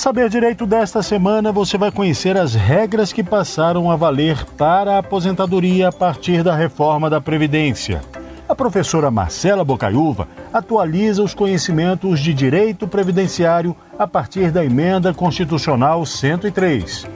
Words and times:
Saber 0.00 0.30
Direito 0.30 0.64
desta 0.64 1.02
semana, 1.02 1.52
você 1.52 1.76
vai 1.76 1.92
conhecer 1.92 2.34
as 2.34 2.54
regras 2.54 3.12
que 3.12 3.22
passaram 3.22 3.90
a 3.90 3.96
valer 3.96 4.46
para 4.56 4.94
a 4.94 4.98
aposentadoria 5.00 5.88
a 5.88 5.92
partir 5.92 6.42
da 6.42 6.56
reforma 6.56 7.10
da 7.10 7.20
Previdência. 7.20 8.00
A 8.48 8.54
professora 8.54 9.10
Marcela 9.10 9.62
Bocaiúva 9.62 10.26
atualiza 10.54 11.22
os 11.22 11.34
conhecimentos 11.34 12.18
de 12.18 12.32
direito 12.32 12.88
previdenciário 12.88 13.76
a 13.98 14.06
partir 14.06 14.50
da 14.50 14.64
emenda 14.64 15.12
constitucional 15.12 16.06
103. 16.06 17.06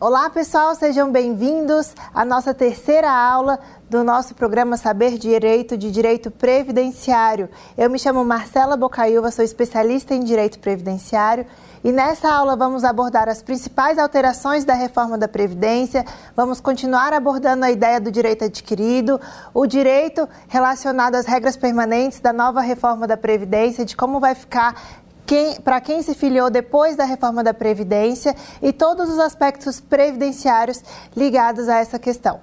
Olá, 0.00 0.30
pessoal, 0.30 0.76
sejam 0.76 1.10
bem-vindos 1.10 1.92
à 2.14 2.24
nossa 2.24 2.54
terceira 2.54 3.10
aula 3.10 3.58
do 3.90 4.04
nosso 4.04 4.32
programa 4.32 4.76
Saber 4.76 5.18
Direito 5.18 5.76
de 5.76 5.90
Direito 5.90 6.30
Previdenciário. 6.30 7.48
Eu 7.76 7.90
me 7.90 7.98
chamo 7.98 8.24
Marcela 8.24 8.76
Bocaiúva, 8.76 9.32
sou 9.32 9.44
especialista 9.44 10.14
em 10.14 10.20
Direito 10.20 10.60
Previdenciário 10.60 11.44
e 11.82 11.90
nessa 11.90 12.32
aula 12.32 12.54
vamos 12.54 12.84
abordar 12.84 13.28
as 13.28 13.42
principais 13.42 13.98
alterações 13.98 14.64
da 14.64 14.74
reforma 14.74 15.18
da 15.18 15.26
Previdência, 15.26 16.04
vamos 16.36 16.60
continuar 16.60 17.12
abordando 17.12 17.64
a 17.64 17.70
ideia 17.72 18.00
do 18.00 18.12
direito 18.12 18.44
adquirido, 18.44 19.20
o 19.52 19.66
direito 19.66 20.28
relacionado 20.46 21.16
às 21.16 21.26
regras 21.26 21.56
permanentes 21.56 22.20
da 22.20 22.32
nova 22.32 22.60
reforma 22.60 23.04
da 23.04 23.16
Previdência, 23.16 23.84
de 23.84 23.96
como 23.96 24.20
vai 24.20 24.36
ficar 24.36 24.76
quem, 25.28 25.60
para 25.60 25.78
quem 25.78 26.00
se 26.00 26.14
filiou 26.14 26.48
depois 26.48 26.96
da 26.96 27.04
reforma 27.04 27.44
da 27.44 27.52
Previdência 27.52 28.34
e 28.62 28.72
todos 28.72 29.10
os 29.10 29.18
aspectos 29.18 29.78
previdenciários 29.78 30.82
ligados 31.14 31.68
a 31.68 31.76
essa 31.76 31.98
questão. 31.98 32.40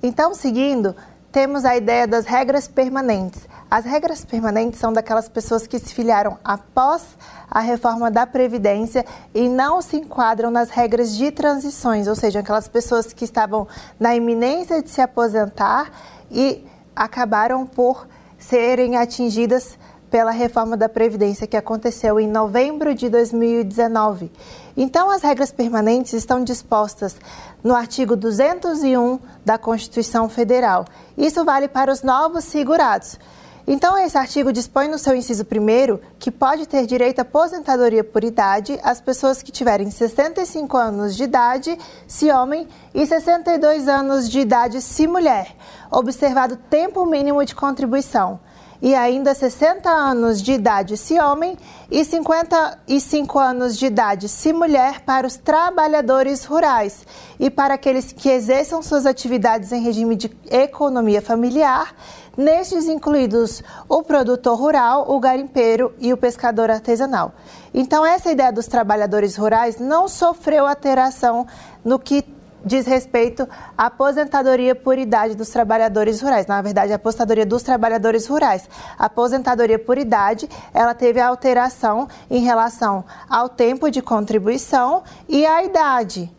Então, 0.00 0.32
seguindo, 0.32 0.94
temos 1.32 1.64
a 1.64 1.76
ideia 1.76 2.06
das 2.06 2.26
regras 2.26 2.68
permanentes. 2.68 3.40
As 3.68 3.84
regras 3.84 4.24
permanentes 4.24 4.78
são 4.78 4.92
daquelas 4.92 5.28
pessoas 5.28 5.66
que 5.66 5.80
se 5.80 5.92
filiaram 5.92 6.38
após 6.44 7.02
a 7.50 7.58
reforma 7.58 8.08
da 8.08 8.24
Previdência 8.24 9.04
e 9.34 9.48
não 9.48 9.82
se 9.82 9.96
enquadram 9.96 10.48
nas 10.48 10.70
regras 10.70 11.16
de 11.16 11.32
transições, 11.32 12.06
ou 12.06 12.14
seja, 12.14 12.38
aquelas 12.38 12.68
pessoas 12.68 13.12
que 13.12 13.24
estavam 13.24 13.66
na 13.98 14.14
iminência 14.14 14.80
de 14.80 14.90
se 14.90 15.00
aposentar 15.00 15.90
e 16.30 16.64
acabaram 16.94 17.66
por 17.66 18.06
serem 18.38 18.96
atingidas 18.96 19.76
pela 20.10 20.32
reforma 20.32 20.76
da 20.76 20.88
Previdência 20.88 21.46
que 21.46 21.56
aconteceu 21.56 22.18
em 22.18 22.26
novembro 22.26 22.94
de 22.94 23.08
2019. 23.08 24.30
Então, 24.76 25.10
as 25.10 25.22
regras 25.22 25.52
permanentes 25.52 26.12
estão 26.12 26.42
dispostas 26.42 27.16
no 27.62 27.74
artigo 27.74 28.16
201 28.16 29.18
da 29.44 29.56
Constituição 29.56 30.28
Federal. 30.28 30.84
Isso 31.16 31.44
vale 31.44 31.68
para 31.68 31.92
os 31.92 32.02
novos 32.02 32.44
segurados. 32.44 33.18
Então, 33.66 33.96
esse 33.98 34.18
artigo 34.18 34.52
dispõe 34.52 34.88
no 34.88 34.98
seu 34.98 35.14
inciso 35.14 35.44
primeiro 35.44 36.00
que 36.18 36.30
pode 36.30 36.66
ter 36.66 36.86
direito 36.86 37.20
à 37.20 37.22
aposentadoria 37.22 38.02
por 38.02 38.24
idade 38.24 38.80
as 38.82 39.00
pessoas 39.00 39.42
que 39.42 39.52
tiverem 39.52 39.90
65 39.90 40.76
anos 40.76 41.14
de 41.14 41.22
idade, 41.22 41.78
se 42.06 42.32
homem, 42.32 42.66
e 42.92 43.06
62 43.06 43.86
anos 43.86 44.28
de 44.28 44.40
idade, 44.40 44.80
se 44.80 45.06
mulher, 45.06 45.54
observado 45.90 46.56
tempo 46.56 47.04
mínimo 47.06 47.44
de 47.44 47.54
contribuição 47.54 48.40
e 48.82 48.94
ainda 48.94 49.34
60 49.34 49.88
anos 49.90 50.40
de 50.40 50.52
idade 50.52 50.96
se 50.96 51.18
homem 51.18 51.56
e 51.90 52.04
55 52.04 53.38
anos 53.38 53.76
de 53.76 53.86
idade 53.86 54.28
se 54.28 54.52
mulher 54.52 55.00
para 55.00 55.26
os 55.26 55.36
trabalhadores 55.36 56.44
rurais 56.44 57.06
e 57.38 57.50
para 57.50 57.74
aqueles 57.74 58.12
que 58.12 58.28
exerçam 58.28 58.82
suas 58.82 59.06
atividades 59.06 59.72
em 59.72 59.82
regime 59.82 60.16
de 60.16 60.30
economia 60.50 61.20
familiar, 61.20 61.94
nestes 62.36 62.86
incluídos 62.86 63.62
o 63.88 64.02
produtor 64.02 64.58
rural, 64.58 65.10
o 65.10 65.20
garimpeiro 65.20 65.92
e 65.98 66.12
o 66.12 66.16
pescador 66.16 66.70
artesanal. 66.70 67.32
Então 67.74 68.04
essa 68.04 68.30
ideia 68.30 68.52
dos 68.52 68.66
trabalhadores 68.66 69.36
rurais 69.36 69.78
não 69.78 70.08
sofreu 70.08 70.66
alteração 70.66 71.46
no 71.84 71.98
que 71.98 72.22
diz 72.64 72.86
respeito 72.86 73.48
à 73.76 73.86
aposentadoria 73.86 74.74
por 74.74 74.98
idade 74.98 75.34
dos 75.34 75.48
trabalhadores 75.48 76.20
rurais. 76.20 76.46
Na 76.46 76.60
verdade, 76.62 76.92
a 76.92 76.96
aposentadoria 76.96 77.46
dos 77.46 77.62
trabalhadores 77.62 78.26
rurais. 78.26 78.68
A 78.98 79.06
aposentadoria 79.06 79.78
por 79.78 79.98
idade, 79.98 80.48
ela 80.72 80.94
teve 80.94 81.20
alteração 81.20 82.08
em 82.30 82.40
relação 82.40 83.04
ao 83.28 83.48
tempo 83.48 83.90
de 83.90 84.02
contribuição 84.02 85.02
e 85.28 85.46
à 85.46 85.64
idade. 85.64 86.30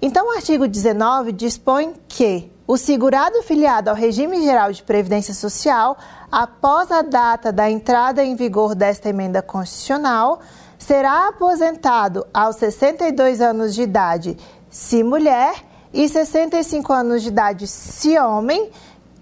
Então, 0.00 0.28
o 0.28 0.36
artigo 0.36 0.68
19 0.68 1.32
dispõe 1.32 1.94
que 2.06 2.52
o 2.66 2.76
segurado 2.76 3.42
filiado 3.42 3.90
ao 3.90 3.96
regime 3.96 4.42
geral 4.42 4.72
de 4.72 4.82
previdência 4.82 5.34
social, 5.34 5.96
após 6.32 6.90
a 6.90 7.02
data 7.02 7.52
da 7.52 7.70
entrada 7.70 8.24
em 8.24 8.34
vigor 8.34 8.74
desta 8.74 9.10
emenda 9.10 9.42
constitucional, 9.42 10.40
será 10.78 11.28
aposentado 11.28 12.26
aos 12.32 12.56
62 12.56 13.40
anos 13.40 13.74
de 13.74 13.82
idade 13.82 14.36
se 14.74 15.04
mulher, 15.04 15.54
e 15.92 16.08
65 16.08 16.92
anos 16.92 17.22
de 17.22 17.28
idade 17.28 17.68
se 17.68 18.18
homem, 18.18 18.72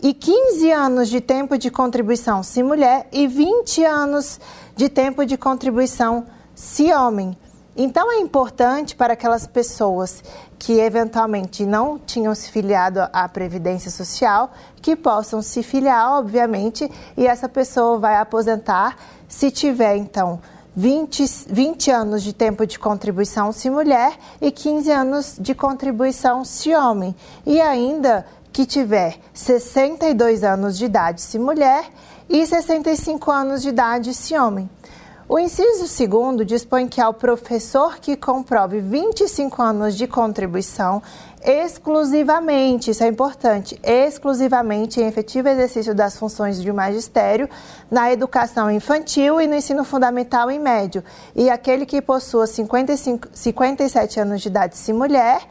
e 0.01 0.15
15 0.15 0.73
anos 0.73 1.11
de 1.11 1.21
tempo 1.21 1.59
de 1.59 1.71
contribuição 1.71 2.43
se 2.43 2.63
mulher, 2.63 3.07
e 3.13 3.27
20 3.27 3.85
anos 3.85 4.41
de 4.75 4.89
tempo 4.89 5.27
de 5.27 5.37
contribuição 5.37 6.25
se 6.55 6.91
homem. 6.95 7.37
Então 7.77 8.11
é 8.11 8.19
importante 8.21 8.97
para 8.97 9.13
aquelas 9.13 9.47
pessoas 9.47 10.25
que 10.59 10.81
eventualmente 10.81 11.67
não 11.67 11.99
tinham 11.99 12.35
se 12.35 12.51
filiado 12.51 13.01
à 13.13 13.29
Previdência 13.29 13.91
Social, 13.91 14.53
que 14.81 14.97
possam 14.97 15.43
se 15.43 15.63
filiar, 15.63 16.13
obviamente, 16.13 16.91
e 17.15 17.27
essa 17.27 17.47
pessoa 17.47 17.99
vai 17.99 18.17
aposentar 18.17 18.97
se 19.29 19.51
tiver, 19.51 19.97
então, 19.97 20.41
20, 20.75 21.47
20 21.49 21.91
anos 21.91 22.23
de 22.23 22.33
tempo 22.33 22.67
de 22.67 22.79
contribuição 22.79 23.53
se 23.53 23.69
mulher 23.69 24.19
e 24.41 24.51
15 24.51 24.91
anos 24.91 25.37
de 25.39 25.55
contribuição 25.55 26.45
se 26.45 26.75
homem. 26.75 27.15
E 27.45 27.61
ainda 27.61 28.27
que 28.53 28.65
tiver 28.65 29.19
62 29.35 30.43
anos 30.43 30.77
de 30.79 30.85
idade 30.85 31.21
se 31.21 31.39
mulher 31.39 31.85
e 32.29 32.47
65 32.47 33.31
anos 33.31 33.63
de 33.63 33.69
idade 33.69 34.15
se 34.15 34.37
homem. 34.37 34.69
O 35.29 35.39
inciso 35.39 35.87
segundo 35.87 36.45
dispõe 36.45 36.87
que 36.87 37.01
ao 37.01 37.15
professor 37.15 37.99
que 37.99 38.17
comprove 38.17 38.81
25 38.81 39.63
anos 39.63 39.97
de 39.97 40.07
contribuição 40.07 41.03
exclusivamente, 41.45 42.91
isso 42.91 43.03
é 43.03 43.09
importante, 43.09 43.79
exclusivamente 43.83 45.01
em 45.01 45.07
efetivo 45.07 45.49
exercício 45.49 45.95
das 45.95 46.17
funções 46.17 46.61
de 46.61 46.73
magistério 46.73 47.49
na 47.91 48.13
educação 48.13 48.71
infantil 48.71 49.41
e 49.41 49.47
no 49.47 49.57
ensino 49.57 49.85
fundamental 49.85 50.51
e 50.51 50.59
médio, 50.59 51.03
e 51.35 51.51
aquele 51.51 51.85
que 51.85 52.01
possua 52.01 52.47
55, 52.47 53.29
57 53.33 54.21
anos 54.21 54.41
de 54.41 54.49
idade 54.49 54.77
se 54.77 54.93
mulher 54.93 55.43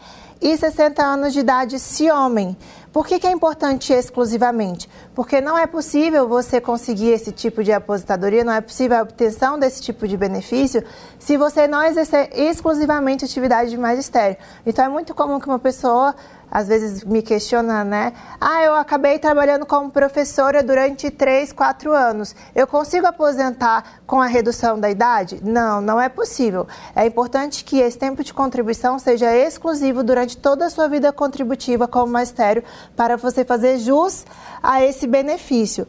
e 0.41 0.57
60 0.57 1.03
anos 1.03 1.33
de 1.33 1.39
idade 1.39 1.79
se 1.79 2.09
homem. 2.09 2.57
Por 2.91 3.07
que, 3.07 3.19
que, 3.19 3.27
é 3.27 3.31
importante 3.31 3.93
exclusivamente? 3.93 4.89
Porque 5.15 5.39
não 5.39 5.57
é 5.57 5.65
possível 5.65 6.27
você 6.27 6.59
conseguir 6.59 7.09
esse 7.11 7.31
tipo 7.31 7.63
de 7.63 7.71
aposentadoria, 7.71 8.43
não 8.43 8.51
é 8.51 8.59
possível 8.59 8.97
a 8.97 9.01
obtenção 9.01 9.57
desse 9.57 9.81
tipo 9.81 10.05
de 10.05 10.17
benefício 10.17 10.83
se 11.17 11.37
você 11.37 11.67
não 11.67 11.81
exercer 11.81 12.29
exclusivamente 12.33 13.23
atividade 13.23 13.69
de 13.69 13.77
magistério. 13.77 14.35
Então 14.65 14.83
é 14.83 14.89
muito 14.89 15.15
comum 15.15 15.39
que 15.39 15.47
uma 15.47 15.59
pessoa 15.59 16.13
às 16.51 16.67
vezes 16.67 17.03
me 17.05 17.21
questiona, 17.21 17.83
né? 17.85 18.11
Ah, 18.39 18.61
eu 18.63 18.75
acabei 18.75 19.17
trabalhando 19.17 19.65
como 19.65 19.89
professora 19.89 20.61
durante 20.61 21.09
3, 21.09 21.53
4 21.53 21.93
anos. 21.93 22.35
Eu 22.53 22.67
consigo 22.67 23.07
aposentar 23.07 24.01
com 24.05 24.21
a 24.21 24.25
redução 24.25 24.77
da 24.77 24.89
idade? 24.89 25.39
Não, 25.41 25.79
não 25.79 25.99
é 25.99 26.09
possível. 26.09 26.67
É 26.93 27.05
importante 27.05 27.63
que 27.63 27.79
esse 27.79 27.97
tempo 27.97 28.21
de 28.23 28.33
contribuição 28.33 28.99
seja 28.99 29.33
exclusivo 29.33 30.03
durante 30.03 30.35
toda 30.35 30.65
a 30.65 30.69
sua 30.69 30.89
vida 30.89 31.13
contributiva 31.13 31.87
como 31.87 32.11
magistério 32.11 32.63
para 32.95 33.15
você 33.15 33.45
fazer 33.45 33.77
jus 33.77 34.25
a 34.61 34.83
esse 34.83 35.07
benefício. 35.07 35.87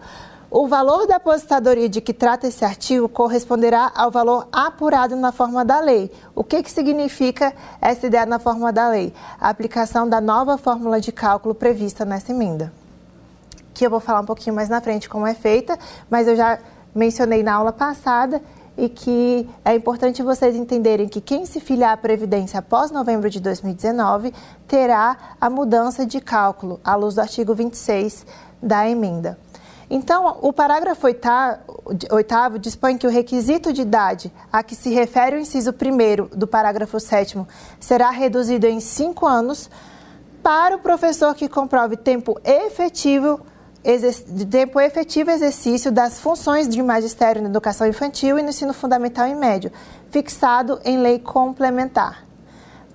O 0.54 0.68
valor 0.68 1.06
da 1.06 1.16
aposentadoria 1.16 1.88
de 1.88 2.02
que 2.02 2.12
trata 2.12 2.46
esse 2.46 2.62
artigo 2.62 3.08
corresponderá 3.08 3.90
ao 3.94 4.10
valor 4.10 4.46
apurado 4.52 5.16
na 5.16 5.32
forma 5.32 5.64
da 5.64 5.80
lei. 5.80 6.12
O 6.34 6.44
que, 6.44 6.62
que 6.62 6.70
significa 6.70 7.54
essa 7.80 8.06
ideia 8.06 8.26
na 8.26 8.38
forma 8.38 8.70
da 8.70 8.90
lei? 8.90 9.14
A 9.40 9.48
aplicação 9.48 10.06
da 10.06 10.20
nova 10.20 10.58
fórmula 10.58 11.00
de 11.00 11.10
cálculo 11.10 11.54
prevista 11.54 12.04
nessa 12.04 12.32
emenda. 12.32 12.70
Que 13.72 13.86
eu 13.86 13.88
vou 13.88 13.98
falar 13.98 14.20
um 14.20 14.26
pouquinho 14.26 14.54
mais 14.54 14.68
na 14.68 14.82
frente 14.82 15.08
como 15.08 15.26
é 15.26 15.32
feita, 15.32 15.78
mas 16.10 16.28
eu 16.28 16.36
já 16.36 16.58
mencionei 16.94 17.42
na 17.42 17.54
aula 17.54 17.72
passada 17.72 18.42
e 18.76 18.90
que 18.90 19.48
é 19.64 19.74
importante 19.74 20.22
vocês 20.22 20.54
entenderem 20.54 21.08
que 21.08 21.22
quem 21.22 21.46
se 21.46 21.60
filiar 21.60 21.94
à 21.94 21.96
Previdência 21.96 22.58
após 22.58 22.90
novembro 22.90 23.30
de 23.30 23.40
2019 23.40 24.34
terá 24.68 25.16
a 25.40 25.48
mudança 25.48 26.04
de 26.04 26.20
cálculo 26.20 26.78
à 26.84 26.94
luz 26.94 27.14
do 27.14 27.22
artigo 27.22 27.54
26 27.54 28.26
da 28.62 28.86
emenda. 28.86 29.38
Então, 29.94 30.38
o 30.40 30.54
parágrafo 30.54 31.06
oitavo 31.06 32.58
dispõe 32.58 32.96
que 32.96 33.06
o 33.06 33.10
requisito 33.10 33.74
de 33.74 33.82
idade 33.82 34.32
a 34.50 34.62
que 34.62 34.74
se 34.74 34.88
refere 34.88 35.36
o 35.36 35.38
inciso 35.38 35.70
1 35.70 36.34
do 36.34 36.46
parágrafo 36.46 36.98
7 36.98 37.38
será 37.78 38.08
reduzido 38.08 38.66
em 38.66 38.80
cinco 38.80 39.26
anos 39.26 39.68
para 40.42 40.76
o 40.76 40.78
professor 40.78 41.34
que 41.34 41.46
comprove 41.46 41.98
tempo 41.98 42.40
efetivo 42.42 43.40
de 44.28 44.46
tempo 44.46 44.80
efetivo 44.80 45.30
exercício 45.30 45.92
das 45.92 46.18
funções 46.18 46.66
de 46.70 46.82
magistério 46.82 47.42
na 47.42 47.50
educação 47.50 47.86
infantil 47.86 48.38
e 48.38 48.42
no 48.42 48.48
ensino 48.48 48.72
fundamental 48.72 49.26
e 49.26 49.34
médio, 49.34 49.70
fixado 50.10 50.80
em 50.86 50.96
lei 51.02 51.18
complementar. 51.18 52.31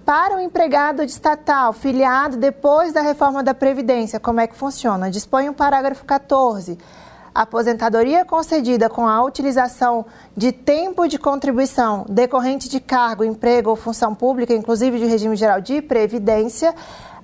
Para 0.07 0.37
o 0.37 0.39
empregado 0.39 1.03
estatal 1.03 1.73
filiado 1.73 2.37
depois 2.37 2.93
da 2.93 3.01
reforma 3.01 3.43
da 3.43 3.53
Previdência, 3.53 4.21
como 4.21 4.39
é 4.39 4.47
que 4.47 4.55
funciona? 4.55 5.11
Dispõe 5.11 5.49
o 5.49 5.53
parágrafo 5.53 6.05
14. 6.05 6.77
Aposentadoria 7.35 8.23
concedida 8.23 8.89
com 8.89 9.05
a 9.05 9.21
utilização 9.21 10.05
de 10.33 10.53
tempo 10.53 11.09
de 11.09 11.19
contribuição 11.19 12.05
decorrente 12.07 12.69
de 12.69 12.79
cargo, 12.79 13.25
emprego 13.25 13.69
ou 13.69 13.75
função 13.75 14.15
pública, 14.15 14.53
inclusive 14.53 14.97
de 14.97 15.05
regime 15.05 15.35
geral 15.35 15.59
de 15.59 15.81
previdência, 15.81 16.73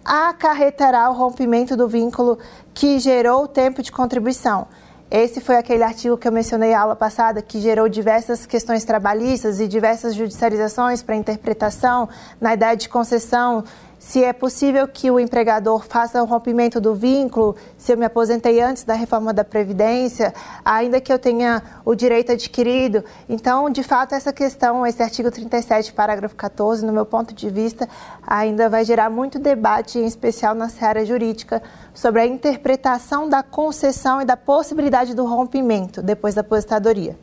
acarretará 0.03 1.09
o 1.09 1.13
rompimento 1.13 1.77
do 1.77 1.88
vínculo 1.88 2.38
que 2.74 3.00
gerou 3.00 3.45
o 3.45 3.47
tempo 3.47 3.81
de 3.81 3.94
contribuição. 3.94 4.68
Esse 5.13 5.39
foi 5.39 5.57
aquele 5.57 5.83
artigo 5.83 6.18
que 6.18 6.27
eu 6.27 6.31
mencionei 6.31 6.71
na 6.71 6.81
aula 6.81 6.95
passada, 6.95 7.39
que 7.39 7.62
gerou 7.62 7.88
diversas 7.88 8.48
questões 8.48 8.83
trabalhistas 8.83 9.60
e 9.60 9.68
diversas 9.68 10.15
judicializações 10.15 11.04
para 11.04 11.15
interpretação 11.15 12.10
na 12.42 12.56
idade 12.56 12.81
de 12.81 12.89
concessão 12.89 13.63
se 14.05 14.21
é 14.21 14.33
possível 14.33 14.85
que 14.85 15.09
o 15.09 15.17
empregador 15.17 15.85
faça 15.88 16.21
o 16.21 16.25
rompimento 16.25 16.79
do 16.81 16.94
vínculo, 16.94 17.55
se 17.77 17.94
eu 17.94 17.97
me 17.97 18.03
aposentei 18.03 18.61
antes 18.61 18.83
da 18.83 18.94
reforma 18.94 19.33
da 19.33 19.45
Previdência, 19.45 20.33
ainda 20.63 21.00
que 21.00 21.11
eu 21.11 21.17
tenha 21.17 21.63
o 21.85 21.95
direito 21.95 22.33
adquirido. 22.33 23.03
Então, 23.29 23.69
de 23.69 23.81
fato, 23.81 24.13
essa 24.13 24.33
questão, 24.33 24.85
esse 24.85 25.01
artigo 25.01 25.31
37, 25.31 25.94
parágrafo 25.94 26.35
14, 26.35 26.85
no 26.85 26.91
meu 26.91 27.05
ponto 27.05 27.33
de 27.33 27.50
vista, 27.50 27.88
ainda 28.27 28.69
vai 28.69 28.83
gerar 28.83 29.09
muito 29.09 29.39
debate, 29.39 29.97
em 29.97 30.05
especial 30.05 30.53
na 30.53 30.67
seara 30.67 31.05
jurídica, 31.05 31.63
sobre 31.94 32.21
a 32.21 32.27
interpretação 32.27 33.29
da 33.29 33.41
concessão 33.41 34.21
e 34.21 34.25
da 34.25 34.35
possibilidade 34.35 35.15
do 35.15 35.25
rompimento 35.25 36.01
depois 36.01 36.35
da 36.35 36.41
aposentadoria. 36.41 37.17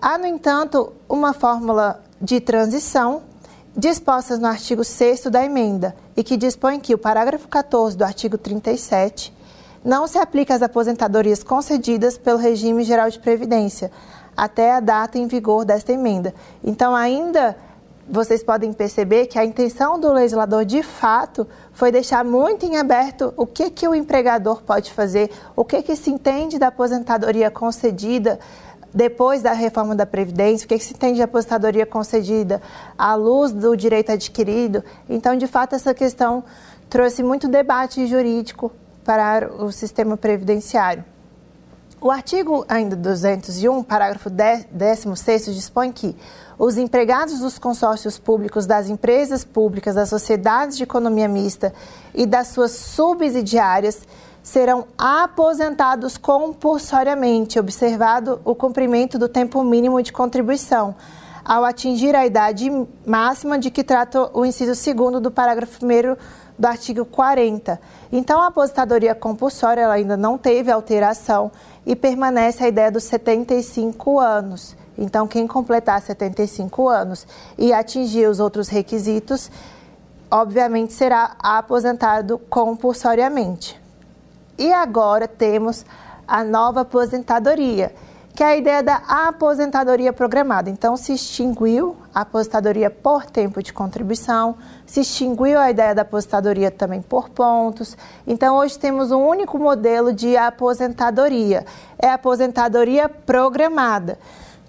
Há, 0.00 0.16
no 0.16 0.26
entanto, 0.26 0.92
uma 1.08 1.32
fórmula 1.32 2.00
de 2.22 2.40
transição 2.40 3.22
dispostas 3.76 4.38
no 4.38 4.46
artigo 4.46 4.84
6 4.84 5.24
da 5.24 5.44
emenda 5.44 5.94
e 6.16 6.24
que 6.24 6.36
dispõe 6.36 6.80
que 6.80 6.94
o 6.94 6.98
parágrafo 6.98 7.48
14 7.48 7.96
do 7.96 8.04
artigo 8.04 8.36
37 8.36 9.32
não 9.84 10.06
se 10.06 10.18
aplica 10.18 10.54
às 10.54 10.62
aposentadorias 10.62 11.42
concedidas 11.42 12.18
pelo 12.18 12.38
regime 12.38 12.82
geral 12.84 13.08
de 13.08 13.18
previdência 13.18 13.90
até 14.36 14.72
a 14.72 14.80
data 14.80 15.18
em 15.18 15.26
vigor 15.26 15.64
desta 15.64 15.92
emenda. 15.92 16.34
Então, 16.62 16.94
ainda 16.94 17.56
vocês 18.08 18.42
podem 18.42 18.72
perceber 18.72 19.26
que 19.26 19.38
a 19.38 19.44
intenção 19.44 19.98
do 19.98 20.12
legislador, 20.12 20.64
de 20.64 20.82
fato, 20.82 21.46
foi 21.72 21.92
deixar 21.92 22.24
muito 22.24 22.66
em 22.66 22.76
aberto 22.76 23.32
o 23.36 23.46
que, 23.46 23.70
que 23.70 23.86
o 23.86 23.94
empregador 23.94 24.62
pode 24.62 24.92
fazer, 24.92 25.30
o 25.54 25.64
que, 25.64 25.80
que 25.82 25.94
se 25.94 26.10
entende 26.10 26.58
da 26.58 26.68
aposentadoria 26.68 27.50
concedida 27.50 28.40
depois 28.92 29.42
da 29.42 29.52
reforma 29.52 29.94
da 29.94 30.04
Previdência, 30.04 30.64
o 30.64 30.68
que, 30.68 30.78
se 30.78 30.94
tem 30.94 31.14
de 31.14 31.22
aposentadoria 31.22 31.86
concedida 31.86 32.60
à 32.98 33.14
luz 33.14 33.52
do 33.52 33.76
direito 33.76 34.12
adquirido. 34.12 34.82
Então, 35.08 35.36
de 35.36 35.46
fato, 35.46 35.74
essa 35.74 35.94
questão 35.94 36.42
trouxe 36.88 37.22
muito 37.22 37.48
debate 37.48 38.06
jurídico 38.06 38.72
para 39.04 39.52
o 39.52 39.70
sistema 39.70 40.16
previdenciário. 40.16 41.04
O 42.02 42.10
artigo 42.10 42.64
ainda 42.66 42.96
201, 42.96 43.82
parágrafo 43.82 44.30
16, 44.30 45.54
dispõe 45.54 45.92
que 45.92 46.16
os 46.58 46.78
empregados 46.78 47.40
dos 47.40 47.58
consórcios 47.58 48.18
públicos, 48.18 48.66
das 48.66 48.88
empresas 48.88 49.44
públicas, 49.44 49.94
das 49.94 50.08
sociedades 50.08 50.78
de 50.78 50.82
economia 50.82 51.28
mista 51.28 51.74
e 52.14 52.24
das 52.24 52.48
suas 52.48 52.72
subsidiárias 52.72 54.00
serão 54.42 54.86
aposentados 54.96 56.16
compulsoriamente, 56.16 57.58
observado 57.58 58.40
o 58.44 58.54
cumprimento 58.54 59.18
do 59.18 59.28
tempo 59.28 59.62
mínimo 59.62 60.02
de 60.02 60.12
contribuição, 60.12 60.94
ao 61.44 61.64
atingir 61.64 62.14
a 62.14 62.26
idade 62.26 62.70
máxima 63.06 63.58
de 63.58 63.70
que 63.70 63.82
trata 63.82 64.30
o 64.32 64.44
inciso 64.44 64.72
2 64.94 65.20
do 65.22 65.30
parágrafo 65.30 65.84
1 65.84 66.16
do 66.58 66.66
artigo 66.66 67.04
40. 67.04 67.80
Então, 68.12 68.40
a 68.40 68.48
aposentadoria 68.48 69.14
compulsória 69.14 69.80
ela 69.80 69.94
ainda 69.94 70.16
não 70.16 70.36
teve 70.36 70.70
alteração 70.70 71.50
e 71.86 71.96
permanece 71.96 72.62
a 72.62 72.68
ideia 72.68 72.90
dos 72.90 73.04
75 73.04 74.20
anos. 74.20 74.76
Então, 74.98 75.26
quem 75.26 75.46
completar 75.46 76.02
75 76.02 76.86
anos 76.86 77.26
e 77.56 77.72
atingir 77.72 78.26
os 78.26 78.38
outros 78.38 78.68
requisitos, 78.68 79.50
obviamente 80.30 80.92
será 80.92 81.34
aposentado 81.38 82.38
compulsoriamente. 82.38 83.79
E 84.60 84.74
agora 84.74 85.26
temos 85.26 85.86
a 86.28 86.44
nova 86.44 86.82
aposentadoria, 86.82 87.94
que 88.34 88.42
é 88.42 88.46
a 88.48 88.56
ideia 88.58 88.82
da 88.82 88.96
aposentadoria 89.26 90.12
programada. 90.12 90.68
Então, 90.68 90.98
se 90.98 91.14
extinguiu 91.14 91.96
a 92.14 92.20
aposentadoria 92.20 92.90
por 92.90 93.24
tempo 93.24 93.62
de 93.62 93.72
contribuição, 93.72 94.56
se 94.84 95.00
extinguiu 95.00 95.58
a 95.58 95.70
ideia 95.70 95.94
da 95.94 96.02
aposentadoria 96.02 96.70
também 96.70 97.00
por 97.00 97.30
pontos. 97.30 97.96
Então, 98.26 98.58
hoje 98.58 98.78
temos 98.78 99.10
um 99.10 99.26
único 99.26 99.58
modelo 99.58 100.12
de 100.12 100.36
aposentadoria, 100.36 101.64
é 101.98 102.10
a 102.10 102.14
aposentadoria 102.14 103.08
programada. 103.08 104.18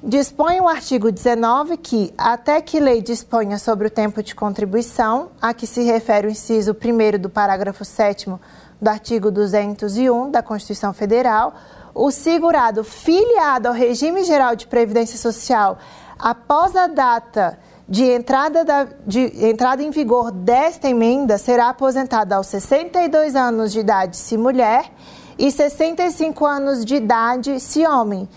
Dispõe 0.02 0.60
o 0.62 0.70
artigo 0.70 1.12
19 1.12 1.76
que, 1.76 2.14
até 2.18 2.62
que 2.62 2.80
lei 2.80 3.02
disponha 3.02 3.60
sobre 3.60 3.88
o 3.88 3.92
tempo 3.92 4.24
de 4.24 4.34
contribuição, 4.34 5.32
a 5.40 5.54
que 5.54 5.68
se 5.68 5.84
refere 5.84 6.28
o 6.28 6.32
inciso 6.32 6.72
1 6.72 7.20
do 7.20 7.30
parágrafo 7.30 7.84
7 7.84 8.32
do 8.82 8.90
artigo 8.90 9.30
201 9.30 10.32
da 10.32 10.42
Constituição 10.42 10.92
Federal, 10.92 11.54
o 11.94 12.10
segurado 12.10 12.84
filiado 12.84 13.68
ao 13.68 13.74
regime 13.74 14.24
geral 14.24 14.56
de 14.56 14.66
previdência 14.66 15.18
social 15.18 15.78
após 16.18 16.76
a 16.76 16.88
data 16.88 17.60
de 17.88 18.06
entrada, 18.06 18.64
da, 18.64 18.88
de 19.06 19.20
entrada 19.46 19.84
em 19.84 19.92
vigor 19.92 20.32
desta 20.32 20.88
emenda 20.88 21.38
será 21.38 21.70
aposentado 21.70 22.34
aos 22.34 22.48
62 22.48 23.36
anos 23.36 23.72
de 23.72 23.80
idade 23.80 24.16
se 24.16 24.38
mulher 24.38 24.92
e 25.38 25.52
65 25.52 26.46
anos 26.46 26.86
de 26.86 26.96
idade 26.96 27.60
se 27.60 27.86
homem. 27.86 28.30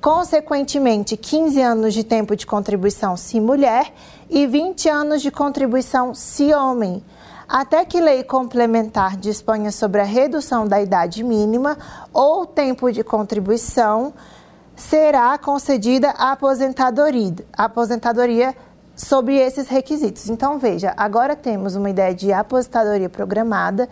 Consequentemente, 0.00 1.16
15 1.16 1.60
anos 1.60 1.94
de 1.94 2.04
tempo 2.04 2.36
de 2.36 2.46
contribuição 2.46 3.16
se 3.16 3.40
mulher 3.40 3.92
e 4.30 4.46
20 4.46 4.88
anos 4.88 5.22
de 5.22 5.30
contribuição 5.30 6.14
se 6.14 6.52
homem 6.52 7.02
até 7.54 7.84
que 7.84 8.00
lei 8.00 8.24
complementar 8.24 9.16
disponha 9.16 9.70
sobre 9.70 10.00
a 10.00 10.04
redução 10.04 10.66
da 10.66 10.82
idade 10.82 11.22
mínima 11.22 11.78
ou 12.12 12.44
tempo 12.44 12.90
de 12.90 13.04
contribuição, 13.04 14.12
será 14.74 15.38
concedida 15.38 16.10
a 16.18 16.32
aposentadoria, 16.32 17.32
aposentadoria 17.56 18.56
sob 18.96 19.32
esses 19.32 19.68
requisitos. 19.68 20.28
Então, 20.28 20.58
veja, 20.58 20.92
agora 20.96 21.36
temos 21.36 21.76
uma 21.76 21.88
ideia 21.88 22.12
de 22.12 22.32
aposentadoria 22.32 23.08
programada 23.08 23.88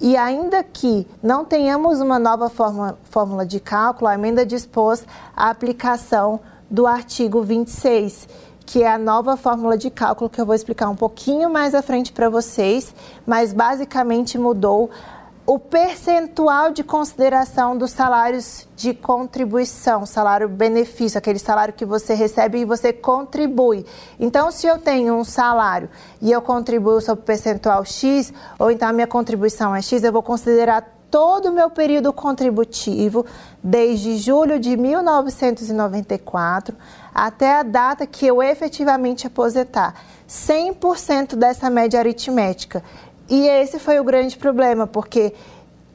e 0.00 0.16
ainda 0.16 0.64
que 0.64 1.06
não 1.22 1.44
tenhamos 1.44 2.00
uma 2.00 2.18
nova 2.18 2.50
forma, 2.50 2.98
fórmula 3.04 3.46
de 3.46 3.60
cálculo, 3.60 4.08
a 4.08 4.14
emenda 4.14 4.44
dispôs 4.44 5.06
a 5.36 5.48
aplicação 5.48 6.40
do 6.68 6.88
artigo 6.88 7.40
26 7.40 8.26
que 8.66 8.82
é 8.82 8.92
a 8.92 8.98
nova 8.98 9.36
fórmula 9.36 9.78
de 9.78 9.88
cálculo 9.88 10.28
que 10.28 10.40
eu 10.40 10.44
vou 10.44 10.54
explicar 10.54 10.90
um 10.90 10.96
pouquinho 10.96 11.48
mais 11.48 11.72
à 11.72 11.80
frente 11.80 12.12
para 12.12 12.28
vocês, 12.28 12.92
mas 13.24 13.52
basicamente 13.52 14.36
mudou 14.36 14.90
o 15.46 15.60
percentual 15.60 16.72
de 16.72 16.82
consideração 16.82 17.78
dos 17.78 17.92
salários 17.92 18.66
de 18.74 18.92
contribuição, 18.92 20.04
salário 20.04 20.48
benefício, 20.48 21.16
aquele 21.16 21.38
salário 21.38 21.72
que 21.72 21.84
você 21.84 22.14
recebe 22.14 22.58
e 22.58 22.64
você 22.64 22.92
contribui. 22.92 23.86
Então, 24.18 24.50
se 24.50 24.66
eu 24.66 24.76
tenho 24.78 25.14
um 25.14 25.22
salário 25.22 25.88
e 26.20 26.32
eu 26.32 26.42
contribuo 26.42 27.00
sobre 27.00 27.24
percentual 27.24 27.84
X, 27.84 28.32
ou 28.58 28.72
então 28.72 28.88
a 28.88 28.92
minha 28.92 29.06
contribuição 29.06 29.74
é 29.74 29.80
X, 29.80 30.02
eu 30.02 30.12
vou 30.12 30.22
considerar 30.22 30.95
todo 31.10 31.46
o 31.46 31.52
meu 31.52 31.70
período 31.70 32.12
contributivo, 32.12 33.24
desde 33.62 34.18
julho 34.18 34.58
de 34.58 34.76
1994 34.76 36.76
até 37.14 37.54
a 37.54 37.62
data 37.62 38.06
que 38.06 38.26
eu 38.26 38.42
efetivamente 38.42 39.26
aposentar. 39.26 39.94
100% 40.28 41.36
dessa 41.36 41.70
média 41.70 41.98
aritmética. 41.98 42.84
E 43.28 43.48
esse 43.48 43.78
foi 43.78 43.98
o 43.98 44.04
grande 44.04 44.36
problema, 44.36 44.86
porque 44.86 45.32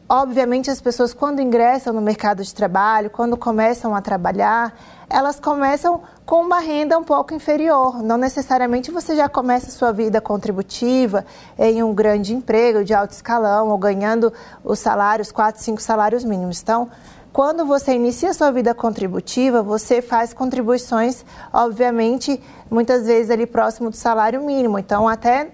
obviamente 0.10 0.72
as 0.72 0.82
pessoas 0.82 1.14
quando 1.14 1.42
ingressam 1.42 1.94
no 1.94 2.02
mercado 2.02 2.44
de 2.44 2.54
trabalho, 2.54 3.10
quando 3.10 3.38
começam 3.38 3.96
a 3.96 4.02
trabalhar, 4.02 4.74
elas 5.12 5.40
começam 5.40 6.02
com 6.26 6.42
uma 6.42 6.60
renda 6.60 6.98
um 6.98 7.04
pouco 7.04 7.34
inferior. 7.34 8.02
Não 8.02 8.18
necessariamente 8.18 8.90
você 8.90 9.16
já 9.16 9.28
começa 9.28 9.68
a 9.68 9.72
sua 9.72 9.92
vida 9.92 10.22
contributiva 10.22 11.26
em 11.60 11.84
um 11.84 11.94
grande 11.94 12.34
emprego 12.34 12.84
de 12.84 12.94
alto 12.94 13.12
escalão 13.12 13.70
ou 13.70 13.78
ganhando 13.78 14.32
os 14.64 14.80
salários, 14.80 15.32
quatro, 15.32 15.62
cinco 15.62 15.82
salários 15.82 16.24
mínimos. 16.24 16.62
Então, 16.62 16.90
quando 17.34 17.66
você 17.66 17.94
inicia 17.94 18.34
sua 18.34 18.52
vida 18.52 18.74
contributiva, 18.74 19.62
você 19.62 20.02
faz 20.02 20.34
contribuições, 20.34 21.26
obviamente, 21.52 22.42
muitas 22.70 23.06
vezes 23.06 23.30
ali 23.30 23.46
próximo 23.46 23.90
do 23.90 23.96
salário 23.96 24.42
mínimo. 24.44 24.80
Então, 24.80 25.08
até 25.08 25.52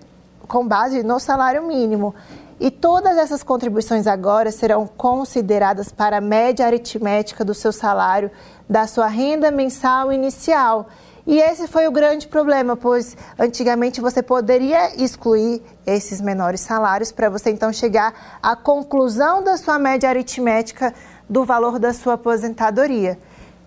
com 0.48 0.68
base 0.68 1.04
no 1.04 1.20
salário 1.20 1.64
mínimo. 1.64 2.16
E 2.60 2.72
todas 2.72 3.18
essas 3.18 3.44
contribuições 3.44 4.08
agora 4.08 4.52
serão 4.52 4.88
consideradas 4.88 5.92
para 5.92 6.18
a 6.18 6.22
média 6.22 6.66
aritmética 6.66 7.46
do 7.46 7.54
seu 7.54 7.72
salário, 7.72 8.32
da 8.70 8.88
sua 8.88 9.08
renda 9.08 9.52
mensal 9.52 10.12
inicial. 10.12 10.88
E 11.26 11.40
esse 11.40 11.68
foi 11.68 11.88
o 11.88 11.92
grande 11.92 12.28
problema, 12.28 12.78
pois 12.78 13.18
antigamente 13.38 14.00
você 14.00 14.24
poderia 14.24 14.96
excluir 15.02 15.62
esses 15.86 16.22
menores 16.22 16.62
salários 16.62 17.12
para 17.12 17.30
você 17.30 17.50
então 17.50 17.72
chegar 17.74 18.40
à 18.42 18.56
conclusão 18.56 19.44
da 19.44 19.58
sua 19.58 19.78
média 19.78 20.10
aritmética 20.10 20.94
do 21.30 21.44
valor 21.44 21.80
da 21.80 21.94
sua 21.94 22.14
aposentadoria. 22.14 23.20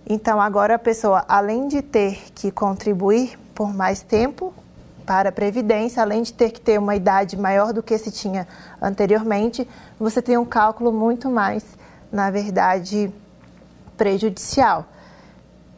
Então 0.08 0.40
agora 0.40 0.76
a 0.76 0.78
pessoa, 0.78 1.24
além 1.28 1.68
de 1.68 1.82
ter 1.82 2.18
que 2.34 2.50
contribuir 2.50 3.38
por 3.54 3.74
mais 3.74 4.00
tempo, 4.00 4.54
para 5.10 5.30
a 5.30 5.32
Previdência, 5.32 6.02
além 6.02 6.22
de 6.22 6.32
ter 6.32 6.52
que 6.52 6.60
ter 6.60 6.78
uma 6.78 6.94
idade 6.94 7.36
maior 7.36 7.72
do 7.72 7.82
que 7.82 7.98
se 7.98 8.12
tinha 8.12 8.46
anteriormente, 8.80 9.68
você 9.98 10.22
tem 10.22 10.38
um 10.38 10.44
cálculo 10.44 10.92
muito 10.92 11.28
mais, 11.28 11.64
na 12.12 12.30
verdade, 12.30 13.12
prejudicial. 14.00 14.86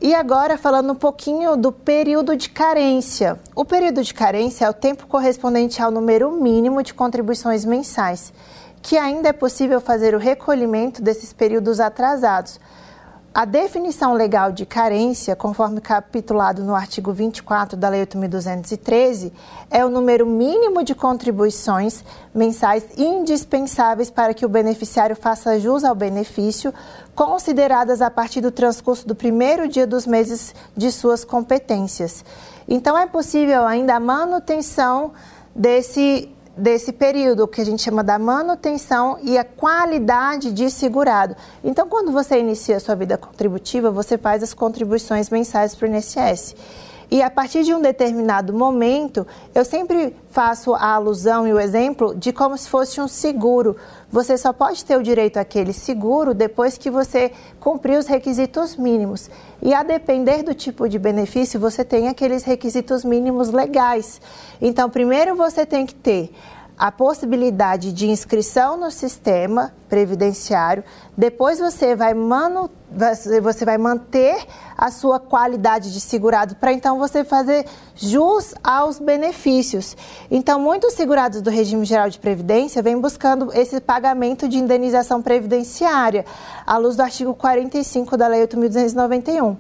E 0.01 0.15
agora 0.15 0.57
falando 0.57 0.93
um 0.93 0.95
pouquinho 0.95 1.57
do 1.57 1.73
período 1.73 2.37
de 2.37 2.49
carência. 2.49 3.41
O 3.53 3.65
período 3.65 4.01
de 4.01 4.15
carência 4.15 4.65
é 4.65 4.71
o 4.71 4.73
tempo 4.73 5.09
correspondente 5.09 5.83
ao 5.83 5.91
número 5.91 6.31
mínimo 6.31 6.85
de 6.85 6.95
contribuições 6.95 7.65
mensais, 7.65 8.33
que 8.81 8.97
ainda 8.97 9.31
é 9.31 9.33
possível 9.33 9.81
fazer 9.81 10.15
o 10.15 10.19
recolhimento 10.19 11.03
desses 11.03 11.33
períodos 11.33 11.81
atrasados 11.81 12.61
a 13.35 13.47
definição 13.47 14.13
legal 14.13 14.53
de 14.53 14.67
carência, 14.67 15.35
conforme 15.35 15.81
capitulado 15.81 16.63
no 16.63 16.75
artigo 16.75 17.15
24 17.15 17.79
da 17.79 17.89
Lei 17.89 18.05
8.213, 18.05 19.33
é 19.71 19.83
o 19.83 19.89
número 19.89 20.27
mínimo 20.27 20.85
de 20.85 20.95
contribuições 20.95 22.05
mensais 22.35 22.85
indispensáveis 22.95 24.11
para 24.11 24.35
que 24.35 24.45
o 24.45 24.51
beneficiário 24.51 25.17
faça 25.17 25.59
jus 25.59 25.83
ao 25.83 25.95
benefício, 25.95 26.75
consideradas 27.15 28.03
a 28.03 28.11
partir 28.11 28.43
do 28.43 28.51
transcurso 28.51 29.09
do 29.09 29.15
primeiro 29.15 29.67
dia 29.67 29.87
dos 29.87 30.07
meses 30.07 30.55
de 30.77 30.93
suas 30.93 31.25
competências. 31.25 32.23
Então, 32.69 32.99
é 32.99 33.07
possível 33.07 33.65
ainda 33.65 33.95
a 33.95 34.01
manutenção 34.01 35.13
desse 35.55 36.31
desse 36.57 36.93
período 36.93 37.49
que 37.49 37.61
a 37.61 37.65
gente 37.65 37.83
chama 37.83 38.05
da 38.05 38.19
manutenção 38.19 39.19
e 39.23 39.39
a 39.39 39.45
qualidade 39.45 40.53
de 40.53 40.71
segurado. 40.71 41.35
Então, 41.65 41.89
quando 41.89 42.13
você 42.13 42.39
inicia 42.39 42.77
a 42.77 42.81
sua 42.81 42.95
vida 42.95 43.17
contributiva, 43.17 43.91
você 43.91 44.19
faz 44.19 44.43
as 44.43 44.53
contribuições 44.53 45.31
mensais 45.31 45.75
para 45.75 45.89
o 45.89 45.91
INSS. 45.91 46.55
E 47.13 47.21
a 47.21 47.29
partir 47.29 47.63
de 47.63 47.75
um 47.75 47.81
determinado 47.83 48.55
momento, 48.55 49.27
eu 49.55 49.67
sempre 49.67 50.17
faço 50.31 50.73
a 50.73 50.95
alusão 50.95 51.47
e 51.47 51.53
o 51.53 51.61
exemplo 51.61 52.15
de 52.15 52.33
como 52.33 52.57
se 52.57 52.71
fosse 52.71 53.03
um 53.03 53.07
seguro. 53.07 53.77
Você 54.11 54.39
só 54.39 54.51
pode 54.51 54.83
ter 54.83 54.97
o 54.97 55.03
direito 55.03 55.37
àquele 55.37 55.75
seguro 55.75 56.33
depois 56.33 56.79
que 56.79 56.91
você 56.91 57.31
cumprir 57.61 57.99
os 57.99 58.07
requisitos 58.07 58.77
mínimos. 58.77 59.29
E 59.65 59.73
a 59.73 59.85
depender 59.85 60.43
do 60.43 60.53
tipo 60.53 60.89
de 60.89 60.99
benefício, 60.99 61.61
você 61.61 61.85
tem 61.85 62.09
aqueles 62.09 62.43
requisitos 62.43 63.05
mínimos 63.05 63.51
legais. 63.51 64.21
Então, 64.61 64.91
primeiro 64.91 65.37
você 65.37 65.65
tem 65.65 65.87
que 65.87 65.95
ter 65.95 66.33
a 66.77 66.91
possibilidade 66.91 67.93
de 67.93 68.09
inscrição 68.09 68.77
no 68.77 68.91
sistema 68.91 69.73
previdenciário, 69.89 70.83
depois 71.17 71.59
você 71.59 71.95
vai, 71.95 72.15
manu, 72.15 72.71
você 73.43 73.65
vai 73.65 73.79
manter 73.79 74.45
a 74.77 74.91
sua 74.91 75.21
qualidade 75.21 75.93
de 75.93 76.01
segurado 76.01 76.57
para 76.57 76.73
então 76.73 76.99
você 76.99 77.25
fazer 77.25 77.67
jus 77.95 78.55
aos 78.65 78.99
benefícios. 78.99 79.97
Então, 80.31 80.59
muitos 80.59 80.95
segurados 80.95 81.41
do 81.43 81.51
regime 81.51 81.85
geral 81.85 82.09
de 82.09 82.19
previdência 82.19 82.83
vêm 82.83 83.01
buscando 83.01 83.53
esse 83.53 83.81
pagamento 83.81 84.49
de 84.49 84.59
indenização 84.59 85.23
previdenciária, 85.23 86.25
à 86.67 86.79
luz 86.79 86.97
do 86.97 87.03
artigo 87.03 87.35
45 87.35 88.17
da 88.17 88.27
Lei 88.27 88.47
8.291. 88.47 89.57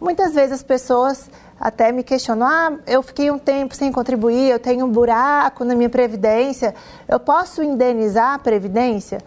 Muitas 0.00 0.32
vezes 0.34 0.52
as 0.52 0.62
pessoas 0.62 1.28
até 1.60 1.90
me 1.92 2.02
questionam: 2.02 2.46
ah, 2.46 2.72
eu 2.86 3.02
fiquei 3.02 3.30
um 3.30 3.38
tempo 3.38 3.74
sem 3.74 3.90
contribuir, 3.90 4.50
eu 4.50 4.58
tenho 4.58 4.86
um 4.86 4.90
buraco 4.90 5.64
na 5.64 5.74
minha 5.74 5.88
previdência, 5.88 6.74
eu 7.08 7.18
posso 7.18 7.62
indenizar 7.62 8.34
a 8.34 8.38
previdência? 8.38 9.18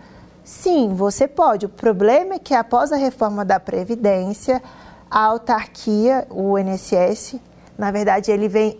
Sim, 0.44 0.94
você 0.94 1.28
pode. 1.28 1.66
O 1.66 1.70
problema 1.70 2.36
é 2.36 2.40
que 2.40 2.54
após 2.54 2.92
a 2.92 2.96
reforma 2.96 3.46
da 3.46 3.60
previdência, 3.60 4.62
a 5.10 5.26
autarquia, 5.26 6.26
o 6.30 6.58
INSS, 6.58 7.36
na 7.78 7.92
verdade, 7.92 8.32
ele 8.32 8.48
vem 8.48 8.80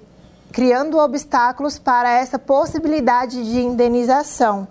criando 0.52 0.98
obstáculos 0.98 1.80
para 1.80 2.12
essa 2.12 2.38
possibilidade 2.38 3.44
de 3.44 3.62
indenização. 3.62 4.68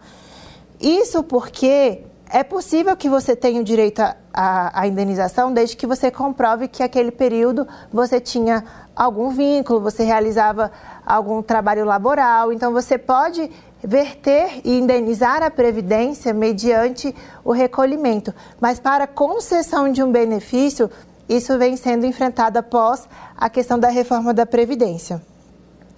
Isso 0.80 1.22
porque 1.22 2.04
é 2.32 2.44
possível 2.44 2.96
que 2.96 3.08
você 3.08 3.34
tenha 3.34 3.60
o 3.60 3.64
direito 3.64 4.00
à, 4.32 4.86
indenização 4.86 5.52
desde 5.52 5.76
que 5.76 5.86
você 5.86 6.10
comprove 6.10 6.68
que 6.68 6.82
aquele 6.82 7.10
período 7.10 7.66
você 7.92 8.20
tinha 8.20 8.64
algum 8.94 9.30
vínculo, 9.30 9.80
você 9.80 10.04
realizava 10.04 10.70
algum 11.04 11.42
trabalho 11.42 11.84
laboral. 11.84 12.52
Então, 12.52 12.72
você 12.72 12.96
pode 12.96 13.50
verter 13.82 14.60
e 14.64 14.78
indenizar 14.78 15.42
a 15.42 15.50
Previdência 15.50 16.32
mediante 16.32 17.14
o 17.44 17.50
recolhimento. 17.50 18.32
Mas 18.60 18.78
para 18.78 19.06
concessão 19.06 19.90
de 19.90 20.02
um 20.02 20.12
benefício, 20.12 20.88
isso 21.28 21.58
vem 21.58 21.76
sendo 21.76 22.06
enfrentado 22.06 22.58
após 22.58 23.08
a 23.36 23.50
questão 23.50 23.78
da 23.78 23.88
reforma 23.88 24.32
da 24.32 24.46
Previdência. 24.46 25.20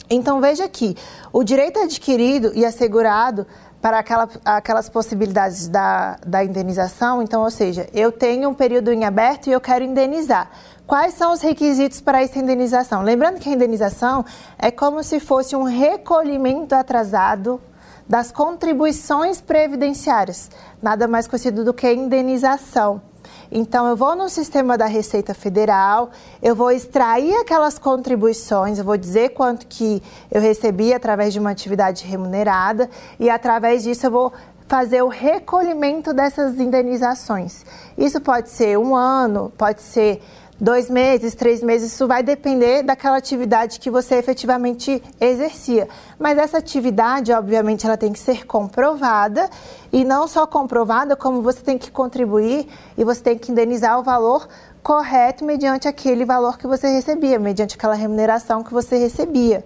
Então, 0.09 0.41
veja 0.41 0.65
aqui: 0.65 0.97
o 1.33 1.43
direito 1.43 1.79
adquirido 1.79 2.53
e 2.55 2.65
assegurado 2.65 3.47
para 3.83 3.99
aquela, 3.99 4.29
aquelas 4.45 4.89
possibilidades 4.89 5.67
da, 5.67 6.17
da 6.25 6.45
indenização. 6.45 7.21
Então, 7.21 7.43
ou 7.43 7.51
seja, 7.51 7.89
eu 7.93 8.13
tenho 8.13 8.49
um 8.49 8.55
período 8.55 8.93
em 8.93 9.05
aberto 9.05 9.49
e 9.49 9.53
eu 9.53 9.61
quero 9.61 9.85
indenizar. 9.85 10.49
Quais 10.87 11.15
são 11.15 11.33
os 11.33 11.41
requisitos 11.41 12.01
para 12.01 12.23
essa 12.23 12.39
indenização? 12.39 13.03
Lembrando 13.03 13.41
que 13.41 13.49
a 13.49 13.53
indenização 13.53 14.25
é 14.57 14.71
como 14.71 15.03
se 15.03 15.19
fosse 15.19 15.57
um 15.57 15.65
recolhimento 15.65 16.75
atrasado 16.75 17.61
das 18.09 18.31
contribuições 18.31 19.41
previdenciárias, 19.41 20.51
nada 20.81 21.09
mais 21.09 21.27
conhecido 21.27 21.65
do 21.65 21.75
que 21.75 21.93
indenização. 21.93 23.12
Então, 23.55 23.87
eu 23.87 23.95
vou 23.95 24.17
no 24.17 24.31
sistema 24.31 24.79
da 24.79 24.87
Receita 24.87 25.35
Federal, 25.35 26.11
eu 26.43 26.57
vou 26.57 26.71
extrair 26.71 27.35
aquelas 27.35 27.79
contribuições, 27.79 28.79
eu 28.79 28.85
vou 28.85 28.97
dizer 28.97 29.35
quanto 29.35 29.67
que 29.67 30.03
eu 30.31 30.41
recebi 30.41 30.95
através 30.95 31.35
de 31.35 31.39
uma 31.39 31.51
atividade 31.51 32.07
remunerada 32.07 32.89
e 33.21 33.29
através 33.29 33.83
disso 33.83 34.07
eu 34.07 34.11
vou 34.11 34.33
fazer 34.67 35.03
o 35.03 35.09
recolhimento 35.09 36.15
dessas 36.15 36.59
indenizações. 36.59 37.63
Isso 37.99 38.23
pode 38.23 38.49
ser 38.49 38.79
um 38.79 38.97
ano, 38.97 39.53
pode 39.59 39.83
ser 39.83 40.23
dois 40.63 40.89
meses, 40.89 41.35
três 41.35 41.61
meses, 41.61 41.93
isso 41.93 42.07
vai 42.07 42.23
depender 42.23 42.85
daquela 42.85 43.17
atividade 43.17 43.81
que 43.81 43.91
você 43.91 44.15
efetivamente 44.15 45.03
exercia. 45.21 45.89
Mas 46.17 46.39
essa 46.39 46.59
atividade, 46.59 47.33
obviamente, 47.33 47.85
ela 47.85 47.97
tem 47.97 48.13
que 48.13 48.21
ser 48.21 48.47
comprovada 48.47 49.51
e 49.93 50.05
não 50.05 50.29
só 50.29 50.47
comprovada, 50.47 51.17
como 51.17 51.43
você 51.43 51.61
tem 51.61 51.77
que 51.77 51.91
contribuir 51.91 52.69
e 52.97 53.03
você 53.03 53.21
tem 53.21 53.37
que 53.37 53.51
indenizar 53.51 53.99
o 53.99 54.05
valor 54.05 54.49
correto 54.85 55.45
mediante 55.45 55.89
aquele 55.89 56.25
valor 56.25 56.57
que 56.57 56.69
você 56.69 56.87
recebia, 56.87 57.41
mediante 57.41 57.75
aquela 57.75 57.95
remuneração 57.95 58.63
que 58.63 58.73
você 58.73 58.97
recebia. 58.97 59.65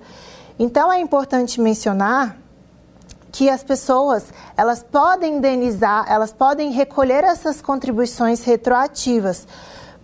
Então 0.59 0.91
é 0.91 0.99
importante 0.99 1.61
mencionar 1.61 2.38
que 3.31 3.50
as 3.50 3.62
pessoas 3.62 4.33
elas 4.57 4.83
podem 4.83 5.37
indenizar, 5.37 6.07
elas 6.09 6.33
podem 6.33 6.71
recolher 6.71 7.23
essas 7.23 7.61
contribuições 7.61 8.43
retroativas 8.45 9.47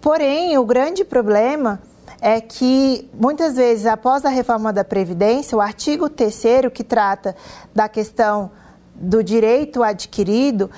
Porém, 0.02 0.58
o 0.58 0.64
grande 0.64 1.04
problema 1.04 1.80
é 2.20 2.40
que 2.40 3.08
muitas 3.14 3.54
vezes, 3.54 3.86
após 3.86 4.24
a 4.24 4.28
reforma 4.28 4.72
da 4.72 4.82
Previdência, 4.82 5.56
o 5.56 5.60
artigo 5.60 6.08
3 6.08 6.42
que 6.74 6.82
trata 6.82 7.36
da 7.72 7.88
questão 7.88 8.50
do 8.96 9.22
direito 9.22 9.80
adquirido, 9.80 10.68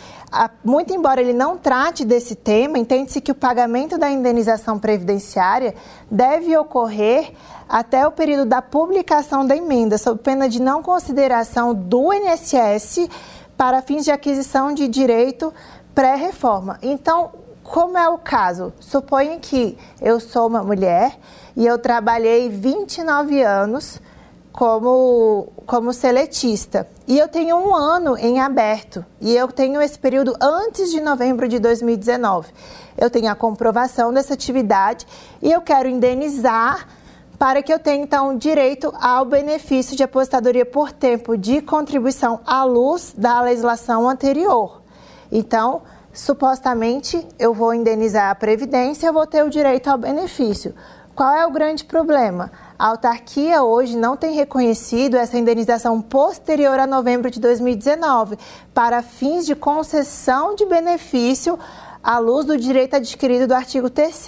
muito 0.63 0.93
embora 0.93 1.23
ele 1.23 1.33
não 1.33 1.57
trate 1.57 2.05
desse 2.05 2.35
tema, 2.35 2.79
entende-se 2.79 3.23
que 3.23 3.33
o 3.33 3.35
pagamento 3.35 3.97
da 3.97 4.11
indenização 4.11 4.79
previdenciária 4.79 5.75
deve 6.11 6.55
ocorrer 6.59 7.33
até 7.67 8.07
o 8.07 8.13
período 8.13 8.45
da 8.45 8.61
publicação 8.61 9.47
da 9.47 9.57
emenda, 9.57 9.97
sob 9.97 10.21
pena 10.21 10.51
de 10.51 10.61
não 10.61 10.83
consideração 10.83 11.75
do 11.75 12.13
INSS 12.13 13.09
para 13.57 13.81
fins 13.81 14.05
de 14.05 14.11
aquisição 14.11 14.75
de 14.75 14.87
direito 14.87 15.53
pré-reforma. 15.95 16.79
Então, 16.83 17.31
como 17.65 17.97
é 17.97 18.07
o 18.09 18.19
caso? 18.19 18.75
Suponha 18.79 19.39
que 19.41 19.77
eu 20.01 20.21
sou 20.21 20.47
uma 20.47 20.63
mulher 20.63 21.19
e 21.57 21.67
eu 21.67 21.79
trabalhei 21.79 22.51
29 22.51 23.43
anos 23.43 24.01
como, 24.53 25.49
como 25.67 25.93
seletista. 25.93 26.87
E 27.09 27.19
eu 27.19 27.27
tenho 27.27 27.57
um 27.57 27.75
ano 27.75 28.17
em 28.19 28.39
aberto. 28.39 29.05
E 29.21 29.35
eu 29.35 29.49
tenho 29.49 29.81
esse 29.81 29.99
período 29.99 30.37
antes 30.41 30.91
de 30.91 31.01
novembro 31.01 31.49
de 31.49 31.59
2019. 31.59 32.53
Eu 32.99 33.09
tenho 33.11 33.33
a 33.33 33.35
comprovação 33.35 34.13
dessa 34.13 34.35
atividade 34.35 35.07
e 35.43 35.51
eu 35.51 35.63
quero 35.63 35.89
indenizar 35.89 36.87
para 37.39 37.63
que 37.63 37.73
eu 37.73 37.79
tenha 37.79 38.05
então 38.05 38.37
direito 38.37 38.93
ao 39.01 39.25
benefício 39.25 39.97
de 39.97 40.05
aposentadoria 40.05 40.67
por 40.67 40.93
tempo 40.93 41.37
de 41.37 41.63
contribuição 41.63 42.41
à 42.47 42.63
luz 42.63 43.15
da 43.17 43.41
legislação 43.41 44.09
anterior. 44.09 44.83
Então, 45.33 45.83
supostamente 46.15 47.27
eu 47.39 47.53
vou 47.53 47.75
indenizar 47.75 48.31
a 48.31 48.35
previdência, 48.35 49.07
eu 49.07 49.13
vou 49.13 49.27
ter 49.27 49.45
o 49.45 49.51
direito 49.51 49.91
ao 49.91 49.99
benefício. 49.99 50.75
Qual 51.15 51.33
é 51.35 51.47
o 51.47 51.51
grande 51.51 51.85
problema? 51.85 52.51
A 52.79 52.89
autarquia 52.89 53.63
hoje 53.63 53.97
não 53.97 54.17
tem 54.17 54.35
reconhecido 54.35 55.17
essa 55.17 55.39
indenização 55.39 56.01
posterior 56.01 56.79
a 56.79 56.87
novembro 56.87 57.31
de 57.31 57.39
2019 57.39 58.37
para 58.73 59.03
fins 59.03 59.47
de 59.47 59.55
concessão 59.55 60.55
de 60.55 60.65
benefício 60.67 61.59
à 62.03 62.19
luz 62.19 62.45
do 62.45 62.57
direito 62.57 62.97
adquirido 62.97 63.47
do 63.47 63.55
artigo 63.55 63.89
3 63.89 64.27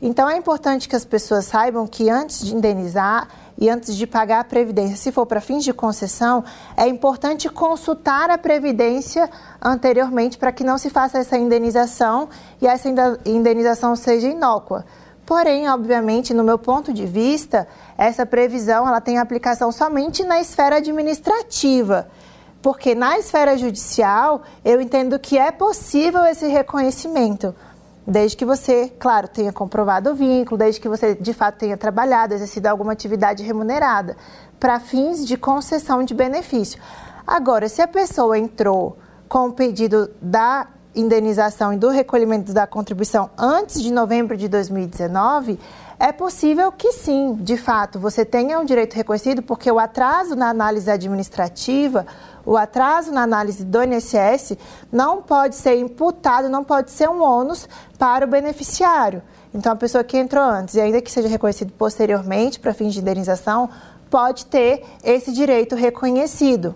Então 0.00 0.30
é 0.30 0.36
importante 0.36 0.88
que 0.88 0.96
as 0.96 1.04
pessoas 1.04 1.44
saibam 1.44 1.86
que 1.86 2.08
antes 2.08 2.44
de 2.44 2.54
indenizar 2.54 3.28
e 3.62 3.70
antes 3.70 3.94
de 3.96 4.08
pagar 4.08 4.40
a 4.40 4.44
previdência, 4.44 4.96
se 4.96 5.12
for 5.12 5.24
para 5.24 5.40
fins 5.40 5.62
de 5.62 5.72
concessão, 5.72 6.42
é 6.76 6.88
importante 6.88 7.48
consultar 7.48 8.28
a 8.28 8.36
previdência 8.36 9.30
anteriormente 9.62 10.36
para 10.36 10.50
que 10.50 10.64
não 10.64 10.76
se 10.76 10.90
faça 10.90 11.18
essa 11.18 11.38
indenização 11.38 12.28
e 12.60 12.66
essa 12.66 12.88
indenização 13.24 13.94
seja 13.94 14.26
inócua. 14.26 14.84
Porém, 15.24 15.70
obviamente, 15.70 16.34
no 16.34 16.42
meu 16.42 16.58
ponto 16.58 16.92
de 16.92 17.06
vista, 17.06 17.68
essa 17.96 18.26
previsão 18.26 18.84
ela 18.88 19.00
tem 19.00 19.18
aplicação 19.18 19.70
somente 19.70 20.24
na 20.24 20.40
esfera 20.40 20.78
administrativa. 20.78 22.08
Porque 22.60 22.96
na 22.96 23.16
esfera 23.16 23.56
judicial, 23.56 24.42
eu 24.64 24.80
entendo 24.80 25.20
que 25.20 25.38
é 25.38 25.52
possível 25.52 26.24
esse 26.24 26.48
reconhecimento, 26.48 27.54
desde 28.06 28.36
que 28.36 28.44
você, 28.44 28.92
claro, 28.98 29.28
tenha 29.28 29.52
comprovado 29.52 30.10
o 30.10 30.14
vínculo, 30.14 30.58
desde 30.58 30.80
que 30.80 30.88
você 30.88 31.14
de 31.14 31.32
fato 31.32 31.58
tenha 31.58 31.76
trabalhado, 31.76 32.34
exercido 32.34 32.68
alguma 32.68 32.92
atividade 32.92 33.42
remunerada, 33.42 34.16
para 34.58 34.80
fins 34.80 35.26
de 35.26 35.36
concessão 35.36 36.02
de 36.02 36.14
benefício. 36.14 36.80
Agora, 37.26 37.68
se 37.68 37.80
a 37.80 37.88
pessoa 37.88 38.38
entrou 38.38 38.98
com 39.28 39.48
o 39.48 39.52
pedido 39.52 40.10
da 40.20 40.66
indenização 40.94 41.72
e 41.72 41.76
do 41.76 41.88
recolhimento 41.88 42.52
da 42.52 42.66
contribuição 42.66 43.30
antes 43.38 43.80
de 43.80 43.92
novembro 43.92 44.36
de 44.36 44.48
2019, 44.48 45.58
é 45.98 46.10
possível 46.10 46.72
que 46.72 46.92
sim, 46.92 47.36
de 47.40 47.56
fato, 47.56 47.98
você 47.98 48.24
tenha 48.24 48.58
um 48.58 48.64
direito 48.64 48.94
reconhecido, 48.94 49.40
porque 49.40 49.70
o 49.70 49.78
atraso 49.78 50.34
na 50.34 50.48
análise 50.48 50.90
administrativa, 50.90 52.04
o 52.44 52.56
atraso 52.56 53.12
na 53.12 53.22
análise 53.22 53.64
do 53.64 53.82
INSS 53.82 54.56
não 54.90 55.22
pode 55.22 55.54
ser 55.54 55.78
imputado, 55.78 56.48
não 56.48 56.64
pode 56.64 56.90
ser 56.90 57.08
um 57.08 57.22
ônus 57.22 57.68
para 57.98 58.24
o 58.24 58.28
beneficiário. 58.28 59.22
Então, 59.54 59.72
a 59.72 59.76
pessoa 59.76 60.02
que 60.02 60.16
entrou 60.16 60.42
antes 60.42 60.74
e 60.74 60.80
ainda 60.80 61.00
que 61.00 61.10
seja 61.10 61.28
reconhecido 61.28 61.72
posteriormente 61.72 62.58
para 62.58 62.72
fins 62.72 62.94
de 62.94 63.00
indenização, 63.00 63.68
pode 64.10 64.46
ter 64.46 64.84
esse 65.04 65.32
direito 65.32 65.74
reconhecido. 65.74 66.74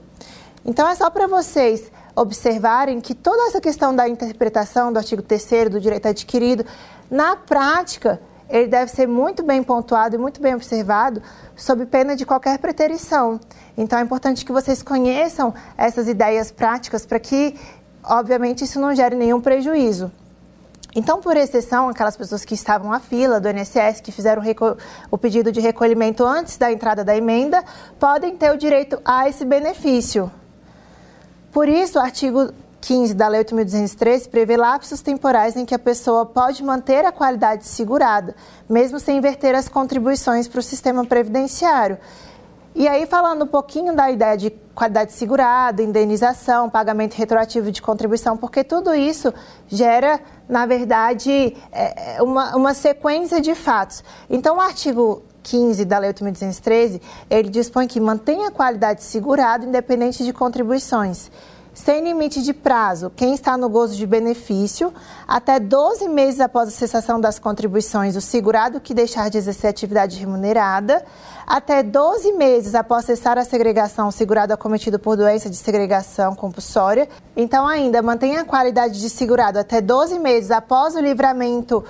Então, 0.64 0.88
é 0.88 0.94
só 0.94 1.10
para 1.10 1.26
vocês 1.26 1.90
observarem 2.14 3.00
que 3.00 3.14
toda 3.14 3.46
essa 3.48 3.60
questão 3.60 3.94
da 3.94 4.08
interpretação 4.08 4.92
do 4.92 4.98
artigo 4.98 5.22
3 5.22 5.68
do 5.70 5.80
direito 5.80 6.08
adquirido, 6.08 6.64
na 7.10 7.36
prática, 7.36 8.20
ele 8.48 8.68
deve 8.68 8.90
ser 8.90 9.06
muito 9.06 9.42
bem 9.42 9.62
pontuado 9.62 10.14
e 10.14 10.18
muito 10.18 10.40
bem 10.40 10.54
observado, 10.54 11.22
sob 11.56 11.84
pena 11.86 12.14
de 12.14 12.24
qualquer 12.24 12.58
preterição. 12.58 13.40
Então, 13.76 13.98
é 13.98 14.02
importante 14.02 14.44
que 14.44 14.52
vocês 14.52 14.82
conheçam 14.82 15.52
essas 15.76 16.08
ideias 16.08 16.50
práticas 16.50 17.04
para 17.04 17.18
que, 17.18 17.54
obviamente, 18.02 18.64
isso 18.64 18.80
não 18.80 18.94
gere 18.94 19.16
nenhum 19.16 19.40
prejuízo. 19.40 20.10
Então, 20.94 21.20
por 21.20 21.36
exceção, 21.36 21.90
aquelas 21.90 22.16
pessoas 22.16 22.42
que 22.42 22.54
estavam 22.54 22.90
à 22.90 22.98
fila 22.98 23.38
do 23.38 23.50
INSS, 23.50 24.00
que 24.00 24.10
fizeram 24.10 24.42
o 25.10 25.18
pedido 25.18 25.52
de 25.52 25.60
recolhimento 25.60 26.24
antes 26.24 26.56
da 26.56 26.72
entrada 26.72 27.04
da 27.04 27.14
emenda, 27.14 27.62
podem 27.98 28.34
ter 28.34 28.50
o 28.50 28.56
direito 28.56 28.98
a 29.04 29.28
esse 29.28 29.44
benefício. 29.44 30.30
Por 31.52 31.68
isso, 31.68 31.98
o 31.98 32.02
artigo 32.02 32.50
15 32.86 33.14
da 33.14 33.26
Lei 33.26 33.42
8.213 33.42 34.28
prevê 34.28 34.56
lapsos 34.56 35.02
temporais 35.02 35.56
em 35.56 35.64
que 35.64 35.74
a 35.74 35.78
pessoa 35.78 36.24
pode 36.24 36.62
manter 36.62 37.04
a 37.04 37.10
qualidade 37.10 37.66
segurada, 37.66 38.36
mesmo 38.68 39.00
sem 39.00 39.18
inverter 39.18 39.56
as 39.56 39.68
contribuições 39.68 40.46
para 40.46 40.60
o 40.60 40.62
sistema 40.62 41.04
previdenciário. 41.04 41.98
E 42.76 42.86
aí, 42.86 43.04
falando 43.04 43.42
um 43.42 43.46
pouquinho 43.48 43.92
da 43.92 44.08
ideia 44.08 44.36
de 44.36 44.50
qualidade 44.72 45.12
segurada, 45.14 45.82
indenização, 45.82 46.70
pagamento 46.70 47.14
retroativo 47.14 47.72
de 47.72 47.82
contribuição, 47.82 48.36
porque 48.36 48.62
tudo 48.62 48.94
isso 48.94 49.34
gera, 49.66 50.20
na 50.48 50.64
verdade, 50.64 51.56
é, 51.72 52.22
uma, 52.22 52.54
uma 52.54 52.72
sequência 52.72 53.40
de 53.40 53.56
fatos. 53.56 54.04
Então, 54.30 54.58
o 54.58 54.60
artigo 54.60 55.24
15 55.42 55.84
da 55.84 55.98
Lei 55.98 56.12
8.213, 56.12 57.00
ele 57.28 57.48
dispõe 57.48 57.88
que 57.88 57.98
mantenha 57.98 58.46
a 58.46 58.50
qualidade 58.52 59.02
segurada 59.02 59.64
independente 59.64 60.24
de 60.24 60.32
contribuições. 60.32 61.32
Sem 61.76 62.02
limite 62.02 62.40
de 62.40 62.54
prazo, 62.54 63.12
quem 63.14 63.34
está 63.34 63.54
no 63.54 63.68
gozo 63.68 63.94
de 63.94 64.06
benefício, 64.06 64.94
até 65.28 65.60
12 65.60 66.08
meses 66.08 66.40
após 66.40 66.68
a 66.68 66.72
cessação 66.72 67.20
das 67.20 67.38
contribuições, 67.38 68.16
o 68.16 68.20
segurado 68.20 68.80
que 68.80 68.94
deixar 68.94 69.28
de 69.28 69.36
exercer 69.36 69.68
atividade 69.68 70.18
remunerada, 70.18 71.04
até 71.46 71.82
12 71.82 72.32
meses 72.32 72.74
após 72.74 73.04
cessar 73.04 73.36
a 73.36 73.44
segregação, 73.44 74.08
o 74.08 74.12
segurado 74.12 74.54
acometido 74.54 74.98
por 74.98 75.18
doença 75.18 75.50
de 75.50 75.56
segregação 75.56 76.34
compulsória. 76.34 77.10
Então, 77.36 77.68
ainda 77.68 78.00
mantenha 78.00 78.40
a 78.40 78.44
qualidade 78.44 78.98
de 78.98 79.10
segurado 79.10 79.58
até 79.58 79.82
12 79.82 80.18
meses 80.18 80.50
após 80.50 80.96
o 80.96 81.00
livramento 81.00 81.84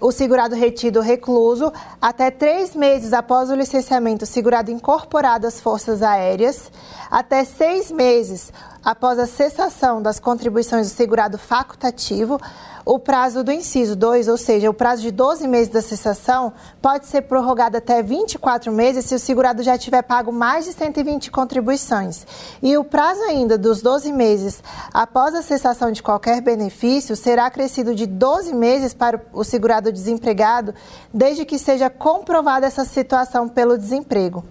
o 0.00 0.12
segurado 0.12 0.54
retido 0.54 1.00
recluso 1.00 1.72
até 2.00 2.30
três 2.30 2.74
meses 2.74 3.12
após 3.12 3.50
o 3.50 3.54
licenciamento, 3.54 4.24
o 4.24 4.26
segurado 4.26 4.70
incorporado 4.70 5.46
às 5.46 5.60
Forças 5.60 6.02
Aéreas, 6.02 6.70
até 7.10 7.44
seis 7.44 7.90
meses 7.90 8.52
após 8.84 9.18
a 9.18 9.26
cessação 9.26 10.00
das 10.00 10.20
contribuições 10.20 10.88
do 10.88 10.94
segurado 10.94 11.38
facultativo, 11.38 12.38
o 12.86 13.00
prazo 13.00 13.42
do 13.42 13.50
inciso 13.50 13.96
2, 13.96 14.28
ou 14.28 14.36
seja, 14.36 14.70
o 14.70 14.72
prazo 14.72 15.02
de 15.02 15.10
12 15.10 15.48
meses 15.48 15.68
da 15.68 15.82
cessação, 15.82 16.52
pode 16.80 17.06
ser 17.06 17.22
prorrogado 17.22 17.76
até 17.76 18.00
24 18.00 18.70
meses 18.70 19.06
se 19.06 19.14
o 19.16 19.18
segurado 19.18 19.60
já 19.64 19.76
tiver 19.76 20.02
pago 20.02 20.30
mais 20.30 20.66
de 20.66 20.72
120 20.72 21.32
contribuições. 21.32 22.24
E 22.62 22.78
o 22.78 22.84
prazo 22.84 23.22
ainda 23.22 23.58
dos 23.58 23.82
12 23.82 24.12
meses 24.12 24.62
após 24.94 25.34
a 25.34 25.42
cessação 25.42 25.90
de 25.90 26.00
qualquer 26.00 26.40
benefício 26.40 27.16
será 27.16 27.46
acrescido 27.46 27.92
de 27.92 28.06
12 28.06 28.54
meses 28.54 28.94
para 28.94 29.20
o 29.32 29.42
segurado 29.42 29.90
desempregado, 29.90 30.72
desde 31.12 31.44
que 31.44 31.58
seja 31.58 31.90
comprovada 31.90 32.66
essa 32.66 32.84
situação 32.84 33.48
pelo 33.48 33.76
desemprego. 33.76 34.44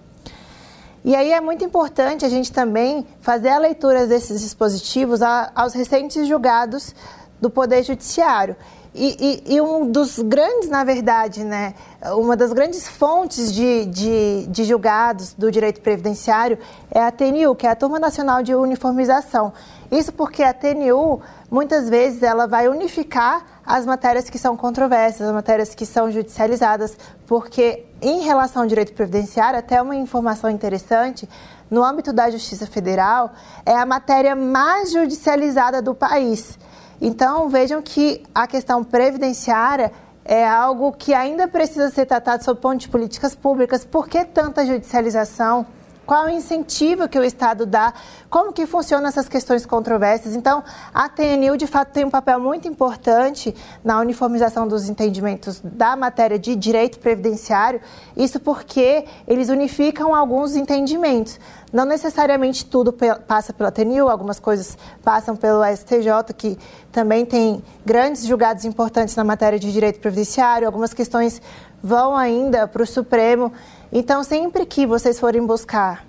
E 1.02 1.14
aí 1.14 1.32
é 1.32 1.40
muito 1.40 1.64
importante 1.64 2.24
a 2.26 2.28
gente 2.28 2.52
também 2.52 3.06
fazer 3.20 3.50
a 3.50 3.58
leitura 3.58 4.06
desses 4.06 4.40
dispositivos 4.40 5.22
aos 5.22 5.72
recentes 5.72 6.26
julgados 6.26 6.94
do 7.40 7.50
Poder 7.50 7.82
Judiciário. 7.82 8.56
E, 8.98 9.42
e, 9.46 9.56
e, 9.56 9.60
um 9.60 9.90
dos 9.90 10.18
grandes, 10.20 10.70
na 10.70 10.82
verdade, 10.82 11.44
né, 11.44 11.74
uma 12.14 12.34
das 12.34 12.50
grandes 12.54 12.88
fontes 12.88 13.52
de, 13.52 13.84
de, 13.84 14.46
de, 14.46 14.64
julgados 14.64 15.34
do 15.34 15.50
direito 15.50 15.82
previdenciário 15.82 16.58
é 16.90 17.02
a 17.02 17.12
TNU, 17.12 17.54
que 17.54 17.66
é 17.66 17.70
a 17.70 17.76
Turma 17.76 17.98
Nacional 17.98 18.42
de 18.42 18.54
Uniformização. 18.54 19.52
Isso 19.92 20.10
porque 20.14 20.42
a 20.42 20.54
TNU, 20.54 21.20
muitas 21.50 21.90
vezes, 21.90 22.22
ela 22.22 22.46
vai 22.46 22.68
unificar 22.68 23.44
as 23.66 23.84
matérias 23.84 24.30
que 24.30 24.38
são 24.38 24.56
controversas, 24.56 25.28
as 25.28 25.34
matérias 25.34 25.74
que 25.74 25.84
são 25.84 26.10
judicializadas, 26.10 26.96
porque 27.26 27.84
em 28.00 28.20
relação 28.20 28.62
ao 28.62 28.68
direito 28.68 28.94
previdenciário, 28.94 29.58
até 29.58 29.82
uma 29.82 29.94
informação 29.94 30.48
interessante, 30.48 31.28
no 31.70 31.84
âmbito 31.84 32.14
da 32.14 32.30
Justiça 32.30 32.66
Federal, 32.66 33.32
é 33.66 33.76
a 33.76 33.84
matéria 33.84 34.34
mais 34.34 34.90
judicializada 34.90 35.82
do 35.82 35.94
país. 35.94 36.58
Então, 37.00 37.48
vejam 37.48 37.82
que 37.82 38.22
a 38.34 38.46
questão 38.46 38.82
previdenciária 38.82 39.92
é 40.24 40.46
algo 40.46 40.92
que 40.92 41.14
ainda 41.14 41.46
precisa 41.46 41.88
ser 41.90 42.06
tratado 42.06 42.42
sob 42.42 42.60
ponto 42.60 42.80
de 42.80 42.88
políticas 42.88 43.34
públicas. 43.34 43.84
Por 43.84 44.08
que 44.08 44.24
tanta 44.24 44.66
judicialização? 44.66 45.66
Qual 46.06 46.26
o 46.26 46.30
incentivo 46.30 47.08
que 47.08 47.18
o 47.18 47.24
Estado 47.24 47.66
dá? 47.66 47.92
Como 48.30 48.52
que 48.52 48.64
funcionam 48.64 49.08
essas 49.08 49.28
questões 49.28 49.66
controversas? 49.66 50.36
Então, 50.36 50.62
a 50.94 51.08
TNU, 51.08 51.56
de 51.56 51.66
fato, 51.66 51.90
tem 51.90 52.04
um 52.04 52.10
papel 52.10 52.38
muito 52.38 52.68
importante 52.68 53.52
na 53.82 53.98
uniformização 53.98 54.68
dos 54.68 54.88
entendimentos 54.88 55.60
da 55.64 55.96
matéria 55.96 56.38
de 56.38 56.54
direito 56.54 57.00
previdenciário, 57.00 57.80
isso 58.16 58.38
porque 58.38 59.04
eles 59.26 59.48
unificam 59.48 60.14
alguns 60.14 60.54
entendimentos. 60.54 61.40
Não 61.72 61.84
necessariamente 61.84 62.64
tudo 62.64 62.94
passa 63.26 63.52
pela 63.52 63.72
TNU, 63.72 64.08
algumas 64.08 64.38
coisas 64.38 64.78
passam 65.02 65.34
pelo 65.34 65.64
STJ, 65.64 66.32
que 66.36 66.56
também 66.92 67.26
tem 67.26 67.62
grandes 67.84 68.24
julgados 68.24 68.64
importantes 68.64 69.16
na 69.16 69.24
matéria 69.24 69.58
de 69.58 69.72
direito 69.72 69.98
previdenciário, 69.98 70.68
algumas 70.68 70.94
questões 70.94 71.42
vão 71.82 72.16
ainda 72.16 72.66
para 72.66 72.82
o 72.82 72.86
Supremo. 72.86 73.52
Então, 73.92 74.22
sempre 74.24 74.66
que 74.66 74.86
vocês 74.86 75.18
forem 75.18 75.44
buscar 75.46 76.04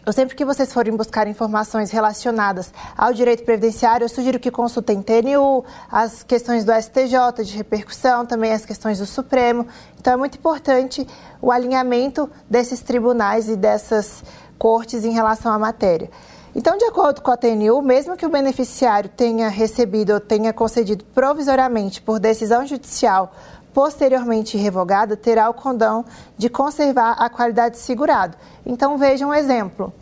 Então, 0.00 0.12
sempre 0.14 0.34
que 0.34 0.44
vocês 0.44 0.72
forem 0.72 0.96
buscar 0.96 1.26
informações 1.28 1.90
relacionadas 1.90 2.72
ao 2.96 3.12
direito 3.12 3.44
previdenciário, 3.44 4.04
eu 4.04 4.08
sugiro 4.08 4.40
que 4.40 4.50
consultem 4.50 5.02
TNU, 5.02 5.62
as 5.90 6.22
questões 6.22 6.64
do 6.64 6.72
STJ 6.72 7.44
de 7.44 7.56
repercussão, 7.56 8.24
também 8.24 8.52
as 8.52 8.64
questões 8.64 8.98
do 8.98 9.06
Supremo. 9.06 9.66
Então, 9.98 10.14
é 10.14 10.16
muito 10.16 10.38
importante 10.38 11.06
o 11.42 11.52
alinhamento 11.52 12.30
desses 12.48 12.80
tribunais 12.80 13.48
e 13.48 13.56
dessas 13.56 14.24
cortes 14.58 15.04
em 15.04 15.12
relação 15.12 15.52
à 15.52 15.58
matéria. 15.58 16.10
Então, 16.54 16.76
de 16.76 16.84
acordo 16.84 17.20
com 17.20 17.30
a 17.30 17.36
TNU, 17.36 17.80
mesmo 17.80 18.16
que 18.16 18.26
o 18.26 18.30
beneficiário 18.30 19.08
tenha 19.08 19.48
recebido 19.48 20.14
ou 20.14 20.20
tenha 20.20 20.52
concedido 20.52 21.04
provisoriamente 21.14 22.02
por 22.02 22.18
decisão 22.18 22.66
judicial 22.66 23.32
posteriormente 23.72 24.56
revogada, 24.56 25.16
terá 25.16 25.48
o 25.48 25.54
condão 25.54 26.04
de 26.36 26.48
conservar 26.48 27.12
a 27.12 27.28
qualidade 27.28 27.76
de 27.76 27.80
segurado. 27.80 28.36
Então, 28.64 28.98
veja 28.98 29.26
um 29.26 29.34
exemplo. 29.34 29.92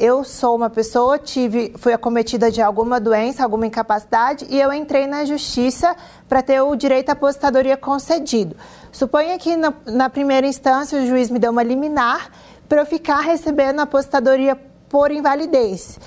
Eu 0.00 0.22
sou 0.22 0.54
uma 0.54 0.70
pessoa, 0.70 1.18
tive, 1.18 1.74
fui 1.76 1.92
acometida 1.92 2.52
de 2.52 2.62
alguma 2.62 3.00
doença, 3.00 3.42
alguma 3.42 3.66
incapacidade 3.66 4.46
e 4.48 4.60
eu 4.60 4.72
entrei 4.72 5.08
na 5.08 5.24
justiça 5.24 5.96
para 6.28 6.40
ter 6.40 6.60
o 6.60 6.76
direito 6.76 7.08
à 7.10 7.14
aposentadoria 7.14 7.76
concedido. 7.76 8.54
Suponha 8.92 9.36
que 9.38 9.56
na, 9.56 9.74
na 9.86 10.08
primeira 10.08 10.46
instância 10.46 11.00
o 11.00 11.04
juiz 11.04 11.28
me 11.30 11.40
deu 11.40 11.50
uma 11.50 11.64
liminar 11.64 12.30
para 12.68 12.82
eu 12.82 12.86
ficar 12.86 13.22
recebendo 13.22 13.80
a 13.80 13.82
aposentadoria 13.82 14.56
por 14.88 15.10
invalidez. 15.10 15.98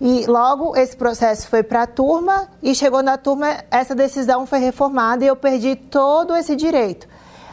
E 0.00 0.26
logo 0.26 0.76
esse 0.76 0.96
processo 0.96 1.48
foi 1.48 1.62
para 1.62 1.82
a 1.82 1.86
turma 1.86 2.48
e 2.62 2.74
chegou 2.74 3.02
na 3.02 3.16
turma, 3.16 3.64
essa 3.70 3.94
decisão 3.94 4.44
foi 4.44 4.58
reformada 4.58 5.24
e 5.24 5.28
eu 5.28 5.36
perdi 5.36 5.76
todo 5.76 6.34
esse 6.34 6.56
direito. 6.56 7.06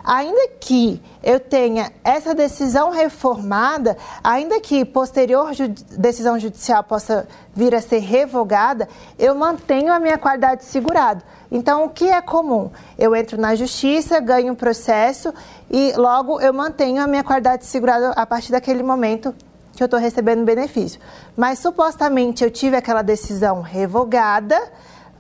Ainda 0.03 0.47
que 0.59 1.01
eu 1.21 1.39
tenha 1.39 1.91
essa 2.03 2.33
decisão 2.33 2.89
reformada, 2.89 3.95
ainda 4.23 4.59
que 4.59 4.83
posterior 4.83 5.53
ju 5.53 5.67
decisão 5.67 6.39
judicial 6.39 6.83
possa 6.83 7.27
vir 7.53 7.75
a 7.75 7.81
ser 7.81 7.99
revogada, 7.99 8.89
eu 9.19 9.35
mantenho 9.35 9.93
a 9.93 9.99
minha 9.99 10.17
qualidade 10.17 10.61
de 10.61 10.67
segurado. 10.67 11.23
Então, 11.51 11.85
o 11.85 11.89
que 11.89 12.09
é 12.09 12.19
comum? 12.19 12.71
Eu 12.97 13.15
entro 13.15 13.39
na 13.39 13.53
justiça, 13.53 14.19
ganho 14.19 14.53
um 14.53 14.55
processo 14.55 15.31
e 15.69 15.93
logo 15.95 16.41
eu 16.41 16.51
mantenho 16.51 17.03
a 17.03 17.05
minha 17.05 17.23
qualidade 17.23 17.61
de 17.61 17.67
segurado 17.67 18.11
a 18.15 18.25
partir 18.25 18.51
daquele 18.51 18.81
momento 18.81 19.35
que 19.73 19.81
eu 19.81 19.85
estou 19.85 19.99
recebendo 19.99 20.43
benefício. 20.43 20.99
Mas 21.35 21.59
supostamente 21.59 22.43
eu 22.43 22.51
tive 22.51 22.75
aquela 22.75 23.01
decisão 23.01 23.61
revogada, 23.61 24.59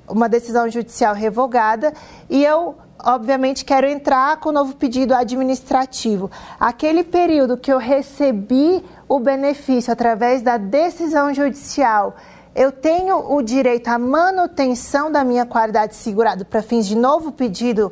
uma 0.07 0.27
decisão 0.27 0.69
judicial 0.69 1.15
revogada, 1.15 1.93
e 2.29 2.43
eu 2.43 2.75
obviamente 3.03 3.65
quero 3.65 3.87
entrar 3.87 4.37
com 4.37 4.49
o 4.49 4.51
novo 4.51 4.75
pedido 4.75 5.13
administrativo. 5.13 6.29
Aquele 6.59 7.03
período 7.03 7.57
que 7.57 7.71
eu 7.71 7.77
recebi 7.77 8.83
o 9.07 9.19
benefício 9.19 9.91
através 9.91 10.41
da 10.41 10.57
decisão 10.57 11.33
judicial, 11.33 12.15
eu 12.53 12.71
tenho 12.71 13.33
o 13.33 13.41
direito 13.41 13.87
à 13.87 13.97
manutenção 13.97 15.11
da 15.11 15.23
minha 15.23 15.45
qualidade 15.45 15.95
segurada 15.95 16.43
para 16.43 16.61
fins 16.61 16.85
de 16.85 16.95
novo 16.95 17.31
pedido 17.31 17.91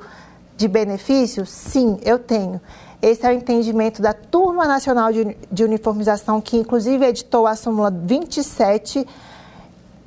de 0.57 0.67
benefício? 0.67 1.45
Sim, 1.45 1.97
eu 2.03 2.19
tenho. 2.19 2.59
Esse 3.01 3.25
é 3.25 3.29
o 3.29 3.33
entendimento 3.33 4.01
da 4.01 4.13
Turma 4.13 4.67
Nacional 4.67 5.11
de, 5.13 5.37
de 5.49 5.63
Uniformização, 5.63 6.41
que 6.41 6.57
inclusive 6.57 7.05
editou 7.05 7.47
a 7.47 7.55
súmula 7.55 7.89
27 7.89 9.07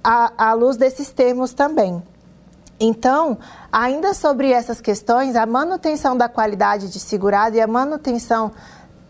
à, 0.04 0.50
à 0.50 0.52
luz 0.52 0.76
desses 0.76 1.10
termos 1.10 1.54
também. 1.54 2.02
Então, 2.78 3.38
ainda 3.70 4.12
sobre 4.12 4.50
essas 4.50 4.80
questões, 4.80 5.36
a 5.36 5.46
manutenção 5.46 6.16
da 6.16 6.28
qualidade 6.28 6.90
de 6.90 7.00
segurado 7.00 7.56
e 7.56 7.60
a 7.60 7.66
manutenção 7.66 8.52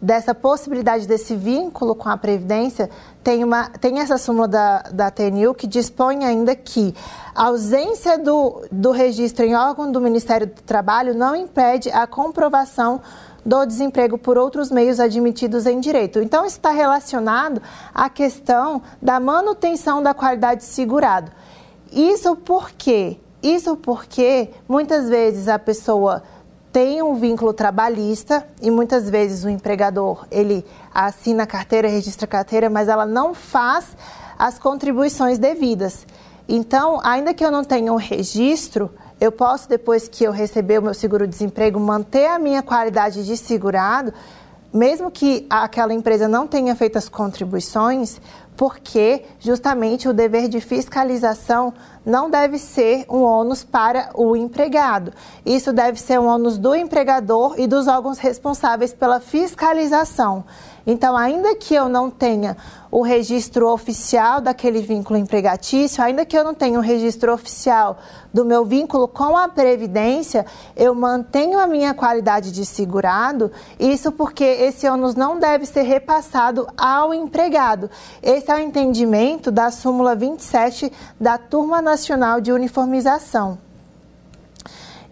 dessa 0.00 0.34
possibilidade 0.34 1.06
desse 1.06 1.34
vínculo 1.36 1.94
com 1.94 2.08
a 2.08 2.16
Previdência, 2.16 2.90
tem, 3.22 3.44
uma, 3.44 3.68
tem 3.68 4.00
essa 4.00 4.18
súmula 4.18 4.48
da, 4.48 4.78
da 4.92 5.10
TNU 5.12 5.54
que 5.54 5.66
dispõe 5.66 6.24
ainda 6.24 6.56
que 6.56 6.92
a 7.32 7.46
ausência 7.46 8.18
do, 8.18 8.62
do 8.70 8.90
registro 8.90 9.44
em 9.44 9.54
órgão 9.54 9.90
do 9.90 10.00
Ministério 10.00 10.48
do 10.48 10.60
Trabalho 10.62 11.14
não 11.14 11.36
impede 11.36 11.88
a 11.90 12.04
comprovação 12.04 13.00
do 13.44 13.64
desemprego 13.66 14.16
por 14.16 14.38
outros 14.38 14.70
meios 14.70 15.00
admitidos 15.00 15.66
em 15.66 15.80
direito. 15.80 16.20
Então, 16.20 16.44
está 16.44 16.70
relacionado 16.70 17.60
à 17.94 18.08
questão 18.08 18.82
da 19.00 19.18
manutenção 19.18 20.02
da 20.02 20.14
qualidade 20.14 20.60
de 20.60 20.66
segurado. 20.66 21.30
Isso 21.92 22.36
porque, 22.36 23.18
isso 23.42 23.76
porque 23.76 24.50
muitas 24.68 25.08
vezes 25.08 25.48
a 25.48 25.58
pessoa 25.58 26.22
tem 26.72 27.02
um 27.02 27.14
vínculo 27.14 27.52
trabalhista 27.52 28.46
e 28.62 28.70
muitas 28.70 29.10
vezes 29.10 29.44
o 29.44 29.48
empregador 29.50 30.26
ele 30.30 30.64
assina 30.92 31.42
a 31.42 31.46
carteira, 31.46 31.86
registra 31.86 32.24
a 32.24 32.28
carteira, 32.28 32.70
mas 32.70 32.88
ela 32.88 33.04
não 33.04 33.34
faz 33.34 33.94
as 34.38 34.58
contribuições 34.58 35.38
devidas. 35.38 36.06
Então, 36.48 36.98
ainda 37.04 37.34
que 37.34 37.44
eu 37.44 37.50
não 37.50 37.62
tenha 37.62 37.92
um 37.92 37.96
registro, 37.96 38.90
eu 39.22 39.30
posso, 39.30 39.68
depois 39.68 40.08
que 40.08 40.24
eu 40.24 40.32
receber 40.32 40.80
o 40.80 40.82
meu 40.82 40.92
seguro-desemprego, 40.92 41.78
manter 41.78 42.26
a 42.26 42.40
minha 42.40 42.60
qualidade 42.60 43.24
de 43.24 43.36
segurado, 43.36 44.12
mesmo 44.74 45.12
que 45.12 45.46
aquela 45.48 45.94
empresa 45.94 46.26
não 46.26 46.44
tenha 46.44 46.74
feito 46.74 46.98
as 46.98 47.08
contribuições, 47.08 48.20
porque 48.56 49.24
justamente 49.38 50.08
o 50.08 50.12
dever 50.12 50.48
de 50.48 50.60
fiscalização 50.60 51.72
não 52.04 52.28
deve 52.28 52.58
ser 52.58 53.06
um 53.08 53.22
ônus 53.22 53.62
para 53.62 54.10
o 54.16 54.34
empregado. 54.34 55.12
Isso 55.46 55.72
deve 55.72 56.00
ser 56.00 56.18
um 56.18 56.26
ônus 56.26 56.58
do 56.58 56.74
empregador 56.74 57.54
e 57.60 57.68
dos 57.68 57.86
órgãos 57.86 58.18
responsáveis 58.18 58.92
pela 58.92 59.20
fiscalização. 59.20 60.44
Então, 60.86 61.16
ainda 61.16 61.54
que 61.54 61.74
eu 61.74 61.88
não 61.88 62.10
tenha 62.10 62.56
o 62.90 63.02
registro 63.02 63.68
oficial 63.68 64.40
daquele 64.40 64.82
vínculo 64.82 65.18
empregatício, 65.18 66.02
ainda 66.02 66.26
que 66.26 66.36
eu 66.36 66.42
não 66.44 66.52
tenha 66.52 66.78
o 66.78 66.82
registro 66.82 67.32
oficial 67.32 67.98
do 68.34 68.44
meu 68.44 68.64
vínculo 68.64 69.06
com 69.06 69.36
a 69.36 69.48
Previdência, 69.48 70.44
eu 70.76 70.94
mantenho 70.94 71.58
a 71.58 71.66
minha 71.66 71.94
qualidade 71.94 72.50
de 72.50 72.66
segurado, 72.66 73.50
isso 73.78 74.10
porque 74.10 74.44
esse 74.44 74.88
ônus 74.88 75.14
não 75.14 75.38
deve 75.38 75.66
ser 75.66 75.82
repassado 75.82 76.66
ao 76.76 77.14
empregado. 77.14 77.88
Esse 78.22 78.50
é 78.50 78.54
o 78.56 78.58
entendimento 78.58 79.50
da 79.50 79.70
súmula 79.70 80.16
27 80.16 80.92
da 81.20 81.38
Turma 81.38 81.80
Nacional 81.80 82.40
de 82.40 82.52
Uniformização. 82.52 83.58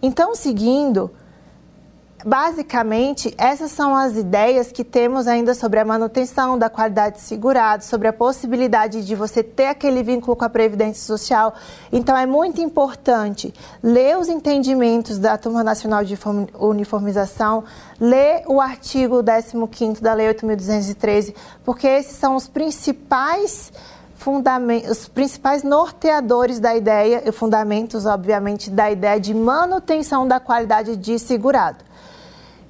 Então, 0.01 0.35
seguindo, 0.35 1.11
Basicamente, 2.25 3.33
essas 3.37 3.71
são 3.71 3.95
as 3.95 4.15
ideias 4.15 4.71
que 4.71 4.83
temos 4.83 5.27
ainda 5.27 5.53
sobre 5.53 5.79
a 5.79 5.85
manutenção 5.85 6.57
da 6.57 6.69
qualidade 6.69 7.15
de 7.15 7.21
segurado, 7.21 7.83
sobre 7.83 8.07
a 8.07 8.13
possibilidade 8.13 9.05
de 9.05 9.15
você 9.15 9.41
ter 9.41 9.67
aquele 9.67 10.03
vínculo 10.03 10.35
com 10.35 10.45
a 10.45 10.49
Previdência 10.49 11.03
Social. 11.03 11.53
Então, 11.91 12.15
é 12.15 12.25
muito 12.25 12.61
importante 12.61 13.53
ler 13.81 14.17
os 14.17 14.29
entendimentos 14.29 15.17
da 15.17 15.37
Turma 15.37 15.63
Nacional 15.63 16.03
de 16.03 16.17
Uniformização, 16.59 17.63
ler 17.99 18.43
o 18.47 18.61
artigo 18.61 19.23
15 19.71 20.01
da 20.01 20.13
Lei 20.13 20.31
8.213, 20.33 21.33
porque 21.63 21.87
esses 21.87 22.15
são 22.17 22.35
os 22.35 22.47
principais 22.47 23.71
os 24.87 25.07
principais 25.07 25.63
norteadores 25.63 26.59
da 26.59 26.75
ideia, 26.75 27.23
e 27.25 27.31
fundamentos, 27.31 28.05
obviamente, 28.05 28.69
da 28.69 28.91
ideia 28.91 29.19
de 29.19 29.33
manutenção 29.33 30.27
da 30.27 30.39
qualidade 30.39 30.95
de 30.95 31.17
segurado. 31.17 31.83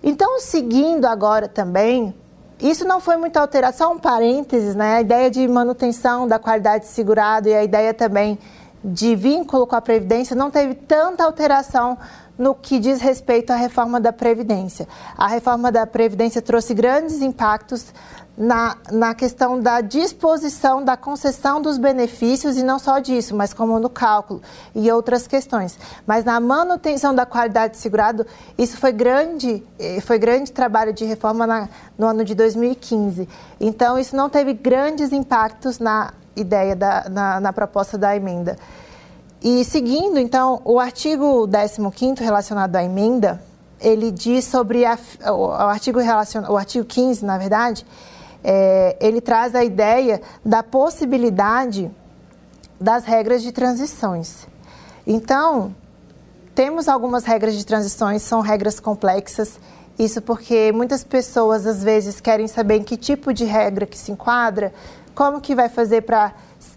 Então, 0.04 0.40
seguindo 0.40 1.06
agora 1.06 1.48
também, 1.48 2.14
isso 2.60 2.86
não 2.86 3.00
foi 3.00 3.18
muita 3.18 3.40
alteração, 3.40 3.94
um 3.94 4.00
parênteses, 4.00 4.76
né? 4.76 4.98
A 4.98 5.02
ideia 5.02 5.32
de 5.32 5.48
manutenção 5.48 6.28
da 6.28 6.40
qualidade 6.40 6.86
de 6.86 6.90
segurado 6.92 7.48
e 7.48 7.54
a 7.54 7.64
ideia 7.64 7.94
também 7.94 8.38
de 8.84 9.16
vínculo 9.16 9.68
com 9.68 9.76
a 9.76 9.82
Previdência 9.82 10.36
não 10.36 10.50
teve 10.50 10.74
tanta 10.74 11.24
alteração 11.24 11.98
no 12.38 12.56
que 12.56 12.80
diz 12.80 13.00
respeito 13.00 13.52
à 13.52 13.56
reforma 13.56 14.00
da 14.00 14.12
Previdência. 14.12 14.88
A 15.16 15.28
reforma 15.28 15.72
da 15.72 15.86
Previdência 15.86 16.42
trouxe 16.42 16.74
grandes 16.74 17.22
impactos 17.22 17.94
na, 18.42 18.76
na 18.92 19.14
questão 19.14 19.60
da 19.60 19.82
disposição 19.82 20.84
da 20.84 20.98
concessão 20.98 21.62
dos 21.62 21.78
benefícios 21.78 22.58
e 22.58 22.64
não 22.64 22.80
só 22.80 22.98
disso, 22.98 23.36
mas 23.36 23.54
como 23.54 23.80
no 23.80 23.88
cálculo 23.88 24.42
e 24.74 24.92
outras 24.92 25.28
questões. 25.28 25.78
Mas 26.08 26.26
na 26.26 26.40
manutenção 26.40 27.14
da 27.14 27.24
qualidade 27.24 27.74
de 27.74 27.80
segurado, 27.80 28.26
isso 28.58 28.78
foi 28.78 28.92
grande, 28.92 29.64
eh, 29.78 30.02
foi 30.02 30.18
grande 30.18 30.52
trabalho 30.52 30.92
de 30.92 31.06
reforma 31.06 31.46
na, 31.46 31.70
no 31.96 32.08
ano 32.08 32.26
de 32.26 32.34
2015. 32.34 33.30
Então, 33.60 34.00
isso 34.00 34.16
não 34.16 34.28
teve 34.28 34.54
grandes 34.54 35.12
impactos 35.12 35.78
na 35.78 36.12
ideia, 36.36 36.76
da, 36.76 37.08
na, 37.10 37.40
na 37.40 37.54
proposta 37.54 37.96
da 37.96 38.16
emenda. 38.16 38.58
E 39.44 39.64
seguindo, 39.64 40.18
então, 40.18 40.62
o 40.66 40.80
artigo 40.80 41.48
15 41.48 42.24
relacionado 42.24 42.76
à 42.76 42.84
emenda, 42.84 43.40
ele 43.80 44.10
diz 44.10 44.46
sobre 44.46 44.84
a, 44.84 44.98
o, 45.32 45.52
artigo 45.52 46.00
relacion, 46.00 46.44
o 46.50 46.58
artigo 46.58 46.86
15, 46.86 47.24
na 47.24 47.38
verdade, 47.38 47.86
é, 48.44 48.98
ele 49.00 49.22
traz 49.22 49.56
a 49.56 49.64
ideia 49.64 50.22
da 50.44 50.64
possibilidade 50.64 51.92
das 52.80 53.06
regras 53.06 53.44
de 53.44 53.52
transições. 53.52 54.48
Então, 55.06 55.76
temos 56.56 56.88
algumas 56.88 57.24
regras 57.24 57.56
de 57.56 57.66
transições, 57.66 58.22
são 58.22 58.42
regras 58.42 58.80
complexas 58.80 59.60
Isso 59.98 60.22
porque 60.22 60.72
muitas 60.72 61.04
pessoas 61.04 61.68
às 61.68 61.84
vezes 61.84 62.20
querem 62.20 62.48
saber 62.48 62.78
em 62.78 62.84
que 62.84 62.98
tipo 62.98 63.34
de 63.34 63.46
regra 63.46 63.86
que 63.86 63.98
se 63.98 64.12
enquadra, 64.12 64.74
como 65.14 65.40
que 65.40 65.54
vai 65.54 65.70
fazer 65.70 66.02
para 66.02 66.34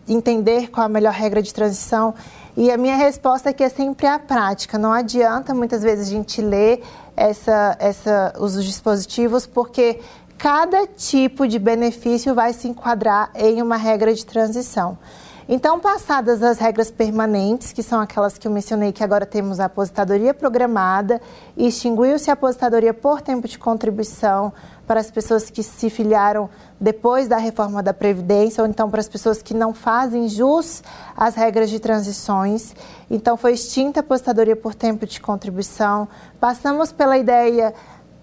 entender 0.07 0.71
qual 0.71 0.85
a 0.85 0.89
melhor 0.89 1.13
regra 1.15 1.41
de 1.41 1.55
transição. 1.55 2.15
E 2.57 2.71
a 2.71 2.77
minha 2.77 2.97
resposta 2.97 3.49
é 3.49 3.53
que 3.53 3.65
é 3.65 3.69
sempre 3.69 4.07
a 4.07 4.19
prática. 4.19 4.77
Não 4.77 4.93
adianta 4.93 5.55
muitas 5.55 5.83
vezes 5.83 6.09
a 6.09 6.11
gente 6.11 6.43
ler 6.43 6.83
essa, 7.17 7.77
essa, 7.81 8.35
os 8.39 8.63
dispositivos, 8.63 9.47
porque 9.47 10.01
cada 10.39 10.87
tipo 10.87 11.47
de 11.47 11.59
benefício 11.59 12.35
vai 12.35 12.53
se 12.53 12.69
enquadrar 12.69 13.31
em 13.35 13.63
uma 13.63 13.77
regra 13.77 14.13
de 14.13 14.25
transição. 14.25 14.99
Então, 15.47 15.79
passadas 15.79 16.43
as 16.43 16.59
regras 16.59 16.91
permanentes, 16.91 17.71
que 17.71 17.83
são 17.83 18.01
aquelas 18.01 18.39
que 18.39 18.49
eu 18.49 18.53
mencionei, 18.53 18.93
que 18.93 19.05
agora 19.05 19.27
temos 19.27 19.61
a 19.61 19.67
aposentadoria 19.67 20.33
programada, 20.33 21.21
extinguiu-se 21.55 22.31
a 22.31 22.33
aposentadoria 22.33 22.95
por 22.95 23.21
tempo 23.21 23.47
de 23.47 23.59
contribuição 23.59 24.55
para 24.87 25.01
as 25.01 25.11
pessoas 25.11 25.51
que 25.51 25.63
se 25.63 25.91
filiaram 25.91 26.49
depois 26.81 27.29
da 27.29 27.37
reforma 27.37 27.83
da 27.83 27.93
Previdência, 27.93 28.63
ou 28.63 28.69
então 28.69 28.91
para 28.91 29.01
as 29.01 29.09
pessoas 29.09 29.43
que 29.43 29.53
não 29.53 29.75
fazem 29.75 30.29
jus 30.29 30.83
às 31.15 31.35
regras 31.35 31.69
de 31.69 31.79
transições. 31.79 32.75
Então, 33.11 33.37
foi 33.37 33.53
extinta 33.53 34.01
a 34.01 34.03
aposentadoria 34.03 34.57
por 34.57 34.75
tempo 34.75 35.07
de 35.07 35.21
contribuição. 35.21 36.09
Passamos 36.41 36.91
pela 36.91 37.19
ideia 37.19 37.75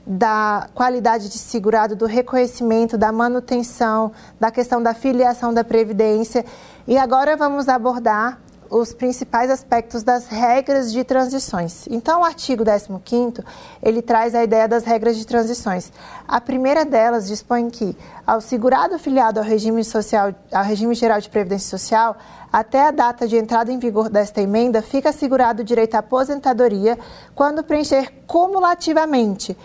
da 0.06 0.68
qualidade 0.74 1.30
de 1.30 1.38
segurado, 1.38 1.96
do 1.96 2.06
reconhecimento, 2.06 2.98
da 2.98 3.12
manutenção, 3.12 4.12
da 4.40 4.50
questão 4.50 4.82
da 4.82 4.94
filiação 4.94 5.54
da 5.54 5.64
Previdência. 5.64 6.46
E 6.88 6.98
agora 6.98 7.38
vamos 7.38 7.70
abordar 7.70 8.40
os 8.72 8.94
principais 8.94 9.52
aspectos 9.52 10.02
das 10.02 10.28
regras 10.28 10.94
de 10.94 11.04
transições. 11.04 11.86
Então, 11.90 12.22
o 12.22 12.24
artigo 12.24 12.64
15º, 12.64 13.44
ele 13.84 14.02
traz 14.02 14.34
a 14.34 14.42
ideia 14.42 14.66
das 14.66 14.86
regras 14.86 15.18
de 15.18 15.28
transições. 15.28 15.92
A 16.26 16.40
primeira 16.40 16.86
delas 16.86 17.28
dispõe 17.28 17.70
que, 17.70 17.96
ao 18.26 18.40
segurado 18.40 18.98
filiado 18.98 19.42
ao 19.42 19.46
regime, 19.46 19.84
social, 19.84 20.34
ao 20.54 20.64
regime 20.64 20.96
geral 20.96 21.20
de 21.20 21.30
previdência 21.30 21.78
social, 21.78 22.16
até 22.52 22.88
a 22.88 22.92
data 22.92 23.28
de 23.28 23.36
entrada 23.36 23.74
em 23.74 23.78
vigor 23.78 24.10
desta 24.10 24.42
emenda, 24.42 24.82
fica 24.82 25.10
assegurado 25.10 25.62
o 25.62 25.66
direito 25.66 25.96
à 25.96 26.00
aposentadoria 26.00 26.98
quando 27.36 27.64
preencher 27.66 28.24
cumulativamente 28.26 29.58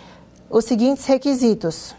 os 0.50 0.64
seguintes 0.64 1.04
requisitos: 1.06 1.94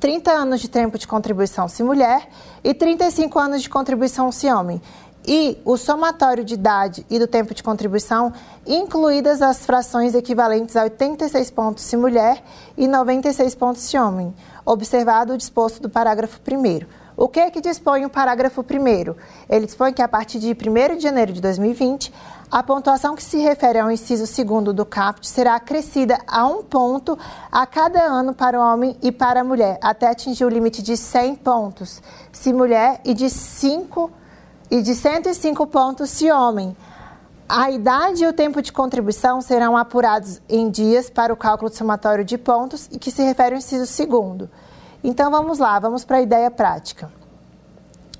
30 0.00 0.30
anos 0.30 0.60
de 0.60 0.68
tempo 0.68 0.98
de 0.98 1.06
contribuição 1.06 1.68
se 1.68 1.82
mulher 1.82 2.28
e 2.62 2.72
35 2.72 3.38
anos 3.38 3.62
de 3.62 3.68
contribuição 3.68 4.30
se 4.30 4.50
homem. 4.50 4.80
E 5.26 5.60
o 5.64 5.76
somatório 5.76 6.42
de 6.42 6.54
idade 6.54 7.04
e 7.10 7.18
do 7.18 7.26
tempo 7.26 7.52
de 7.52 7.62
contribuição, 7.62 8.32
incluídas 8.66 9.42
as 9.42 9.66
frações 9.66 10.14
equivalentes 10.14 10.74
a 10.74 10.84
86 10.84 11.50
pontos 11.50 11.84
se 11.84 11.96
mulher 11.98 12.42
e 12.78 12.88
96 12.88 13.54
pontos 13.54 13.82
se 13.82 13.98
homem, 13.98 14.34
observado 14.64 15.34
o 15.34 15.36
disposto 15.36 15.82
do 15.82 15.90
parágrafo 15.90 16.40
1. 16.40 16.97
O 17.18 17.26
que 17.28 17.40
é 17.40 17.50
que 17.50 17.60
dispõe 17.60 18.04
o 18.04 18.08
parágrafo 18.08 18.60
1? 18.60 19.16
Ele 19.50 19.66
dispõe 19.66 19.92
que 19.92 20.00
a 20.00 20.06
partir 20.06 20.38
de 20.38 20.52
1 20.52 20.96
de 20.96 21.02
janeiro 21.02 21.32
de 21.32 21.40
2020, 21.40 22.14
a 22.48 22.62
pontuação 22.62 23.16
que 23.16 23.24
se 23.24 23.38
refere 23.38 23.76
ao 23.80 23.90
inciso 23.90 24.22
2 24.22 24.72
do 24.72 24.86
CAPT 24.86 25.26
será 25.26 25.56
acrescida 25.56 26.16
a 26.28 26.46
um 26.46 26.62
ponto 26.62 27.18
a 27.50 27.66
cada 27.66 28.00
ano 28.04 28.32
para 28.32 28.56
o 28.56 28.62
homem 28.62 28.96
e 29.02 29.10
para 29.10 29.40
a 29.40 29.44
mulher, 29.44 29.80
até 29.82 30.06
atingir 30.06 30.44
o 30.44 30.48
limite 30.48 30.80
de 30.80 30.96
100 30.96 31.34
pontos, 31.34 32.00
se 32.30 32.52
mulher, 32.52 33.00
e 33.04 33.12
de 33.12 33.28
5 33.28 34.12
e 34.70 34.80
de 34.80 34.94
105 34.94 35.66
pontos 35.66 36.10
se 36.10 36.30
homem. 36.30 36.76
A 37.48 37.68
idade 37.68 38.22
e 38.22 38.28
o 38.28 38.32
tempo 38.32 38.62
de 38.62 38.72
contribuição 38.72 39.40
serão 39.40 39.76
apurados 39.76 40.40
em 40.48 40.70
dias 40.70 41.10
para 41.10 41.32
o 41.32 41.36
cálculo 41.36 41.68
somatório 41.68 42.24
de 42.24 42.38
pontos 42.38 42.88
e 42.92 42.96
que 42.98 43.10
se 43.10 43.24
refere 43.24 43.56
ao 43.56 43.58
inciso 43.58 44.06
2 44.06 44.48
Então 45.02 45.30
vamos 45.30 45.58
lá, 45.58 45.78
vamos 45.78 46.04
para 46.04 46.18
a 46.18 46.22
ideia 46.22 46.50
prática. 46.50 47.10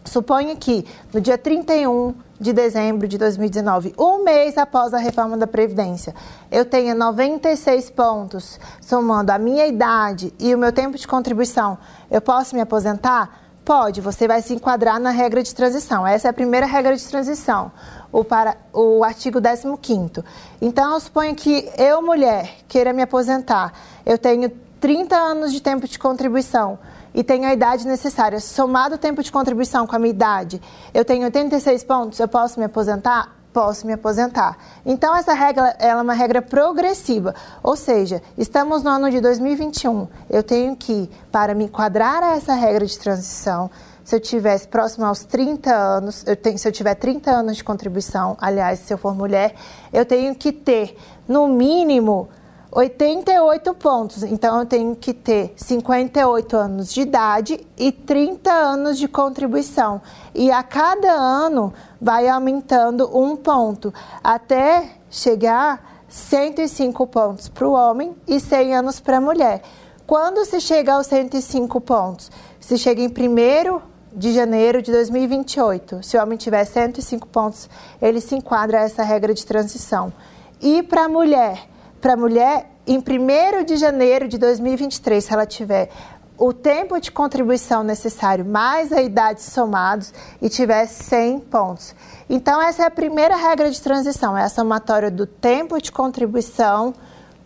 Suponha 0.04 0.56
que 0.56 0.86
no 1.12 1.20
dia 1.20 1.36
31 1.36 2.14
de 2.40 2.52
dezembro 2.52 3.06
de 3.06 3.18
2019, 3.18 3.94
um 3.98 4.22
mês 4.22 4.56
após 4.56 4.94
a 4.94 4.98
reforma 4.98 5.36
da 5.36 5.46
Previdência, 5.46 6.14
eu 6.50 6.64
tenha 6.64 6.94
96 6.94 7.90
pontos, 7.90 8.58
somando 8.80 9.32
a 9.32 9.38
minha 9.38 9.66
idade 9.66 10.32
e 10.38 10.54
o 10.54 10.58
meu 10.58 10.72
tempo 10.72 10.96
de 10.96 11.06
contribuição, 11.06 11.76
eu 12.10 12.20
posso 12.20 12.54
me 12.54 12.60
aposentar? 12.60 13.48
Pode, 13.64 14.00
você 14.00 14.26
vai 14.26 14.40
se 14.40 14.54
enquadrar 14.54 14.98
na 14.98 15.10
regra 15.10 15.42
de 15.42 15.54
transição. 15.54 16.06
Essa 16.06 16.28
é 16.28 16.30
a 16.30 16.32
primeira 16.32 16.64
regra 16.64 16.96
de 16.96 17.04
transição, 17.06 17.70
o, 18.10 18.24
para, 18.24 18.56
o 18.72 19.04
artigo 19.04 19.38
15. 19.42 20.24
Então, 20.58 20.94
eu 20.94 21.00
suponho 21.00 21.34
que 21.34 21.70
eu, 21.76 22.00
mulher, 22.00 22.60
queira 22.66 22.94
me 22.94 23.02
aposentar, 23.02 23.74
eu 24.06 24.16
tenho 24.16 24.50
30 24.80 25.16
anos 25.16 25.52
de 25.52 25.60
tempo 25.60 25.86
de 25.88 25.98
contribuição 25.98 26.78
e 27.14 27.24
tenho 27.24 27.46
a 27.46 27.52
idade 27.52 27.86
necessária, 27.86 28.38
somado 28.38 28.94
o 28.94 28.98
tempo 28.98 29.22
de 29.22 29.32
contribuição 29.32 29.86
com 29.86 29.96
a 29.96 29.98
minha 29.98 30.10
idade, 30.10 30.60
eu 30.94 31.04
tenho 31.04 31.24
86 31.24 31.84
pontos, 31.84 32.20
eu 32.20 32.28
posso 32.28 32.58
me 32.60 32.66
aposentar? 32.66 33.36
Posso 33.52 33.86
me 33.86 33.94
aposentar. 33.94 34.56
Então, 34.84 35.16
essa 35.16 35.32
regra 35.32 35.74
ela 35.78 36.00
é 36.00 36.02
uma 36.02 36.12
regra 36.12 36.40
progressiva, 36.42 37.34
ou 37.62 37.74
seja, 37.76 38.22
estamos 38.36 38.82
no 38.82 38.90
ano 38.90 39.10
de 39.10 39.20
2021. 39.20 40.06
Eu 40.30 40.42
tenho 40.42 40.76
que, 40.76 41.10
para 41.32 41.54
me 41.54 41.64
enquadrar 41.64 42.22
a 42.22 42.36
essa 42.36 42.52
regra 42.52 42.84
de 42.84 42.96
transição, 42.96 43.70
se 44.04 44.14
eu 44.14 44.20
tivesse 44.20 44.68
próximo 44.68 45.04
aos 45.04 45.24
30 45.24 45.74
anos, 45.74 46.24
eu 46.26 46.36
tenho, 46.36 46.58
se 46.58 46.68
eu 46.68 46.72
tiver 46.72 46.94
30 46.94 47.30
anos 47.30 47.56
de 47.56 47.64
contribuição, 47.64 48.36
aliás, 48.40 48.78
se 48.78 48.92
eu 48.92 48.98
for 48.98 49.14
mulher, 49.14 49.54
eu 49.92 50.04
tenho 50.04 50.34
que 50.34 50.52
ter, 50.52 50.96
no 51.26 51.48
mínimo, 51.48 52.28
88 52.70 53.74
pontos. 53.74 54.22
Então, 54.22 54.60
eu 54.60 54.66
tenho 54.66 54.94
que 54.94 55.14
ter 55.14 55.52
58 55.56 56.56
anos 56.56 56.92
de 56.92 57.00
idade 57.00 57.66
e 57.76 57.90
30 57.90 58.50
anos 58.50 58.98
de 58.98 59.08
contribuição. 59.08 60.02
E 60.34 60.50
a 60.50 60.62
cada 60.62 61.12
ano 61.12 61.72
vai 62.00 62.28
aumentando 62.28 63.10
um 63.18 63.34
ponto, 63.36 63.92
até 64.22 64.90
chegar 65.10 66.04
105 66.08 67.06
pontos 67.06 67.48
para 67.48 67.66
o 67.66 67.72
homem 67.72 68.14
e 68.26 68.38
100 68.38 68.76
anos 68.76 69.00
para 69.00 69.16
a 69.16 69.20
mulher. 69.20 69.62
Quando 70.06 70.44
se 70.44 70.60
chega 70.60 70.94
aos 70.94 71.06
105 71.06 71.80
pontos? 71.80 72.30
Se 72.60 72.78
chega 72.78 73.02
em 73.02 73.08
1 73.08 73.80
de 74.12 74.32
janeiro 74.32 74.80
de 74.82 74.90
2028. 74.90 76.02
Se 76.02 76.16
o 76.16 76.22
homem 76.22 76.38
tiver 76.38 76.64
105 76.64 77.26
pontos, 77.28 77.68
ele 78.00 78.20
se 78.20 78.34
enquadra 78.34 78.80
a 78.80 78.82
essa 78.82 79.02
regra 79.02 79.34
de 79.34 79.44
transição. 79.44 80.12
E 80.60 80.82
para 80.82 81.04
a 81.04 81.08
mulher? 81.08 81.68
Para 82.00 82.14
a 82.14 82.16
mulher 82.16 82.70
em 82.86 82.98
1 82.98 83.64
de 83.64 83.76
janeiro 83.76 84.28
de 84.28 84.38
2023, 84.38 85.24
se 85.24 85.32
ela 85.32 85.46
tiver 85.46 85.90
o 86.38 86.52
tempo 86.52 87.00
de 87.00 87.10
contribuição 87.10 87.82
necessário 87.82 88.44
mais 88.44 88.92
a 88.92 89.02
idade 89.02 89.42
somados 89.42 90.14
e 90.40 90.48
tiver 90.48 90.86
100 90.86 91.40
pontos. 91.40 91.94
Então, 92.30 92.62
essa 92.62 92.84
é 92.84 92.86
a 92.86 92.90
primeira 92.90 93.36
regra 93.36 93.70
de 93.70 93.82
transição, 93.82 94.38
é 94.38 94.44
a 94.44 94.48
somatória 94.48 95.10
do 95.10 95.26
tempo 95.26 95.80
de 95.82 95.90
contribuição 95.90 96.94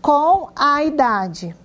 com 0.03 0.51
a 0.55 0.85
idade. 0.85 1.57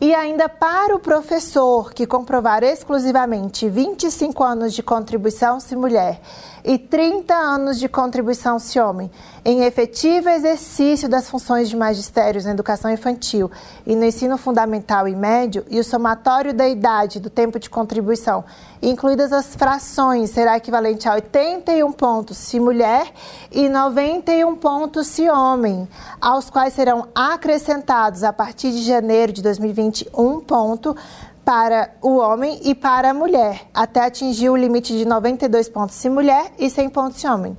E 0.00 0.14
ainda 0.14 0.48
para 0.48 0.94
o 0.94 1.00
professor 1.00 1.92
que 1.92 2.06
comprovar 2.06 2.62
exclusivamente 2.62 3.68
25 3.68 4.44
anos 4.44 4.72
de 4.72 4.80
contribuição 4.80 5.58
se 5.58 5.74
mulher 5.74 6.20
e 6.64 6.78
30 6.78 7.34
anos 7.34 7.78
de 7.78 7.88
contribuição 7.88 8.58
se 8.58 8.78
homem, 8.78 9.10
em 9.44 9.64
efetivo 9.64 10.28
exercício 10.28 11.08
das 11.08 11.28
funções 11.28 11.68
de 11.68 11.76
magistérios 11.76 12.44
na 12.44 12.50
educação 12.50 12.90
infantil 12.90 13.50
e 13.86 13.96
no 13.96 14.04
ensino 14.04 14.36
fundamental 14.36 15.08
e 15.08 15.16
médio, 15.16 15.64
e 15.70 15.80
o 15.80 15.84
somatório 15.84 16.52
da 16.52 16.68
idade 16.68 17.20
do 17.20 17.30
tempo 17.30 17.58
de 17.58 17.70
contribuição, 17.70 18.44
incluídas 18.82 19.32
as 19.32 19.54
frações, 19.54 20.30
será 20.30 20.58
equivalente 20.58 21.08
a 21.08 21.14
81 21.14 21.90
pontos 21.92 22.36
se 22.36 22.60
mulher 22.60 23.10
e 23.50 23.68
91 23.68 24.54
pontos 24.56 25.06
se 25.06 25.28
homem, 25.28 25.88
aos 26.20 26.50
quais 26.50 26.74
serão 26.74 27.08
acrescentados 27.14 28.22
a 28.22 28.32
partir 28.32 28.72
de 28.72 28.82
janeiro 28.82 29.32
de 29.32 29.42
2020 29.42 29.87
um 30.14 30.40
ponto 30.40 30.96
para 31.44 31.90
o 32.02 32.18
homem 32.18 32.60
e 32.62 32.74
para 32.74 33.10
a 33.10 33.14
mulher, 33.14 33.62
até 33.72 34.04
atingir 34.04 34.50
o 34.50 34.56
limite 34.56 34.92
de 34.92 35.06
92 35.06 35.68
pontos 35.68 35.96
se 35.96 36.10
mulher 36.10 36.52
e 36.58 36.68
100 36.68 36.90
pontos 36.90 37.20
se 37.20 37.26
homem. 37.26 37.56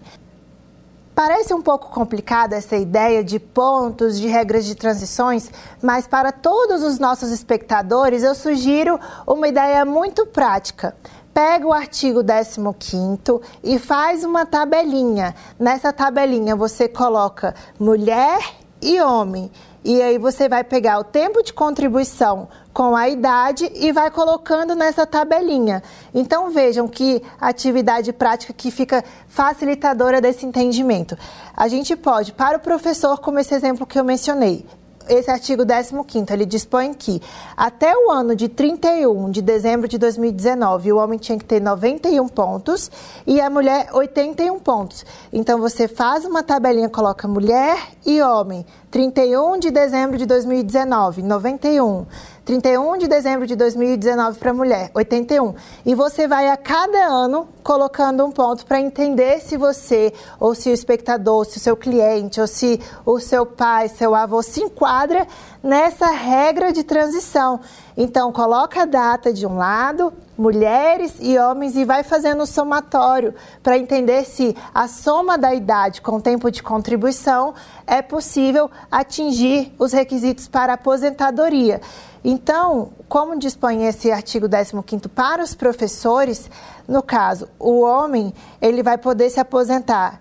Parece 1.16 1.54
um 1.54 1.62
pouco 1.62 1.90
complicada 1.90 2.56
essa 2.56 2.78
ideia 2.78 3.22
de 3.22 3.40
pontos, 3.40 4.18
de 4.18 4.28
regras 4.28 4.64
de 4.64 4.74
transições, 4.74 5.52
mas 5.82 6.08
para 6.08 6.32
todos 6.32 6.82
os 6.82 6.98
nossos 6.98 7.32
espectadores 7.32 8.24
eu 8.24 8.34
sugiro 8.34 8.98
uma 9.28 9.48
ideia 9.48 9.84
muito 9.84 10.26
prática. 10.26 10.96
Pega 11.34 11.68
o 11.68 11.74
artigo 11.74 12.22
15 12.24 13.42
e 13.64 13.78
faz 13.80 14.24
uma 14.24 14.46
tabelinha. 14.46 15.36
Nessa 15.60 15.92
tabelinha 15.92 16.56
você 16.56 16.88
coloca 16.88 17.54
mulher 17.78 18.40
e 18.82 19.02
homem. 19.02 19.52
E 19.84 20.02
aí 20.02 20.18
você 20.18 20.50
vai 20.50 20.64
pegar 20.64 21.00
o 21.00 21.04
tempo 21.04 21.42
de 21.42 21.54
contribuição 21.54 22.50
com 22.74 22.96
a 22.96 23.08
idade 23.08 23.72
e 23.76 23.92
vai 23.92 24.12
colocando 24.12 24.76
nessa 24.76 25.06
tabelinha. 25.06 25.82
Então 26.14 26.50
vejam 26.50 26.88
que 26.88 27.22
atividade 27.40 28.12
prática 28.12 28.52
que 28.52 28.72
fica 28.72 29.04
facilitadora 29.28 30.20
desse 30.20 30.46
entendimento. 30.46 31.18
A 31.56 31.68
gente 31.68 31.96
pode, 31.96 32.34
para 32.34 32.58
o 32.58 32.62
professor, 32.62 33.20
como 33.20 33.40
esse 33.40 33.54
exemplo 33.56 33.86
que 33.86 33.98
eu 33.98 34.04
mencionei, 34.04 34.66
esse 35.10 35.30
artigo 35.30 35.64
15 35.66 36.32
ele 36.32 36.46
dispõe 36.46 36.94
que 36.94 37.22
até 37.58 37.94
o 37.98 38.12
ano 38.12 38.36
de 38.36 38.48
31 38.48 39.32
de 39.32 39.42
dezembro 39.42 39.88
de 39.88 39.98
2019, 39.98 40.94
o 40.94 40.98
homem 40.98 41.18
tinha 41.18 41.38
que 41.38 41.44
ter 41.44 41.60
91 41.60 42.28
pontos 42.28 42.92
e 43.26 43.42
a 43.42 43.50
mulher 43.50 43.90
81 43.92 44.60
pontos. 44.60 45.06
Então 45.34 45.60
você 45.60 45.88
faz 45.88 46.26
uma 46.26 46.44
tabelinha, 46.44 46.90
coloca 46.90 47.28
mulher 47.28 47.78
e 48.06 48.22
homem. 48.22 48.66
31 48.92 49.60
de 49.60 49.70
dezembro 49.70 50.18
de 50.18 50.26
2019, 50.26 51.22
91. 51.22 52.06
31 52.50 52.98
de 52.98 53.08
dezembro 53.08 53.46
de 53.46 53.56
2019 53.56 54.40
para 54.40 54.52
mulher, 54.52 54.90
81. 54.96 55.54
E 55.86 55.94
você 55.94 56.28
vai 56.28 56.50
a 56.50 56.58
cada 56.58 56.98
ano 56.98 57.48
colocando 57.62 58.26
um 58.26 58.32
ponto 58.32 58.66
para 58.66 58.82
entender 58.82 59.40
se 59.40 59.56
você, 59.56 60.12
ou 60.40 60.56
se 60.56 60.68
o 60.68 60.74
espectador, 60.74 61.46
se 61.46 61.58
o 61.58 61.60
seu 61.60 61.78
cliente, 61.78 62.42
ou 62.42 62.48
se 62.48 62.82
o 63.06 63.20
seu 63.20 63.46
pai, 63.46 63.88
seu 63.88 64.16
avô 64.16 64.42
se 64.42 64.64
enquadra 64.64 65.28
nessa 65.62 66.08
regra 66.08 66.72
de 66.72 66.84
transição. 66.84 67.60
Então, 67.98 68.32
coloca 68.32 68.84
a 68.84 68.86
data 68.86 69.34
de 69.34 69.46
um 69.46 69.58
lado, 69.58 70.14
mulheres 70.38 71.16
e 71.20 71.38
homens, 71.38 71.76
e 71.76 71.84
vai 71.84 72.02
fazendo 72.02 72.44
o 72.44 72.48
somatório 72.48 73.36
para 73.62 73.78
entender 73.78 74.24
se 74.24 74.56
a 74.74 74.88
soma 74.88 75.38
da 75.38 75.54
idade 75.54 76.02
com 76.02 76.20
tempo 76.20 76.50
de 76.50 76.64
contribuição 76.64 77.54
é 77.86 78.02
possível 78.02 78.72
atingir 78.90 79.74
os 79.78 79.92
requisitos 79.92 80.48
para 80.48 80.74
aposentadoria. 80.74 81.82
Então, 82.24 82.90
como 83.08 83.38
dispõe 83.38 83.86
esse 83.86 84.12
artigo 84.12 84.48
15 84.48 85.08
para 85.10 85.44
os 85.44 85.56
professores, 85.56 86.50
no 86.88 87.02
caso, 87.02 87.48
o 87.58 87.82
homem, 87.82 88.34
ele 88.62 88.84
vai 88.84 88.98
poder 88.98 89.30
se 89.30 89.40
aposentar 89.40 90.20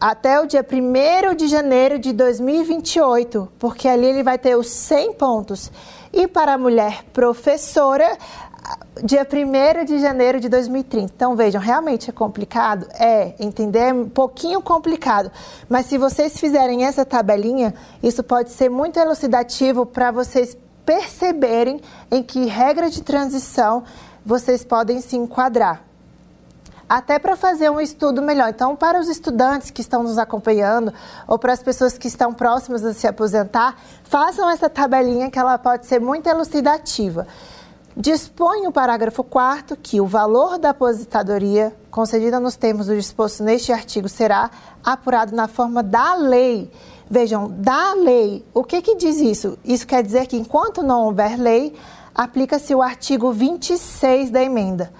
até 0.00 0.40
o 0.40 0.46
dia 0.46 0.64
1 0.64 1.34
de 1.34 1.48
janeiro 1.48 1.98
de 1.98 2.12
2028, 2.12 3.48
porque 3.58 3.88
ali 3.88 4.06
ele 4.06 4.22
vai 4.22 4.38
ter 4.38 4.56
os 4.56 4.68
100 4.70 5.14
pontos. 5.14 5.70
E 6.12 6.26
para 6.26 6.54
a 6.54 6.58
mulher 6.58 7.04
professora, 7.12 8.16
dia 9.02 9.26
1 9.26 9.84
de 9.84 9.98
janeiro 9.98 10.40
de 10.40 10.48
2030. 10.48 11.12
Então, 11.14 11.34
vejam, 11.34 11.60
realmente 11.60 12.10
é 12.10 12.12
complicado? 12.12 12.86
É, 12.94 13.34
entender 13.40 13.88
é 13.88 13.92
um 13.92 14.08
pouquinho 14.08 14.60
complicado. 14.60 15.30
Mas 15.68 15.86
se 15.86 15.98
vocês 15.98 16.38
fizerem 16.38 16.84
essa 16.84 17.04
tabelinha, 17.04 17.74
isso 18.02 18.22
pode 18.22 18.50
ser 18.50 18.68
muito 18.68 18.98
elucidativo 18.98 19.84
para 19.84 20.10
vocês 20.10 20.56
perceberem 20.84 21.80
em 22.10 22.22
que 22.22 22.46
regra 22.46 22.88
de 22.88 23.02
transição 23.02 23.84
vocês 24.24 24.64
podem 24.64 25.00
se 25.00 25.16
enquadrar. 25.16 25.87
Até 26.88 27.18
para 27.18 27.36
fazer 27.36 27.70
um 27.70 27.80
estudo 27.80 28.22
melhor. 28.22 28.48
Então, 28.48 28.74
para 28.74 28.98
os 28.98 29.08
estudantes 29.08 29.70
que 29.70 29.80
estão 29.80 30.02
nos 30.02 30.16
acompanhando 30.16 30.92
ou 31.26 31.38
para 31.38 31.52
as 31.52 31.62
pessoas 31.62 31.98
que 31.98 32.08
estão 32.08 32.32
próximas 32.32 32.84
a 32.84 32.94
se 32.94 33.06
aposentar, 33.06 33.76
façam 34.04 34.48
essa 34.48 34.70
tabelinha 34.70 35.30
que 35.30 35.38
ela 35.38 35.58
pode 35.58 35.86
ser 35.86 36.00
muito 36.00 36.26
elucidativa. 36.26 37.26
Dispõe 37.96 38.66
o 38.66 38.72
parágrafo 38.72 39.24
4 39.24 39.76
que 39.76 40.00
o 40.00 40.06
valor 40.06 40.56
da 40.56 40.70
aposentadoria 40.70 41.74
concedida 41.90 42.38
nos 42.38 42.56
termos 42.56 42.86
do 42.86 42.94
disposto 42.94 43.42
neste 43.42 43.72
artigo 43.72 44.08
será 44.08 44.50
apurado 44.84 45.34
na 45.34 45.48
forma 45.48 45.82
da 45.82 46.14
lei 46.14 46.70
Vejam, 47.10 47.48
da 47.48 47.94
lei, 47.94 48.44
o 48.52 48.62
que, 48.62 48.82
que 48.82 48.94
diz 48.94 49.16
isso? 49.16 49.58
Isso 49.64 49.86
quer 49.86 50.02
dizer 50.02 50.26
que 50.26 50.36
enquanto 50.36 50.82
não 50.82 51.06
houver 51.06 51.38
lei, 51.38 51.74
aplica-se 52.14 52.74
o 52.74 52.82
artigo 52.82 53.32
26 53.32 54.28
da 54.30 54.42
emenda. 54.42 54.92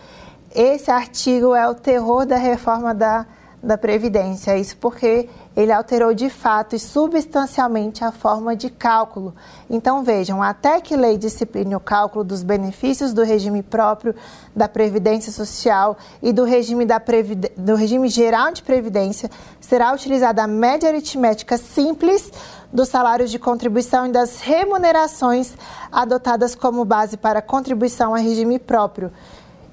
Esse 0.55 0.91
artigo 0.91 1.55
é 1.55 1.69
o 1.69 1.75
terror 1.75 2.27
da 2.27 2.37
reforma 2.37 2.95
da 2.95 3.27
da 3.63 3.77
Previdência. 3.77 4.57
Isso 4.57 4.77
porque 4.77 5.29
ele 5.57 5.73
alterou 5.73 6.15
de 6.15 6.31
fato 6.31 6.77
e 6.77 6.79
substancialmente 6.79 8.05
a 8.05 8.13
forma 8.13 8.55
de 8.55 8.71
cálculo. 8.71 9.35
Então 9.69 10.05
vejam, 10.05 10.43
até 10.43 10.81
que 10.81 10.97
lei 10.97 11.19
discipline 11.19 11.75
o 11.75 11.81
cálculo 11.81 12.25
dos 12.25 12.43
benefícios 12.43 13.13
do 13.13 13.25
regime 13.25 13.63
próprio 13.63 14.15
da 14.55 14.69
Previdência 14.69 15.33
Social 15.33 15.97
e 16.23 16.33
do 16.33 16.45
regime, 16.45 16.87
da 16.87 17.01
Previd... 17.01 17.51
do 17.57 17.75
regime 17.75 18.09
geral 18.09 18.53
de 18.53 18.63
Previdência, 18.63 19.31
será 19.61 19.93
utilizada 19.93 20.45
a 20.45 20.47
média 20.47 20.89
aritmética 20.89 21.57
simples 21.57 22.31
dos 22.73 22.89
salários 22.89 23.31
de 23.31 23.39
contribuição 23.39 24.07
e 24.07 24.13
das 24.13 24.41
remunerações 24.41 25.55
adotadas 25.91 26.55
como 26.55 26.85
base 26.85 27.17
para 27.17 27.43
contribuição 27.43 28.15
a 28.15 28.19
regime 28.19 28.59
próprio. 28.59 29.11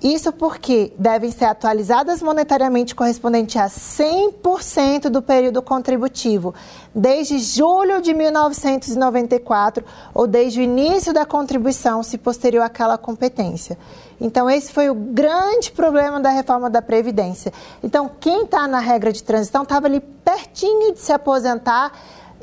Isso 0.05 0.31
porque 0.31 0.93
devem 0.99 1.31
ser 1.31 1.45
atualizadas 1.45 2.21
monetariamente 2.21 2.93
correspondente 2.93 3.57
a 3.57 3.65
100% 3.65 5.09
do 5.09 5.19
período 5.19 5.63
contributivo, 5.63 6.53
desde 6.93 7.39
julho 7.39 7.99
de 7.99 8.13
1994 8.13 9.83
ou 10.13 10.27
desde 10.27 10.59
o 10.59 10.63
início 10.63 11.11
da 11.11 11.25
contribuição, 11.25 12.03
se 12.03 12.19
posterior 12.19 12.61
àquela 12.61 12.99
competência. 12.99 13.79
Então, 14.21 14.47
esse 14.47 14.71
foi 14.71 14.91
o 14.91 14.93
grande 14.93 15.71
problema 15.71 16.19
da 16.19 16.29
reforma 16.29 16.69
da 16.69 16.83
Previdência. 16.83 17.51
Então, 17.83 18.07
quem 18.19 18.43
está 18.43 18.67
na 18.67 18.77
regra 18.77 19.11
de 19.11 19.23
transição 19.23 19.63
estava 19.63 19.87
ali 19.87 19.99
pertinho 19.99 20.93
de 20.93 20.99
se 20.99 21.11
aposentar 21.11 21.91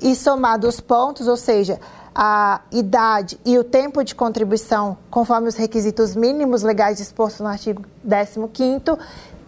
e 0.02 0.16
somado 0.16 0.66
os 0.66 0.80
pontos, 0.80 1.28
ou 1.28 1.36
seja, 1.36 1.78
a 2.14 2.60
idade 2.70 3.38
e 3.44 3.58
o 3.58 3.64
tempo 3.64 4.04
de 4.04 4.14
contribuição, 4.14 4.96
conforme 5.10 5.48
os 5.48 5.56
requisitos 5.56 6.14
mínimos 6.14 6.62
legais 6.62 6.98
dispostos 6.98 7.40
no 7.40 7.46
artigo 7.46 7.82
15º, 8.06 8.98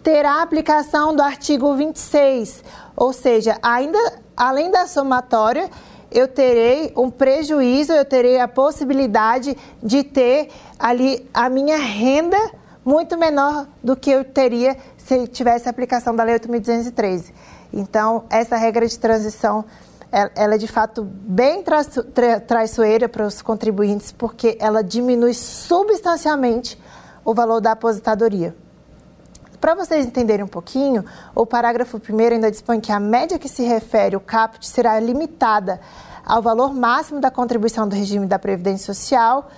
terá 0.01 0.41
aplicação 0.41 1.15
do 1.15 1.21
artigo 1.21 1.75
26, 1.75 2.63
ou 2.95 3.11
seja, 3.11 3.57
ainda 3.61 3.97
além 4.35 4.69
da 4.69 4.87
somatória, 4.87 5.69
eu 6.11 6.27
terei 6.27 6.93
um 6.95 7.09
prejuízo, 7.09 7.91
eu 7.91 8.05
terei 8.05 8.39
a 8.39 8.47
possibilidade 8.47 9.57
de 9.81 10.03
ter 10.03 10.49
ali 10.79 11.27
a 11.33 11.49
minha 11.49 11.77
renda 11.77 12.37
muito 12.85 13.17
menor 13.17 13.67
do 13.83 13.95
que 13.95 14.11
eu 14.11 14.23
teria 14.23 14.77
se 14.97 15.27
tivesse 15.27 15.67
a 15.67 15.71
aplicação 15.71 16.15
da 16.15 16.23
Lei 16.23 16.35
8.213. 16.35 17.33
Então, 17.73 18.23
essa 18.29 18.55
regra 18.55 18.87
de 18.87 18.97
transição 18.97 19.65
ela 20.33 20.55
é 20.55 20.57
de 20.57 20.67
fato 20.67 21.03
bem 21.03 21.61
traiçoeira 22.47 23.09
para 23.09 23.27
os 23.27 23.41
contribuintes, 23.41 24.13
porque 24.13 24.57
ela 24.61 24.81
diminui 24.81 25.33
substancialmente 25.33 26.81
o 27.25 27.33
valor 27.33 27.59
da 27.59 27.73
aposentadoria. 27.73 28.55
Para 29.59 29.75
vocês 29.75 30.05
entenderem 30.05 30.45
um 30.45 30.47
pouquinho, 30.47 31.03
o 31.33 31.45
parágrafo 31.45 31.97
1 31.97 32.33
ainda 32.33 32.49
dispõe 32.49 32.79
que 32.79 32.93
a 32.93 32.99
média 32.99 33.37
que 33.37 33.49
se 33.49 33.63
refere 33.63 34.15
o 34.15 34.21
caput 34.21 34.65
será 34.65 34.97
limitada 35.01 35.81
ao 36.25 36.41
valor 36.41 36.73
máximo 36.73 37.19
da 37.19 37.29
contribuição 37.29 37.85
do 37.85 37.95
regime 37.95 38.25
da 38.25 38.39
Previdência 38.39 38.93
Social 38.93 39.49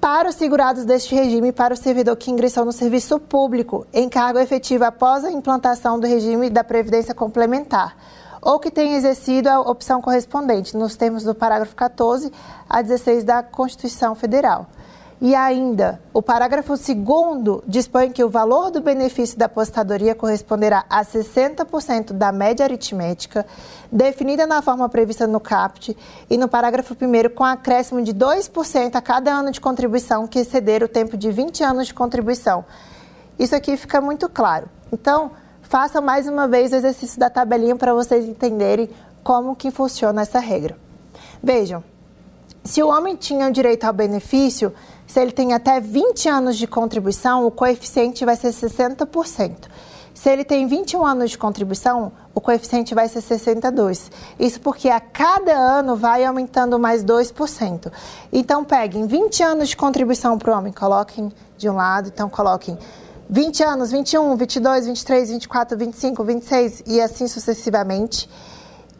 para 0.00 0.30
os 0.30 0.34
segurados 0.34 0.86
deste 0.86 1.14
regime 1.14 1.48
e 1.48 1.52
para 1.52 1.74
o 1.74 1.76
servidor 1.76 2.16
que 2.16 2.30
ingressou 2.30 2.64
no 2.64 2.72
serviço 2.72 3.18
público 3.18 3.86
em 3.92 4.08
cargo 4.08 4.38
efetivo 4.38 4.84
após 4.84 5.24
a 5.24 5.30
implantação 5.30 6.00
do 6.00 6.06
regime 6.06 6.48
da 6.48 6.64
Previdência 6.64 7.14
Complementar 7.14 7.96
ou 8.40 8.58
que 8.58 8.70
tenha 8.70 8.96
exercido 8.96 9.48
a 9.48 9.60
opção 9.60 10.00
correspondente, 10.00 10.76
nos 10.76 10.96
termos 10.96 11.22
do 11.22 11.34
parágrafo 11.34 11.74
14 11.74 12.32
a 12.68 12.82
16 12.82 13.24
da 13.24 13.42
Constituição 13.42 14.14
Federal. 14.14 14.66
E 15.22 15.34
ainda, 15.34 16.00
o 16.14 16.22
parágrafo 16.22 16.72
2 16.72 17.62
dispõe 17.66 18.10
que 18.10 18.24
o 18.24 18.30
valor 18.30 18.70
do 18.70 18.80
benefício 18.80 19.38
da 19.38 19.44
apostadoria 19.44 20.14
corresponderá 20.14 20.86
a 20.88 21.04
60% 21.04 22.14
da 22.14 22.32
média 22.32 22.64
aritmética, 22.64 23.44
definida 23.92 24.46
na 24.46 24.62
forma 24.62 24.88
prevista 24.88 25.26
no 25.26 25.38
CAPT, 25.38 25.94
e 26.30 26.38
no 26.38 26.48
parágrafo 26.48 26.94
1 26.94 27.34
com 27.34 27.44
acréscimo 27.44 28.00
de 28.00 28.14
2% 28.14 28.94
a 28.94 29.02
cada 29.02 29.30
ano 29.30 29.50
de 29.50 29.60
contribuição 29.60 30.26
que 30.26 30.38
exceder 30.38 30.82
o 30.82 30.88
tempo 30.88 31.18
de 31.18 31.30
20 31.30 31.62
anos 31.64 31.88
de 31.88 31.92
contribuição. 31.92 32.64
Isso 33.38 33.54
aqui 33.54 33.76
fica 33.76 34.00
muito 34.00 34.26
claro. 34.26 34.70
Então, 34.90 35.32
Façam 35.70 36.02
mais 36.02 36.26
uma 36.26 36.48
vez 36.48 36.72
o 36.72 36.74
exercício 36.74 37.16
da 37.16 37.30
tabelinha 37.30 37.76
para 37.76 37.94
vocês 37.94 38.26
entenderem 38.26 38.90
como 39.22 39.54
que 39.54 39.70
funciona 39.70 40.22
essa 40.22 40.40
regra. 40.40 40.76
Vejam, 41.40 41.84
se 42.64 42.82
o 42.82 42.88
homem 42.88 43.14
tinha 43.14 43.46
o 43.46 43.52
direito 43.52 43.84
ao 43.84 43.92
benefício, 43.92 44.74
se 45.06 45.20
ele 45.20 45.30
tem 45.30 45.52
até 45.52 45.78
20 45.78 46.28
anos 46.28 46.56
de 46.58 46.66
contribuição, 46.66 47.46
o 47.46 47.52
coeficiente 47.52 48.24
vai 48.24 48.34
ser 48.34 48.48
60%. 48.48 49.68
Se 50.12 50.28
ele 50.28 50.42
tem 50.42 50.66
21 50.66 51.06
anos 51.06 51.30
de 51.30 51.38
contribuição, 51.38 52.10
o 52.34 52.40
coeficiente 52.40 52.92
vai 52.92 53.06
ser 53.06 53.20
62. 53.20 54.10
Isso 54.40 54.60
porque 54.60 54.88
a 54.88 54.98
cada 54.98 55.52
ano 55.52 55.94
vai 55.94 56.24
aumentando 56.24 56.80
mais 56.80 57.04
2%. 57.04 57.92
Então, 58.32 58.64
peguem 58.64 59.06
20 59.06 59.44
anos 59.44 59.68
de 59.68 59.76
contribuição 59.76 60.36
para 60.36 60.52
o 60.52 60.58
homem, 60.58 60.72
coloquem 60.72 61.30
de 61.56 61.70
um 61.70 61.76
lado, 61.76 62.08
então 62.12 62.28
coloquem 62.28 62.76
20 63.32 63.62
anos, 63.62 63.92
21, 63.92 64.36
22, 64.36 64.86
23, 64.86 65.30
24, 65.30 65.78
25, 65.78 66.24
26 66.24 66.82
e 66.84 67.00
assim 67.00 67.28
sucessivamente. 67.28 68.28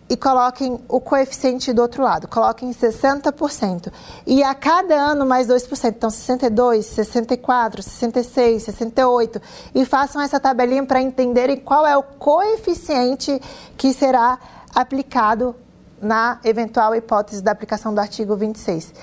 E 0.08 0.16
coloquem 0.16 0.80
o 0.88 1.00
coeficiente 1.00 1.72
do 1.72 1.82
outro 1.82 2.02
lado, 2.04 2.28
coloquem 2.28 2.70
60%. 2.70 3.92
E 4.24 4.42
a 4.42 4.54
cada 4.54 4.94
ano 4.94 5.26
mais 5.26 5.48
2%. 5.48 5.88
Então, 5.88 6.10
62, 6.10 6.86
64, 6.86 7.82
66, 7.82 8.62
68. 8.62 9.42
E 9.74 9.84
façam 9.84 10.22
essa 10.22 10.38
tabelinha 10.38 10.84
para 10.86 11.00
entenderem 11.00 11.56
qual 11.56 11.84
é 11.84 11.96
o 11.96 12.02
coeficiente 12.02 13.40
que 13.76 13.92
será 13.92 14.38
aplicado 14.72 15.56
na 16.00 16.38
eventual 16.44 16.94
hipótese 16.94 17.42
da 17.42 17.50
aplicação 17.50 17.92
do 17.92 18.00
artigo 18.00 18.36
26. 18.36 18.94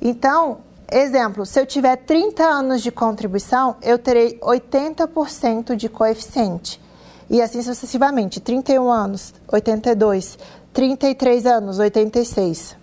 Então, 0.00 0.58
exemplo, 0.90 1.44
se 1.46 1.60
eu 1.60 1.66
tiver 1.66 1.96
30 1.96 2.42
anos 2.42 2.82
de 2.82 2.90
contribuição, 2.90 3.76
eu 3.82 3.98
terei 3.98 4.38
80% 4.40 5.74
de 5.76 5.88
coeficiente. 5.88 6.80
E 7.28 7.40
assim 7.40 7.62
sucessivamente, 7.62 8.40
31 8.40 8.90
anos, 8.90 9.32
82, 9.48 10.38
33 10.72 11.46
anos, 11.46 11.78
86. 11.78 12.76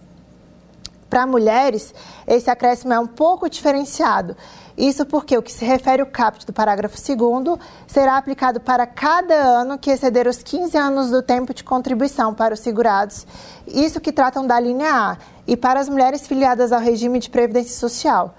Para 1.10 1.28
mulheres, 1.28 1.94
esse 2.26 2.50
acréscimo 2.50 2.94
é 2.94 3.00
um 3.00 3.06
pouco 3.06 3.50
diferenciado. 3.50 4.36
Isso 4.78 5.06
porque 5.06 5.38
o 5.38 5.42
que 5.42 5.52
se 5.52 5.66
refere 5.66 6.02
ao 6.02 6.08
caput 6.08 6.46
do 6.46 6.54
parágrafo 6.54 6.96
2 6.96 7.60
será 7.86 8.18
aplicado 8.18 8.60
para 8.62 8.88
cada 8.88 9.36
ano 9.36 9.78
que 9.78 9.92
exceder 9.92 10.28
os 10.28 10.42
15 10.42 10.78
anos 10.78 11.12
do 11.12 11.22
tempo 11.22 11.54
de 11.54 11.64
contribuição 11.64 12.34
para 12.34 12.54
os 12.54 12.62
segurados, 12.62 13.28
isso 13.68 14.00
que 14.00 14.12
tratam 14.12 14.48
da 14.48 14.60
linha 14.60 14.90
A, 14.90 15.18
e 15.52 15.58
para 15.58 15.82
as 15.82 15.90
mulheres 15.90 16.26
filiadas 16.26 16.72
ao 16.72 16.80
regime 16.80 17.20
de 17.20 17.30
previdência 17.30 17.78
social. 17.78 18.34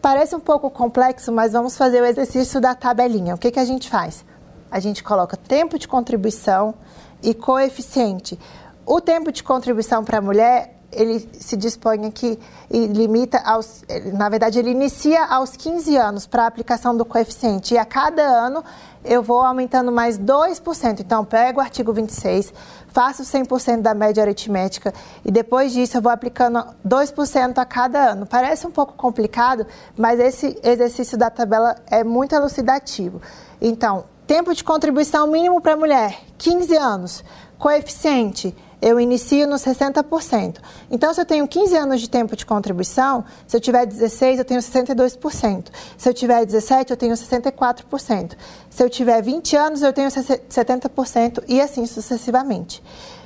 Parece 0.00 0.34
um 0.34 0.40
pouco 0.40 0.70
complexo, 0.70 1.30
mas 1.30 1.52
vamos 1.52 1.76
fazer 1.76 2.00
o 2.00 2.06
exercício 2.06 2.58
da 2.62 2.74
tabelinha. 2.74 3.34
O 3.34 3.38
que, 3.38 3.50
que 3.50 3.60
a 3.60 3.64
gente 3.66 3.90
faz? 3.90 4.24
A 4.70 4.80
gente 4.80 5.04
coloca 5.04 5.36
tempo 5.36 5.78
de 5.78 5.86
contribuição 5.86 6.74
e 7.22 7.34
coeficiente. 7.34 8.38
O 8.86 9.02
tempo 9.02 9.30
de 9.30 9.42
contribuição 9.42 10.02
para 10.02 10.16
a 10.16 10.22
mulher 10.22 10.80
ele 10.90 11.28
se 11.34 11.58
dispõe 11.58 12.06
aqui 12.06 12.38
e 12.70 12.86
limita 12.86 13.38
aos, 13.44 13.84
na 14.14 14.28
verdade, 14.30 14.58
ele 14.58 14.70
inicia 14.70 15.24
aos 15.26 15.56
15 15.56 15.94
anos 15.94 16.26
para 16.26 16.44
a 16.44 16.46
aplicação 16.46 16.96
do 16.96 17.04
coeficiente 17.04 17.74
e 17.74 17.78
a 17.78 17.84
cada 17.84 18.22
ano 18.22 18.64
eu 19.04 19.22
vou 19.22 19.40
aumentando 19.40 19.90
mais 19.90 20.18
2%. 20.18 21.00
Então, 21.00 21.24
pego 21.24 21.58
o 21.58 21.62
artigo 21.62 21.92
26, 21.92 22.52
faço 22.88 23.22
100% 23.22 23.80
da 23.80 23.94
média 23.94 24.22
aritmética 24.22 24.92
e 25.24 25.30
depois 25.30 25.72
disso 25.72 25.96
eu 25.96 26.02
vou 26.02 26.12
aplicando 26.12 26.64
2% 26.86 27.58
a 27.58 27.64
cada 27.64 28.12
ano. 28.12 28.26
Parece 28.26 28.66
um 28.66 28.70
pouco 28.70 28.94
complicado, 28.94 29.66
mas 29.96 30.20
esse 30.20 30.58
exercício 30.62 31.16
da 31.16 31.30
tabela 31.30 31.76
é 31.90 32.04
muito 32.04 32.34
elucidativo. 32.34 33.20
Então, 33.60 34.04
tempo 34.26 34.54
de 34.54 34.62
contribuição 34.62 35.26
mínimo 35.26 35.60
para 35.60 35.74
a 35.74 35.76
mulher, 35.76 36.20
15 36.38 36.76
anos. 36.76 37.24
Coeficiente, 37.58 38.56
eu 38.80 38.98
inicio 38.98 39.46
no 39.46 39.56
60%. 39.56 40.56
Então, 40.90 41.12
se 41.12 41.20
eu 41.20 41.24
tenho 41.24 41.46
15 41.46 41.76
anos 41.76 42.00
de 42.00 42.08
tempo 42.08 42.34
de 42.34 42.46
contribuição, 42.46 43.24
se 43.46 43.56
eu 43.56 43.60
tiver 43.60 43.86
16, 43.86 44.38
eu 44.38 44.44
tenho 44.44 44.60
62%. 44.60 45.66
Se 45.96 46.08
eu 46.08 46.14
tiver 46.14 46.44
17, 46.46 46.90
eu 46.90 46.96
tenho 46.96 47.14
64%. 47.14 48.36
Se 48.70 48.82
eu 48.82 48.88
tiver 48.88 49.22
20 49.22 49.56
anos, 49.56 49.82
eu 49.82 49.92
tenho 49.92 50.08
70% 50.08 51.44
e 51.46 51.60
assim 51.60 51.86
sucessivamente. 51.86 52.82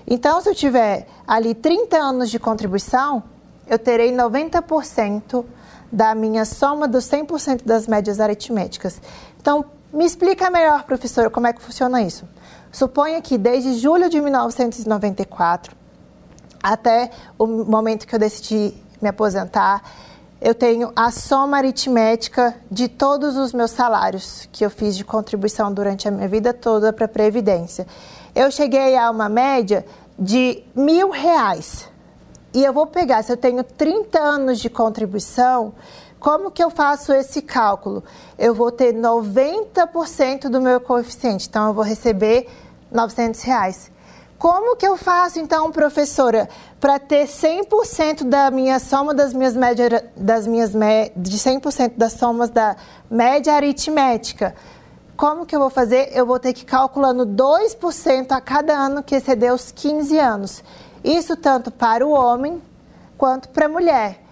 Então, 0.06 0.40
se 0.40 0.48
eu 0.48 0.54
tiver 0.54 1.06
ali 1.26 1.54
30 1.54 1.96
anos 1.96 2.30
de 2.30 2.38
contribuição, 2.38 3.22
eu 3.66 3.78
terei 3.78 4.12
90% 4.12 5.44
da 5.90 6.14
minha 6.14 6.44
soma 6.44 6.88
dos 6.88 7.04
100% 7.04 7.64
das 7.64 7.86
médias 7.86 8.20
aritméticas. 8.20 9.00
Então, 9.40 9.64
me 9.92 10.04
explica 10.04 10.50
melhor, 10.50 10.82
professor, 10.82 11.30
como 11.30 11.46
é 11.46 11.52
que 11.52 11.62
funciona 11.62 12.02
isso. 12.02 12.26
Suponha 12.74 13.22
que 13.22 13.38
desde 13.38 13.74
julho 13.74 14.10
de 14.10 14.20
1994 14.20 15.76
até 16.60 17.08
o 17.38 17.46
momento 17.46 18.04
que 18.04 18.12
eu 18.12 18.18
decidi 18.18 18.74
me 19.00 19.08
aposentar, 19.08 19.80
eu 20.40 20.56
tenho 20.56 20.90
a 20.96 21.12
soma 21.12 21.58
aritmética 21.58 22.56
de 22.68 22.88
todos 22.88 23.36
os 23.36 23.52
meus 23.52 23.70
salários 23.70 24.48
que 24.50 24.64
eu 24.64 24.70
fiz 24.70 24.96
de 24.96 25.04
contribuição 25.04 25.72
durante 25.72 26.08
a 26.08 26.10
minha 26.10 26.26
vida 26.26 26.52
toda 26.52 26.92
para 26.92 27.04
a 27.04 27.08
Previdência. 27.08 27.86
Eu 28.34 28.50
cheguei 28.50 28.96
a 28.96 29.08
uma 29.08 29.28
média 29.28 29.86
de 30.18 30.64
mil 30.74 31.10
reais. 31.10 31.88
E 32.52 32.64
eu 32.64 32.72
vou 32.72 32.88
pegar, 32.88 33.22
se 33.22 33.30
eu 33.30 33.36
tenho 33.36 33.62
30 33.62 34.18
anos 34.18 34.58
de 34.58 34.68
contribuição, 34.68 35.74
como 36.18 36.50
que 36.50 36.64
eu 36.64 36.70
faço 36.70 37.12
esse 37.12 37.40
cálculo? 37.40 38.02
Eu 38.36 38.52
vou 38.52 38.72
ter 38.72 38.94
90% 38.94 40.48
do 40.48 40.60
meu 40.60 40.80
coeficiente, 40.80 41.46
então 41.48 41.68
eu 41.68 41.74
vou 41.74 41.84
receber 41.84 42.48
900 42.94 43.42
reais. 43.42 43.92
Como 44.38 44.76
que 44.76 44.86
eu 44.86 44.96
faço 44.96 45.38
então, 45.38 45.70
professora, 45.72 46.48
para 46.78 46.98
ter 46.98 47.26
100% 47.26 48.24
da 48.24 48.50
minha 48.50 48.78
soma 48.78 49.14
das 49.14 49.32
minhas 49.32 49.56
médias, 49.56 50.02
das 50.16 50.46
minhas 50.46 50.72
de 51.16 51.38
100% 51.38 51.94
das 51.96 52.12
somas 52.12 52.50
da 52.50 52.76
média 53.10 53.54
aritmética? 53.54 54.54
Como 55.16 55.46
que 55.46 55.54
eu 55.54 55.60
vou 55.60 55.70
fazer? 55.70 56.10
Eu 56.12 56.26
vou 56.26 56.38
ter 56.38 56.52
que 56.52 56.62
ir 56.62 56.66
calculando 56.66 57.24
2% 57.24 58.32
a 58.32 58.40
cada 58.40 58.74
ano 58.74 59.02
que 59.02 59.14
exceder 59.14 59.52
os 59.52 59.70
15 59.70 60.18
anos. 60.18 60.64
Isso 61.02 61.36
tanto 61.36 61.70
para 61.70 62.06
o 62.06 62.10
homem 62.10 62.60
quanto 63.16 63.48
para 63.48 63.66
a 63.66 63.68
mulher. 63.68 64.22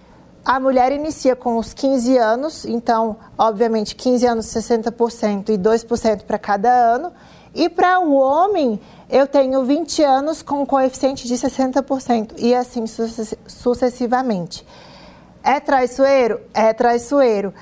A 0.45 0.59
mulher 0.59 0.91
inicia 0.91 1.37
com 1.37 1.57
os 1.57 1.73
15 1.73 2.17
anos, 2.17 2.65
então, 2.65 3.15
obviamente, 3.37 3.95
15 3.95 4.25
anos 4.27 4.45
60% 4.47 5.49
e 5.49 5.57
2% 5.57 6.23
para 6.23 6.37
cada 6.37 6.69
ano. 6.69 7.13
E 7.53 7.69
para 7.69 7.99
o 7.99 8.13
homem, 8.13 8.79
eu 9.09 9.27
tenho 9.27 9.63
20 9.63 10.03
anos 10.03 10.41
com 10.41 10.65
coeficiente 10.65 11.27
de 11.27 11.35
60% 11.35 12.33
e 12.37 12.55
assim 12.55 12.85
sucessivamente. 13.47 14.65
É 15.43 15.59
traiçoeiro? 15.59 16.39
É 16.53 16.73
traiçoeiro. 16.73 17.53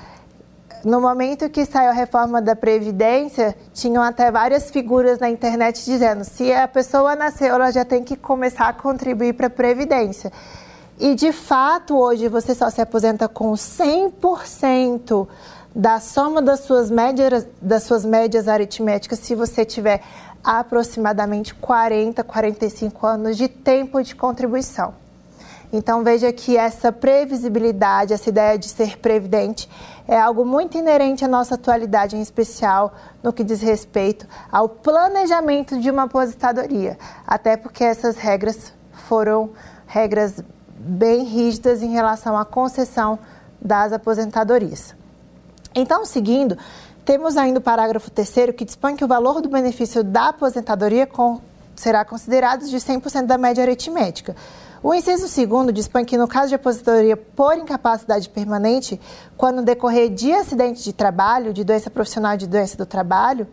No 0.84 1.00
momento 1.00 1.48
que 1.48 1.64
saiu 1.64 1.90
a 1.90 1.92
reforma 1.92 2.42
da 2.42 2.56
Previdência, 2.56 3.56
tinham 3.72 4.02
até 4.02 4.30
várias 4.32 4.70
figuras 4.70 5.18
na 5.18 5.30
internet 5.30 5.84
dizendo 5.84 6.24
se 6.24 6.52
a 6.52 6.66
pessoa 6.66 7.14
nasceu, 7.14 7.54
ela 7.54 7.70
já 7.70 7.84
tem 7.84 8.02
que 8.02 8.16
começar 8.16 8.68
a 8.68 8.72
contribuir 8.72 9.34
para 9.34 9.46
a 9.46 9.50
Previdência. 9.50 10.32
E 10.98 11.14
de 11.14 11.32
fato, 11.32 11.96
hoje 11.96 12.28
você 12.28 12.54
só 12.54 12.70
se 12.70 12.80
aposenta 12.80 13.28
com 13.28 13.52
100% 13.52 15.28
da 15.74 16.00
soma 16.00 16.42
das 16.42 16.60
suas 16.60 16.90
médias, 16.90 17.46
das 17.60 17.84
suas 17.84 18.04
médias 18.04 18.48
aritméticas 18.48 19.18
se 19.18 19.34
você 19.34 19.64
tiver 19.64 20.02
aproximadamente 20.44 21.54
40, 21.54 22.22
45 22.22 23.06
anos 23.06 23.36
de 23.36 23.48
tempo 23.48 24.02
de 24.02 24.14
contribuição. 24.14 24.94
Então 25.72 26.04
veja 26.04 26.30
que 26.32 26.56
essa 26.56 26.92
previsibilidade, 26.92 28.12
essa 28.12 28.28
ideia 28.28 28.58
de 28.58 28.68
ser 28.68 28.98
previdente 28.98 29.68
é 30.06 30.20
algo 30.20 30.44
muito 30.44 30.76
inerente 30.76 31.24
à 31.24 31.28
nossa 31.28 31.54
atualidade, 31.54 32.14
em 32.14 32.20
especial 32.20 32.92
no 33.22 33.32
que 33.32 33.42
diz 33.42 33.62
respeito 33.62 34.26
ao 34.50 34.68
planejamento 34.68 35.80
de 35.80 35.90
uma 35.90 36.02
aposentadoria, 36.02 36.98
até 37.26 37.56
porque 37.56 37.82
essas 37.82 38.18
regras 38.18 38.74
foram 39.08 39.50
regras 39.86 40.44
bem 40.76 41.24
rígidas 41.24 41.82
em 41.82 41.92
relação 41.92 42.36
à 42.36 42.44
concessão 42.44 43.18
das 43.58 43.92
aposentadorias. 43.92 44.94
Então, 45.74 46.04
seguindo, 46.04 46.56
temos 47.04 47.36
ainda 47.36 47.58
o 47.58 47.62
parágrafo 47.62 48.10
3 48.10 48.54
que 48.56 48.64
dispõe 48.64 48.94
que 48.94 49.04
o 49.04 49.08
valor 49.08 49.40
do 49.40 49.48
benefício 49.48 50.04
da 50.04 50.28
aposentadoria 50.28 51.06
com, 51.06 51.40
será 51.74 52.04
considerado 52.04 52.64
de 52.68 52.76
100% 52.76 53.26
da 53.26 53.38
média 53.38 53.62
aritmética. 53.62 54.36
O 54.82 54.92
inciso 54.92 55.28
segundo 55.28 55.72
dispõe 55.72 56.04
que, 56.04 56.16
no 56.16 56.26
caso 56.26 56.48
de 56.48 56.56
aposentadoria 56.56 57.16
por 57.16 57.56
incapacidade 57.56 58.28
permanente, 58.28 59.00
quando 59.36 59.62
decorrer 59.62 60.10
de 60.10 60.32
acidente 60.32 60.82
de 60.82 60.92
trabalho, 60.92 61.52
de 61.52 61.62
doença 61.62 61.88
profissional 61.88 62.36
de 62.36 62.48
doença 62.48 62.76
do 62.76 62.84
trabalho, 62.84 63.46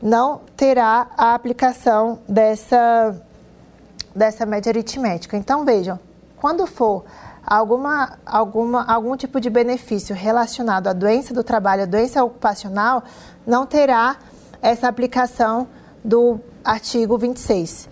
não 0.00 0.40
terá 0.56 1.08
a 1.16 1.34
aplicação 1.34 2.20
dessa, 2.28 3.20
dessa 4.14 4.46
média 4.46 4.70
aritmética. 4.70 5.36
Então, 5.36 5.64
vejam, 5.64 5.98
quando 6.36 6.64
for 6.66 7.04
alguma, 7.46 8.18
alguma, 8.26 8.84
algum 8.84 9.16
tipo 9.16 9.40
de 9.40 9.48
benefício 9.48 10.14
relacionado 10.14 10.88
à 10.88 10.92
doença 10.92 11.32
do 11.32 11.44
trabalho, 11.44 11.84
à 11.84 11.86
doença 11.86 12.24
ocupacional, 12.24 13.04
não 13.46 13.64
terá 13.64 14.16
essa 14.60 14.88
aplicação 14.88 15.68
do 16.04 16.40
artigo 16.64 17.16
26. 17.16 17.88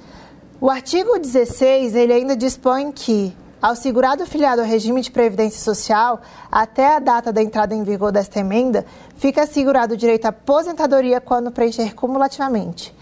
O 0.61 0.69
artigo 0.69 1.19
16, 1.19 1.95
ele 1.95 2.13
ainda 2.13 2.37
dispõe 2.37 2.91
que 2.91 3.37
ao 3.63 3.77
segurado 3.77 4.27
filiado 4.27 4.61
ao 4.61 4.67
regime 4.67 5.01
de 5.01 5.11
previdência 5.11 5.61
social, 5.61 6.21
até 6.51 6.97
a 6.97 6.99
data 6.99 7.33
da 7.33 7.43
entrada 7.43 7.75
em 7.75 7.83
vigor 7.83 8.13
desta 8.13 8.41
emenda, 8.41 8.85
fica 9.17 9.45
assegurado 9.45 9.95
o 9.95 9.97
direito 9.97 10.27
à 10.27 10.29
aposentadoria 10.29 11.21
quando 11.21 11.51
preencher 11.51 11.95
cumulativamente 11.95 12.95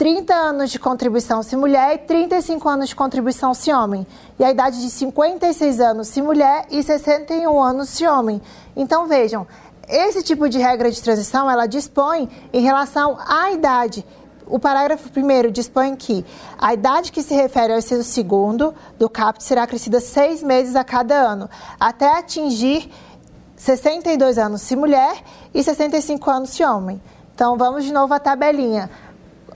30 0.00 0.32
anos 0.32 0.70
de 0.70 0.78
contribuição 0.78 1.42
se 1.42 1.54
mulher 1.54 1.94
e 1.94 1.98
35 1.98 2.66
anos 2.66 2.88
de 2.88 2.96
contribuição 2.96 3.52
se 3.52 3.70
homem. 3.70 4.06
E 4.38 4.44
a 4.44 4.50
idade 4.50 4.80
de 4.80 4.88
56 4.88 5.78
anos 5.78 6.08
se 6.08 6.22
mulher 6.22 6.64
e 6.70 6.82
61 6.82 7.62
anos 7.62 7.90
se 7.90 8.06
homem. 8.06 8.40
Então 8.74 9.06
vejam, 9.06 9.46
esse 9.86 10.22
tipo 10.22 10.48
de 10.48 10.56
regra 10.58 10.90
de 10.90 11.02
transição 11.02 11.50
ela 11.50 11.66
dispõe 11.66 12.30
em 12.50 12.62
relação 12.62 13.18
à 13.28 13.52
idade. 13.52 14.02
O 14.46 14.58
parágrafo 14.58 15.10
primeiro 15.10 15.50
dispõe 15.50 15.94
que 15.94 16.24
a 16.58 16.72
idade 16.72 17.12
que 17.12 17.22
se 17.22 17.34
refere 17.34 17.74
ao 17.74 17.78
inciso 17.78 18.02
segundo 18.02 18.74
do 18.98 19.06
CAPT 19.06 19.44
será 19.44 19.64
acrescida 19.64 20.00
seis 20.00 20.42
meses 20.42 20.76
a 20.76 20.82
cada 20.82 21.14
ano, 21.14 21.46
até 21.78 22.16
atingir 22.16 22.90
62 23.54 24.38
anos 24.38 24.62
se 24.62 24.74
mulher 24.74 25.22
e 25.52 25.62
65 25.62 26.30
anos 26.30 26.48
se 26.48 26.64
homem. 26.64 27.02
Então 27.34 27.58
vamos 27.58 27.84
de 27.84 27.92
novo 27.92 28.14
à 28.14 28.18
tabelinha 28.18 28.88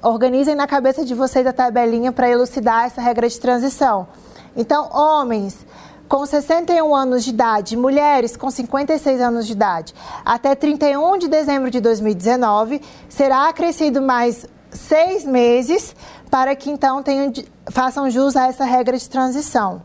organizem 0.05 0.55
na 0.55 0.66
cabeça 0.66 1.05
de 1.05 1.14
vocês 1.14 1.46
a 1.46 1.52
tabelinha 1.52 2.12
para 2.12 2.28
elucidar 2.28 2.84
essa 2.84 3.00
regra 3.00 3.28
de 3.28 3.40
transição. 3.40 4.07
Então, 4.55 4.88
homens 4.92 5.66
com 6.07 6.24
61 6.24 6.94
anos 6.94 7.24
de 7.24 7.30
idade, 7.30 7.76
mulheres 7.76 8.36
com 8.36 8.50
56 8.50 9.20
anos 9.20 9.46
de 9.46 9.52
idade, 9.52 9.94
até 10.24 10.55
31 10.55 11.18
de 11.18 11.28
dezembro 11.28 11.70
de 11.70 11.80
2019, 11.80 12.80
será 13.09 13.48
acrescido 13.48 14.02
mais 14.02 14.46
seis 14.70 15.24
meses 15.24 15.96
para 16.30 16.55
que 16.55 16.70
então 16.70 17.02
tenham, 17.02 17.32
façam 17.70 18.11
jus 18.11 18.36
a 18.36 18.48
essa 18.48 18.64
regra 18.64 18.98
de 18.98 19.09
transição. 19.09 19.82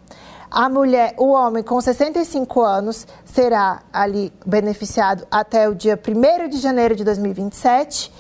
A 0.52 0.68
mulher, 0.68 1.14
o 1.18 1.28
homem 1.28 1.64
com 1.64 1.80
65 1.80 2.62
anos 2.62 3.08
será 3.24 3.84
ali 3.94 4.34
beneficiado 4.46 5.26
até 5.32 5.70
o 5.70 5.76
dia 5.76 5.98
1 5.98 6.50
de 6.50 6.58
janeiro 6.58 6.96
de 6.96 7.04
2027 7.04 8.12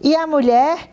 e 0.00 0.14
a 0.14 0.26
mulher, 0.26 0.90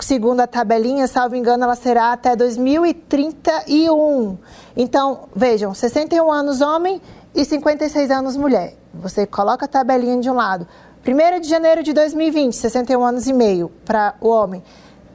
segundo 0.00 0.40
a 0.40 0.46
tabelinha, 0.46 1.06
salvo 1.06 1.36
engano, 1.36 1.64
ela 1.64 1.74
será 1.74 2.12
até 2.12 2.36
2031. 2.36 4.38
Então, 4.76 5.28
vejam, 5.34 5.74
61 5.74 6.32
anos 6.32 6.60
homem 6.60 7.00
e 7.34 7.44
56 7.44 8.10
anos 8.10 8.36
mulher. 8.36 8.74
Você 8.94 9.26
coloca 9.26 9.64
a 9.64 9.68
tabelinha 9.68 10.20
de 10.20 10.30
um 10.30 10.34
lado. 10.34 10.66
1 11.06 11.40
de 11.40 11.48
janeiro 11.48 11.82
de 11.82 11.92
2020, 11.92 12.54
61 12.54 13.04
anos 13.04 13.26
e 13.26 13.32
meio 13.32 13.70
para 13.84 14.14
o 14.20 14.28
homem. 14.28 14.62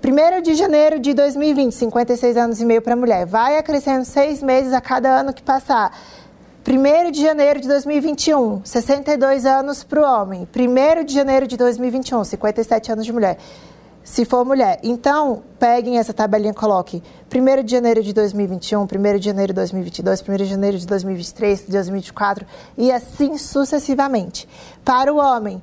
1 0.04 0.42
de 0.42 0.56
janeiro 0.56 1.00
de 1.00 1.14
2020, 1.14 1.74
56 1.74 2.38
anos 2.38 2.62
e 2.62 2.66
meio 2.66 2.82
para 2.82 2.94
a 2.94 2.96
mulher. 2.96 3.26
Vai 3.26 3.58
acrescendo 3.58 4.06
seis 4.06 4.44
meses 4.44 4.74
a 4.74 4.82
cada 4.82 5.10
ano 5.10 5.34
que 5.34 5.42
passar. 5.42 5.92
1 6.68 7.12
de 7.12 7.22
janeiro 7.22 7.62
de 7.62 7.68
2021, 7.70 8.66
62 8.66 9.46
anos 9.46 9.84
para 9.84 10.02
o 10.02 10.04
homem. 10.04 10.48
1 10.54 11.06
de 11.06 11.14
janeiro 11.14 11.48
de 11.48 11.56
2021, 11.56 12.26
57 12.26 12.92
anos 12.92 13.06
de 13.06 13.14
mulher. 13.14 13.38
Se 14.08 14.24
for 14.24 14.46
mulher. 14.46 14.80
Então, 14.84 15.44
peguem 15.60 16.00
essa 16.00 16.14
tabelinha 16.14 16.52
e 16.52 16.56
coloquem 16.56 17.04
1 17.30 17.64
de 17.64 17.72
janeiro 17.74 18.02
de 18.02 18.14
2021, 18.14 18.84
1 18.84 18.88
de 19.20 19.26
janeiro 19.26 19.52
de 19.52 19.56
2022, 19.58 20.24
1 20.28 20.36
de 20.38 20.46
janeiro 20.46 20.78
de 20.78 20.88
2023, 20.88 21.66
2024 21.68 22.46
e 22.78 22.90
assim 22.90 23.38
sucessivamente. 23.38 24.48
Para 24.84 25.14
o 25.14 25.18
homem, 25.18 25.62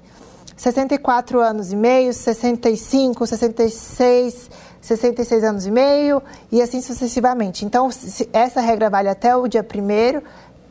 64 0.59 1.41
anos 1.41 1.73
e 1.73 1.77
meio, 1.77 2.13
65, 2.13 3.27
66, 3.27 4.51
66 4.79 5.43
anos 5.43 5.67
e 5.67 5.71
meio 5.71 6.23
e 6.53 6.61
assim 6.61 6.83
sucessivamente. 6.83 7.65
Então, 7.65 7.89
essa 8.31 8.61
regra 8.61 8.91
vale 8.91 9.09
até 9.09 9.35
o 9.35 9.49
dia 9.49 9.65
1 9.65 10.23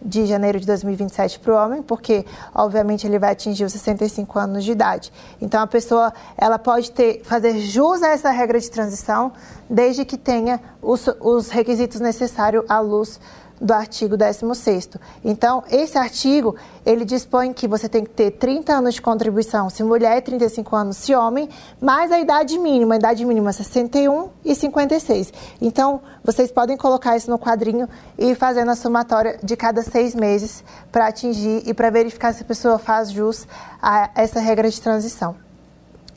de 0.03 0.25
janeiro 0.25 0.59
de 0.59 0.65
2027 0.65 1.39
para 1.39 1.53
o 1.53 1.55
homem, 1.57 1.81
porque 1.81 2.25
obviamente 2.53 3.07
ele 3.07 3.17
vai 3.17 3.31
atingir 3.31 3.63
os 3.63 3.71
65 3.71 4.37
anos 4.37 4.63
de 4.63 4.71
idade. 4.71 5.11
Então 5.41 5.61
a 5.61 5.67
pessoa 5.67 6.13
ela 6.37 6.59
pode 6.59 6.91
ter 6.91 7.21
fazer 7.23 7.57
jus 7.59 8.03
a 8.03 8.09
essa 8.09 8.29
regra 8.31 8.59
de 8.59 8.69
transição 8.69 9.31
desde 9.69 10.05
que 10.05 10.17
tenha 10.17 10.59
os, 10.81 11.07
os 11.19 11.49
requisitos 11.49 11.99
necessários 11.99 12.65
à 12.67 12.79
luz 12.79 13.19
do 13.63 13.73
artigo 13.73 14.17
16 14.17 14.89
Então, 15.23 15.63
esse 15.71 15.97
artigo, 15.97 16.53
ele 16.85 17.05
dispõe 17.05 17.53
que 17.53 17.65
você 17.65 17.87
tem 17.87 18.03
que 18.03 18.09
ter 18.09 18.31
30 18.31 18.73
anos 18.73 18.95
de 18.95 19.01
contribuição 19.01 19.69
se 19.69 19.81
mulher 19.83 20.17
e 20.17 20.21
35 20.21 20.75
anos 20.75 20.97
se 20.97 21.15
homem, 21.15 21.47
mais 21.79 22.11
a 22.11 22.19
idade 22.19 22.59
mínima, 22.59 22.95
a 22.95 22.97
idade 22.97 23.23
mínima 23.23 23.53
61 23.53 24.29
e 24.43 24.53
56. 24.53 25.31
Então, 25.61 26.01
vocês 26.21 26.51
podem 26.51 26.75
colocar 26.75 27.15
isso 27.15 27.31
no 27.31 27.39
quadrinho 27.39 27.87
e 28.17 28.31
ir 28.31 28.35
fazendo 28.35 28.69
a 28.69 28.75
somatória 28.75 29.39
de 29.41 29.55
cada 29.55 29.81
seis 29.81 30.13
meses 30.13 30.61
para 30.91 31.07
atingir 31.07 31.63
e 31.65 31.73
para 31.73 31.89
verificar 31.89 32.33
se 32.33 32.43
a 32.43 32.45
pessoa 32.45 32.77
faz 32.77 33.11
jus 33.11 33.47
a 33.81 34.09
essa 34.13 34.41
regra 34.41 34.69
de 34.69 34.81
transição. 34.81 35.37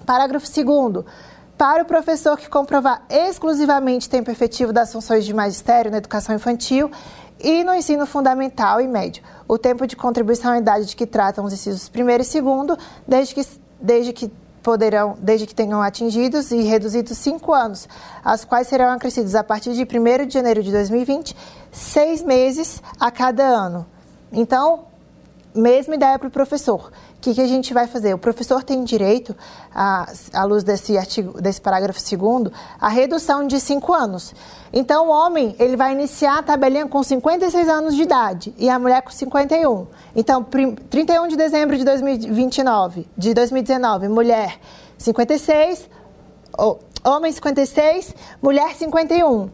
Parágrafo 0.04 0.46
2 0.46 1.04
para 1.56 1.82
o 1.82 1.86
professor 1.86 2.36
que 2.36 2.50
comprovar 2.50 3.02
exclusivamente 3.08 4.10
tempo 4.10 4.30
efetivo 4.30 4.74
das 4.74 4.92
funções 4.92 5.24
de 5.24 5.32
magistério 5.32 5.90
na 5.90 5.96
educação 5.96 6.34
infantil, 6.34 6.90
e 7.40 7.62
no 7.64 7.74
ensino 7.74 8.06
fundamental 8.06 8.80
e 8.80 8.86
médio, 8.86 9.22
o 9.46 9.58
tempo 9.58 9.86
de 9.86 9.94
contribuição 9.96 10.52
à 10.52 10.58
idade 10.58 10.86
de 10.86 10.96
que 10.96 11.06
tratam 11.06 11.44
os 11.44 11.52
incisos 11.52 11.88
primeiro 11.88 12.22
e 12.22 12.26
segundo, 12.26 12.76
desde 13.06 13.34
que, 13.34 13.46
desde 13.80 14.12
que 14.12 14.30
poderão, 14.62 15.16
desde 15.20 15.46
que 15.46 15.54
tenham 15.54 15.80
atingidos 15.80 16.50
e 16.50 16.62
reduzidos 16.62 17.16
cinco 17.18 17.52
anos, 17.52 17.88
as 18.24 18.44
quais 18.44 18.66
serão 18.66 18.90
acrescidos 18.90 19.34
a 19.34 19.44
partir 19.44 19.74
de 19.74 19.82
1 19.82 20.26
de 20.26 20.34
janeiro 20.34 20.62
de 20.62 20.72
2020, 20.72 21.36
seis 21.70 22.22
meses 22.22 22.82
a 22.98 23.10
cada 23.10 23.44
ano. 23.44 23.86
Então, 24.32 24.86
mesma 25.54 25.94
ideia 25.94 26.18
para 26.18 26.28
o 26.28 26.30
professor. 26.30 26.90
Que, 27.26 27.34
que, 27.34 27.40
a 27.40 27.48
gente 27.48 27.74
vai 27.74 27.88
fazer? 27.88 28.14
O 28.14 28.18
professor 28.18 28.62
tem 28.62 28.84
direito, 28.84 29.34
à, 29.74 30.06
à 30.32 30.44
luz 30.44 30.62
desse 30.62 30.96
artigo, 30.96 31.42
desse 31.42 31.60
parágrafo 31.60 31.98
segundo, 31.98 32.52
a 32.80 32.88
redução 32.88 33.48
de 33.48 33.58
cinco 33.58 33.92
anos. 33.92 34.32
Então, 34.72 35.08
o 35.08 35.10
homem 35.10 35.56
ele 35.58 35.76
vai 35.76 35.90
iniciar 35.90 36.38
a 36.38 36.42
tabelinha 36.44 36.86
com 36.86 37.02
56 37.02 37.68
anos 37.68 37.96
de 37.96 38.02
idade 38.02 38.54
e 38.56 38.70
a 38.70 38.78
mulher 38.78 39.02
com 39.02 39.10
51. 39.10 39.88
Então, 40.14 40.44
31 40.44 41.26
de 41.26 41.36
dezembro 41.36 41.76
de 41.76 41.84
2029, 41.84 43.08
de 43.18 43.34
2019, 43.34 44.06
mulher 44.06 44.60
56, 44.96 45.90
homem 47.04 47.32
56, 47.32 48.14
mulher 48.40 48.72
51. 48.76 49.50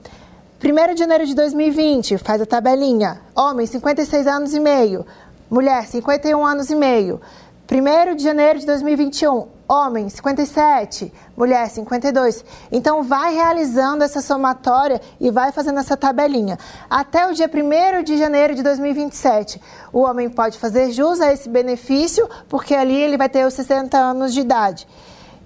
1 0.63 0.95
de 0.95 1.01
janeiro 1.01 1.25
de 1.25 1.35
2020, 1.35 2.19
faz 2.19 2.43
a 2.43 2.45
tabelinha. 2.45 3.23
Homem, 3.35 3.65
56 3.65 4.27
anos 4.27 4.53
e 4.53 4.61
meio. 4.61 5.07
Mulher, 5.53 5.87
51 5.87 6.47
anos 6.47 6.71
e 6.71 6.75
meio. 6.75 7.21
1 7.73 8.17
de 8.17 8.23
janeiro 8.23 8.59
de 8.59 8.67
2021, 8.67 9.49
homem 9.67 10.07
57, 10.07 11.11
mulher 11.35 11.71
52. 11.71 12.45
Então 12.71 13.03
vai 13.03 13.35
realizando 13.35 14.05
essa 14.05 14.21
somatória 14.21 15.01
e 15.19 15.31
vai 15.31 15.53
fazendo 15.53 15.81
essa 15.81 15.97
tabelinha. 15.97 16.59
Até 16.91 17.27
o 17.27 17.33
dia 17.33 17.49
1 17.49 18.03
de 18.03 18.19
janeiro 18.19 18.55
de 18.55 18.63
2027, 18.63 19.59
o 19.91 20.01
homem 20.01 20.29
pode 20.29 20.59
fazer 20.59 20.91
jus 20.91 21.19
a 21.23 21.33
esse 21.33 21.49
benefício, 21.49 22.29
porque 22.47 22.75
ali 22.75 22.95
ele 22.95 23.17
vai 23.17 23.31
ter 23.31 23.47
os 23.47 23.55
60 23.55 23.97
anos 23.97 24.35
de 24.35 24.41
idade. 24.41 24.87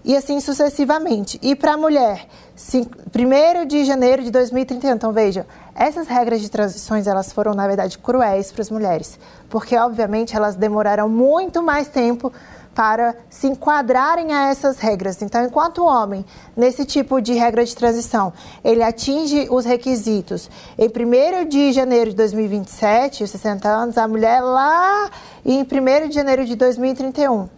E 0.07 0.17
assim 0.17 0.39
sucessivamente. 0.39 1.37
E 1.43 1.57
para 1.57 1.73
a 1.73 1.77
mulher, 1.77 2.29
1 2.55 3.67
de 3.67 3.85
janeiro 3.85 4.23
de 4.23 4.31
2031. 4.31 4.93
Então 4.93 5.13
veja, 5.13 5.45
essas 5.75 6.07
regras 6.07 6.41
de 6.41 6.49
transições, 6.49 7.09
elas 7.09 7.33
foram, 7.33 7.55
na 7.55 7.67
verdade, 7.67 7.99
cruéis 7.99 8.53
para 8.53 8.63
as 8.63 8.71
mulheres, 8.71 9.19
porque, 9.51 9.77
obviamente, 9.77 10.37
elas 10.37 10.55
demoraram 10.55 11.09
muito 11.09 11.61
mais 11.61 11.89
tempo 11.89 12.33
para 12.73 13.17
se 13.29 13.49
enquadrarem 13.49 14.33
a 14.33 14.49
essas 14.51 14.79
regras. 14.79 15.21
Então, 15.23 15.45
enquanto 15.45 15.79
o 15.79 15.87
homem, 15.87 16.25
nesse 16.57 16.85
tipo 16.85 17.21
de 17.21 17.33
regra 17.33 17.65
de 17.65 17.75
transição, 17.75 18.33
ele 18.63 18.85
atinge 18.85 19.49
os 19.51 19.65
requisitos 19.65 20.49
em 20.79 20.87
1 20.87 21.49
de 21.49 21.73
janeiro 21.73 22.11
de 22.11 22.17
2027, 22.17 23.25
os 23.25 23.31
60 23.31 23.69
anos, 23.69 23.99
a 23.99 24.07
mulher 24.07 24.41
lá 24.41 25.11
em 25.45 25.63
1 25.63 26.09
de 26.09 26.15
janeiro 26.15 26.45
de 26.45 26.55
2031. 26.55 27.49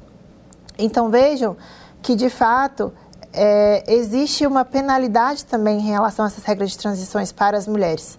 Então, 0.78 1.10
vejam 1.10 1.56
que, 2.02 2.14
de 2.14 2.30
fato, 2.30 2.92
é, 3.32 3.84
existe 3.86 4.46
uma 4.46 4.64
penalidade 4.64 5.44
também 5.44 5.78
em 5.78 5.90
relação 5.90 6.24
a 6.24 6.28
essas 6.28 6.44
regras 6.44 6.70
de 6.70 6.78
transições 6.78 7.32
para 7.32 7.56
as 7.56 7.66
mulheres. 7.66 8.18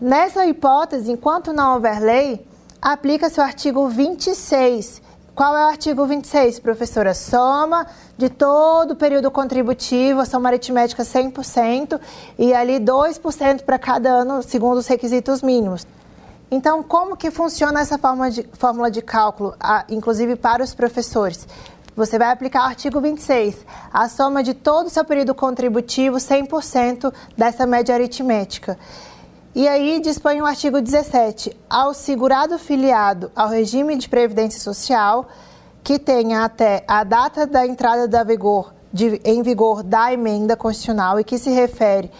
Nessa 0.00 0.44
hipótese, 0.46 1.12
enquanto 1.12 1.52
não 1.52 1.74
houver 1.74 2.00
lei, 2.00 2.46
aplica-se 2.80 3.38
o 3.38 3.42
artigo 3.42 3.88
26. 3.88 5.00
Qual 5.34 5.56
é 5.56 5.64
o 5.64 5.68
artigo 5.68 6.04
26, 6.04 6.58
professora? 6.58 7.14
Soma 7.14 7.86
de 8.18 8.28
todo 8.28 8.90
o 8.90 8.96
período 8.96 9.30
contributivo, 9.30 10.20
a 10.20 10.26
soma 10.26 10.48
aritmética 10.48 11.04
100%, 11.04 11.98
e 12.38 12.52
ali 12.52 12.78
2% 12.78 13.62
para 13.62 13.78
cada 13.78 14.10
ano, 14.10 14.42
segundo 14.42 14.78
os 14.78 14.86
requisitos 14.86 15.40
mínimos. 15.40 15.86
Então, 16.50 16.82
como 16.82 17.16
que 17.16 17.30
funciona 17.30 17.80
essa 17.80 17.98
de, 18.30 18.46
fórmula 18.52 18.90
de 18.90 19.00
cálculo, 19.00 19.54
inclusive 19.88 20.36
para 20.36 20.62
os 20.62 20.74
professores? 20.74 21.48
Você 21.94 22.18
vai 22.18 22.30
aplicar 22.30 22.62
o 22.62 22.68
artigo 22.68 23.00
26, 23.00 23.66
a 23.92 24.08
soma 24.08 24.42
de 24.42 24.54
todo 24.54 24.86
o 24.86 24.90
seu 24.90 25.04
período 25.04 25.34
contributivo, 25.34 26.16
100% 26.16 27.12
dessa 27.36 27.66
média 27.66 27.94
aritmética. 27.94 28.78
E 29.54 29.68
aí 29.68 30.00
dispõe 30.00 30.40
o 30.40 30.46
artigo 30.46 30.80
17, 30.80 31.54
ao 31.68 31.92
segurado 31.92 32.58
filiado 32.58 33.30
ao 33.36 33.48
regime 33.48 33.96
de 33.96 34.08
previdência 34.08 34.58
social 34.58 35.28
que 35.84 35.98
tenha 35.98 36.44
até 36.44 36.82
a 36.88 37.04
data 37.04 37.46
da 37.46 37.66
entrada 37.66 38.08
da 38.08 38.24
vigor, 38.24 38.72
de, 38.90 39.20
em 39.22 39.42
vigor 39.42 39.82
da 39.82 40.10
emenda 40.10 40.56
constitucional 40.56 41.20
e 41.20 41.24
que 41.24 41.36
se 41.36 41.50
refere 41.50 42.10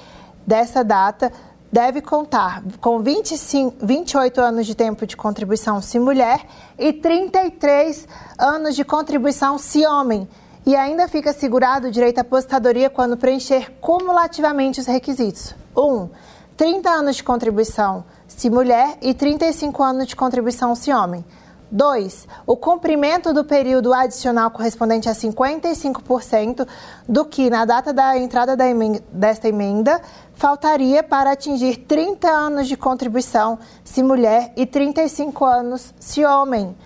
dessa 0.46 0.84
data 0.84 1.32
deve 1.72 2.02
contar 2.02 2.62
com 2.80 3.00
25, 3.00 3.84
28 3.84 4.40
anos 4.40 4.66
de 4.66 4.74
tempo 4.74 5.06
de 5.06 5.16
contribuição 5.16 5.80
se 5.80 5.98
mulher 5.98 6.44
e 6.78 6.92
33 6.92 8.06
anos 8.38 8.76
de 8.76 8.84
contribuição 8.84 9.56
se 9.56 9.86
homem. 9.86 10.28
E 10.66 10.76
ainda 10.76 11.08
fica 11.08 11.30
assegurado 11.30 11.88
o 11.88 11.90
direito 11.90 12.18
à 12.18 12.20
aposentadoria 12.20 12.90
quando 12.90 13.16
preencher 13.16 13.72
cumulativamente 13.80 14.78
os 14.80 14.86
requisitos. 14.86 15.54
1. 15.74 15.80
Um, 15.82 16.10
30 16.56 16.90
anos 16.90 17.16
de 17.16 17.24
contribuição 17.24 18.04
se 18.28 18.50
mulher 18.50 18.98
e 19.00 19.14
35 19.14 19.82
anos 19.82 20.06
de 20.06 20.14
contribuição 20.14 20.74
se 20.74 20.92
homem. 20.92 21.24
2. 21.72 22.28
O 22.46 22.54
cumprimento 22.54 23.32
do 23.32 23.44
período 23.44 23.94
adicional 23.94 24.50
correspondente 24.50 25.08
a 25.08 25.12
55% 25.12 26.68
do 27.08 27.24
que, 27.24 27.48
na 27.48 27.64
data 27.64 27.94
da 27.94 28.16
entrada 28.18 28.54
da 28.54 28.68
emenda, 28.68 29.02
desta 29.10 29.48
emenda, 29.48 30.00
faltaria 30.34 31.02
para 31.02 31.32
atingir 31.32 31.78
30 31.78 32.28
anos 32.28 32.68
de 32.68 32.76
contribuição 32.76 33.58
se 33.82 34.02
mulher 34.02 34.52
e 34.54 34.66
35 34.66 35.44
anos 35.46 35.94
se 35.98 36.22
homem. 36.24 36.76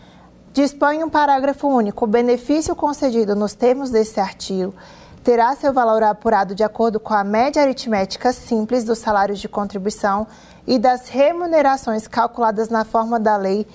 Dispõe 0.52 1.02
um 1.02 1.10
parágrafo 1.10 1.66
único. 1.66 2.04
O 2.04 2.08
benefício 2.08 2.74
concedido 2.76 3.34
nos 3.34 3.54
termos 3.54 3.90
desse 3.90 4.20
artigo 4.20 4.72
terá 5.24 5.56
seu 5.56 5.72
valor 5.72 6.04
apurado 6.04 6.54
de 6.54 6.62
acordo 6.62 7.00
com 7.00 7.12
a 7.12 7.24
média 7.24 7.60
aritmética 7.60 8.32
simples 8.32 8.84
dos 8.84 8.98
salários 8.98 9.40
de 9.40 9.48
contribuição 9.48 10.28
e 10.64 10.78
das 10.78 11.08
remunerações 11.08 12.06
calculadas 12.06 12.68
na 12.68 12.84
forma 12.84 13.18
da 13.18 13.36
lei 13.36 13.66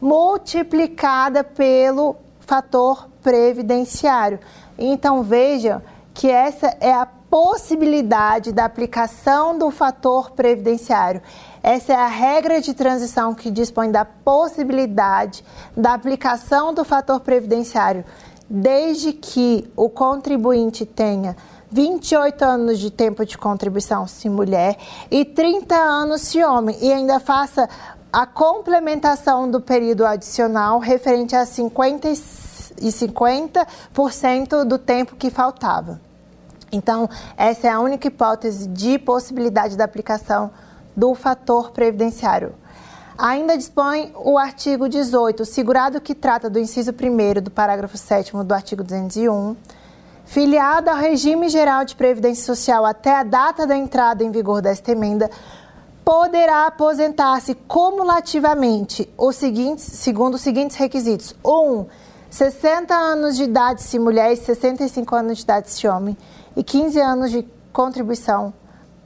multiplicada 0.00 1.44
pelo 1.44 2.16
fator 2.40 3.08
previdenciário. 3.22 4.40
Então 4.78 5.22
vejam 5.22 5.82
que 6.14 6.28
essa 6.30 6.76
é 6.80 6.92
a 6.92 7.06
possibilidade 7.06 8.50
da 8.50 8.64
aplicação 8.64 9.56
do 9.56 9.70
fator 9.70 10.32
previdenciário. 10.32 11.22
Essa 11.62 11.92
é 11.92 11.96
a 11.96 12.08
regra 12.08 12.60
de 12.60 12.74
transição 12.74 13.34
que 13.34 13.50
dispõe 13.50 13.90
da 13.90 14.04
possibilidade 14.04 15.44
da 15.76 15.94
aplicação 15.94 16.74
do 16.74 16.84
fator 16.84 17.20
previdenciário, 17.20 18.04
desde 18.48 19.12
que 19.12 19.70
o 19.76 19.88
contribuinte 19.88 20.84
tenha 20.84 21.36
28 21.70 22.42
anos 22.42 22.78
de 22.80 22.90
tempo 22.90 23.24
de 23.24 23.38
contribuição 23.38 24.08
se 24.08 24.28
mulher 24.28 24.76
e 25.08 25.24
30 25.24 25.76
anos 25.76 26.22
se 26.22 26.42
homem 26.42 26.76
e 26.80 26.92
ainda 26.92 27.20
faça 27.20 27.68
a 28.12 28.26
complementação 28.26 29.50
do 29.50 29.60
período 29.60 30.04
adicional 30.04 30.78
referente 30.78 31.36
a 31.36 31.46
50 31.46 32.08
e 32.08 32.88
50% 32.88 34.64
do 34.64 34.78
tempo 34.78 35.16
que 35.16 35.30
faltava. 35.30 36.00
Então, 36.72 37.08
essa 37.36 37.66
é 37.66 37.70
a 37.70 37.80
única 37.80 38.08
hipótese 38.08 38.68
de 38.68 38.98
possibilidade 38.98 39.76
da 39.76 39.84
aplicação 39.84 40.50
do 40.96 41.14
fator 41.14 41.70
previdenciário. 41.72 42.54
Ainda 43.18 43.56
dispõe 43.56 44.12
o 44.16 44.38
artigo 44.38 44.88
18, 44.88 45.44
segurado 45.44 46.00
que 46.00 46.14
trata 46.14 46.48
do 46.48 46.58
inciso 46.58 46.90
1 46.92 47.42
do 47.42 47.50
parágrafo 47.50 47.98
7 47.98 48.32
do 48.32 48.54
artigo 48.54 48.82
201, 48.82 49.56
filiado 50.24 50.88
ao 50.88 50.96
regime 50.96 51.48
geral 51.48 51.84
de 51.84 51.96
previdência 51.96 52.44
social 52.44 52.86
até 52.86 53.14
a 53.14 53.22
data 53.22 53.66
da 53.66 53.76
entrada 53.76 54.24
em 54.24 54.30
vigor 54.30 54.62
desta 54.62 54.92
emenda, 54.92 55.28
poderá 56.10 56.66
aposentar-se 56.66 57.54
cumulativamente 57.54 59.08
os 59.16 59.36
seguintes, 59.36 59.84
segundo 59.84 60.34
os 60.34 60.40
seguintes 60.40 60.76
requisitos: 60.76 61.36
1. 61.44 61.48
Um, 61.48 61.86
60 62.28 62.92
anos 62.92 63.36
de 63.36 63.44
idade 63.44 63.80
se 63.80 63.96
mulher 63.96 64.32
e 64.32 64.36
65 64.36 65.14
anos 65.14 65.38
de 65.38 65.44
idade 65.44 65.70
se 65.70 65.86
homem, 65.86 66.18
e 66.56 66.64
15 66.64 67.00
anos 67.00 67.30
de 67.30 67.46
contribuição 67.72 68.52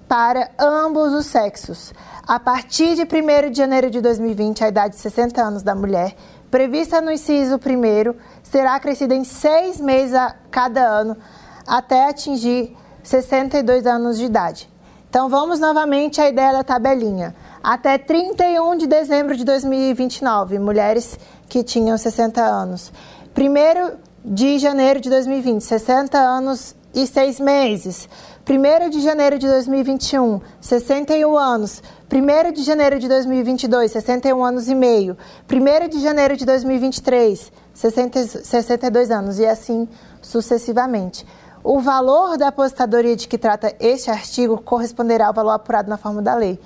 para 0.08 0.50
ambos 0.58 1.12
os 1.12 1.26
sexos. 1.26 1.92
A 2.26 2.40
partir 2.40 2.94
de 2.94 3.02
1 3.02 3.50
de 3.50 3.58
janeiro 3.58 3.90
de 3.90 4.00
2020, 4.00 4.64
a 4.64 4.68
idade 4.68 4.94
de 4.94 5.02
60 5.02 5.42
anos 5.42 5.62
da 5.62 5.74
mulher, 5.74 6.16
prevista 6.50 7.02
no 7.02 7.12
inciso 7.12 7.56
1, 7.56 8.14
será 8.42 8.76
acrescida 8.76 9.14
em 9.14 9.24
seis 9.24 9.78
meses 9.78 10.14
a 10.14 10.34
cada 10.50 10.80
ano, 10.80 11.18
até 11.66 12.08
atingir 12.08 12.74
62 13.02 13.86
anos 13.86 14.16
de 14.16 14.24
idade. 14.24 14.73
Então 15.14 15.28
vamos 15.28 15.60
novamente 15.60 16.20
à 16.20 16.28
ideia 16.28 16.52
da 16.52 16.64
tabelinha. 16.64 17.36
Até 17.62 17.96
31 17.96 18.76
de 18.76 18.88
dezembro 18.88 19.36
de 19.36 19.44
2029, 19.44 20.58
mulheres 20.58 21.16
que 21.48 21.62
tinham 21.62 21.96
60 21.96 22.42
anos. 22.42 22.92
1 23.38 23.96
de 24.24 24.58
janeiro 24.58 25.00
de 25.00 25.08
2020, 25.08 25.62
60 25.62 26.18
anos 26.18 26.74
e 26.92 27.06
6 27.06 27.38
meses. 27.38 28.08
1 28.44 28.90
de 28.90 29.00
janeiro 29.02 29.38
de 29.38 29.46
2021, 29.46 30.40
61 30.60 31.38
anos. 31.38 31.80
1 32.12 32.52
de 32.52 32.64
janeiro 32.64 32.98
de 32.98 33.06
2022, 33.06 33.92
61 33.92 34.44
anos 34.44 34.68
e 34.68 34.74
meio. 34.74 35.16
1 35.48 35.88
de 35.90 36.00
janeiro 36.00 36.36
de 36.36 36.44
2023, 36.44 37.52
60, 37.72 38.26
62 38.42 39.12
anos. 39.12 39.38
E 39.38 39.46
assim 39.46 39.88
sucessivamente. 40.20 41.24
O 41.64 41.80
valor 41.80 42.36
da 42.36 42.48
aposentadoria 42.48 43.16
de 43.16 43.26
que 43.26 43.38
trata 43.38 43.74
este 43.80 44.10
artigo 44.10 44.60
corresponderá 44.60 45.28
ao 45.28 45.32
valor 45.32 45.52
apurado 45.52 45.88
na 45.88 45.96
forma 45.96 46.20
da 46.20 46.34
lei. 46.34 46.60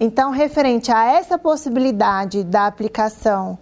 Então, 0.00 0.30
referente 0.30 0.90
a 0.90 1.04
essa 1.04 1.36
possibilidade 1.36 2.42
da 2.42 2.66
aplicação 2.66 3.58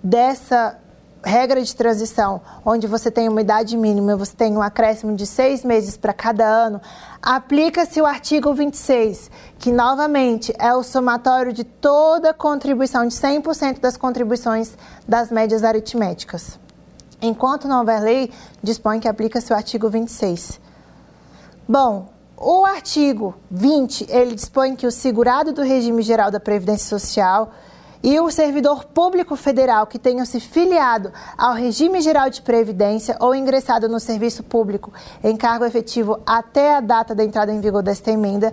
dessa 0.00 0.78
regra 1.24 1.60
de 1.60 1.74
transição, 1.74 2.40
onde 2.64 2.86
você 2.86 3.10
tem 3.10 3.28
uma 3.28 3.40
idade 3.40 3.76
mínima, 3.76 4.14
você 4.14 4.32
tem 4.36 4.56
um 4.56 4.62
acréscimo 4.62 5.16
de 5.16 5.26
seis 5.26 5.64
meses 5.64 5.96
para 5.96 6.12
cada 6.12 6.46
ano, 6.46 6.80
aplica-se 7.20 8.00
o 8.00 8.06
artigo 8.06 8.54
26, 8.54 9.28
que 9.58 9.72
novamente 9.72 10.54
é 10.56 10.72
o 10.72 10.84
somatório 10.84 11.52
de 11.52 11.64
toda 11.64 12.32
contribuição, 12.32 13.08
de 13.08 13.14
100% 13.14 13.80
das 13.80 13.96
contribuições 13.96 14.78
das 15.08 15.32
médias 15.32 15.64
aritméticas. 15.64 16.60
Enquanto 17.20 17.68
não 17.68 17.80
houver 17.80 18.00
lei, 18.00 18.30
dispõe 18.62 19.00
que 19.00 19.08
aplica-se 19.08 19.52
o 19.52 19.56
artigo 19.56 19.88
26. 19.88 20.60
Bom, 21.68 22.08
o 22.36 22.64
artigo 22.64 23.34
20, 23.50 24.06
ele 24.10 24.34
dispõe 24.34 24.76
que 24.76 24.86
o 24.86 24.90
segurado 24.90 25.52
do 25.52 25.62
regime 25.62 26.02
geral 26.02 26.30
da 26.30 26.38
Previdência 26.38 26.86
Social 26.86 27.50
e 28.02 28.20
o 28.20 28.30
servidor 28.30 28.84
público 28.84 29.34
federal 29.34 29.86
que 29.86 29.98
tenha 29.98 30.24
se 30.24 30.38
filiado 30.38 31.12
ao 31.36 31.54
regime 31.54 32.00
geral 32.00 32.28
de 32.28 32.42
previdência 32.42 33.16
ou 33.18 33.34
ingressado 33.34 33.88
no 33.88 33.98
serviço 33.98 34.42
público 34.42 34.92
em 35.24 35.36
cargo 35.36 35.64
efetivo 35.64 36.20
até 36.26 36.76
a 36.76 36.80
data 36.80 37.14
da 37.14 37.24
entrada 37.24 37.52
em 37.52 37.60
vigor 37.60 37.82
desta 37.82 38.10
emenda, 38.10 38.52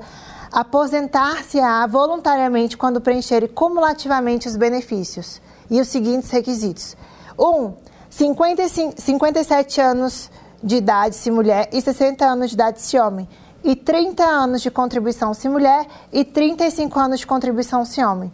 aposentar-se-á 0.52 1.86
voluntariamente 1.88 2.78
quando 2.78 3.02
preencherem 3.02 3.50
cumulativamente 3.50 4.48
os 4.48 4.56
benefícios 4.56 5.42
e 5.70 5.82
os 5.82 5.88
seguintes 5.88 6.32
requisitos: 6.32 6.96
1. 7.38 7.44
Um, 7.44 7.74
55, 8.16 9.02
57 9.02 9.82
anos 9.82 10.30
de 10.64 10.76
idade 10.76 11.16
se 11.16 11.32
mulher 11.32 11.68
e 11.74 11.82
60 11.82 12.24
anos 12.24 12.52
de 12.52 12.54
idade 12.56 12.80
se 12.80 13.00
homem, 13.00 13.28
e 13.64 13.76
30 13.76 14.24
anos 14.24 14.62
de 14.62 14.70
contribuição 14.70 15.34
se 15.34 15.50
mulher 15.50 15.88
e 16.12 16.24
35 16.24 17.00
anos 17.00 17.22
de 17.22 17.26
contribuição 17.26 17.84
se 17.84 18.04
homem. 18.04 18.32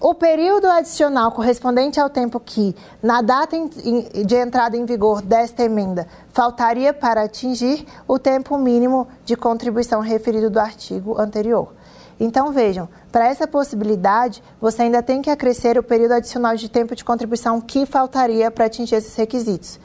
O 0.00 0.14
período 0.14 0.66
adicional 0.66 1.30
correspondente 1.30 2.00
ao 2.00 2.10
tempo 2.10 2.40
que, 2.40 2.74
na 3.00 3.22
data 3.22 3.56
de 3.56 4.34
entrada 4.34 4.76
em 4.76 4.84
vigor 4.84 5.22
desta 5.22 5.62
emenda, 5.62 6.08
faltaria 6.32 6.92
para 6.92 7.22
atingir 7.22 7.86
o 8.08 8.18
tempo 8.18 8.58
mínimo 8.58 9.06
de 9.24 9.36
contribuição 9.36 10.00
referido 10.00 10.50
do 10.50 10.58
artigo 10.58 11.20
anterior. 11.20 11.72
Então 12.20 12.52
vejam, 12.52 12.86
para 13.10 13.26
essa 13.26 13.48
possibilidade, 13.48 14.42
você 14.60 14.82
ainda 14.82 15.02
tem 15.02 15.22
que 15.22 15.30
acrescer 15.30 15.78
o 15.78 15.82
período 15.82 16.12
adicional 16.12 16.54
de 16.54 16.68
tempo 16.68 16.94
de 16.94 17.02
contribuição 17.02 17.58
que 17.62 17.86
faltaria 17.86 18.50
para 18.50 18.66
atingir 18.66 18.96
esses 18.96 19.16
requisitos. 19.16 19.80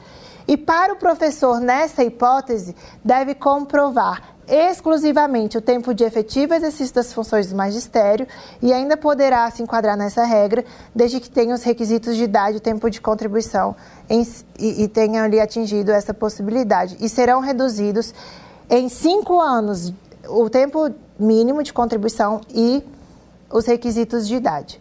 E 0.46 0.56
para 0.56 0.92
o 0.92 0.96
professor, 0.96 1.58
nessa 1.58 2.04
hipótese, 2.04 2.76
deve 3.02 3.34
comprovar 3.34 4.36
exclusivamente 4.46 5.58
o 5.58 5.60
tempo 5.60 5.92
de 5.92 6.04
efetivo 6.04 6.54
exercício 6.54 6.94
das 6.94 7.12
funções 7.12 7.48
do 7.48 7.56
magistério 7.56 8.28
e 8.62 8.72
ainda 8.72 8.96
poderá 8.96 9.50
se 9.50 9.60
enquadrar 9.62 9.96
nessa 9.96 10.24
regra, 10.24 10.64
desde 10.94 11.18
que 11.18 11.28
tenha 11.28 11.54
os 11.54 11.64
requisitos 11.64 12.16
de 12.16 12.22
idade 12.22 12.58
e 12.58 12.60
tempo 12.60 12.88
de 12.88 13.00
contribuição 13.00 13.74
em, 14.08 14.22
e, 14.56 14.84
e 14.84 14.88
tenha 14.88 15.24
ali 15.24 15.40
atingido 15.40 15.90
essa 15.90 16.14
possibilidade. 16.14 16.96
E 17.00 17.08
serão 17.08 17.40
reduzidos 17.40 18.14
em 18.70 18.88
cinco 18.88 19.40
anos 19.40 19.92
o 20.28 20.48
tempo 20.48 20.90
mínimo 21.18 21.62
de 21.62 21.72
contribuição 21.72 22.40
e 22.50 22.82
os 23.50 23.66
requisitos 23.66 24.26
de 24.26 24.36
idade. 24.36 24.80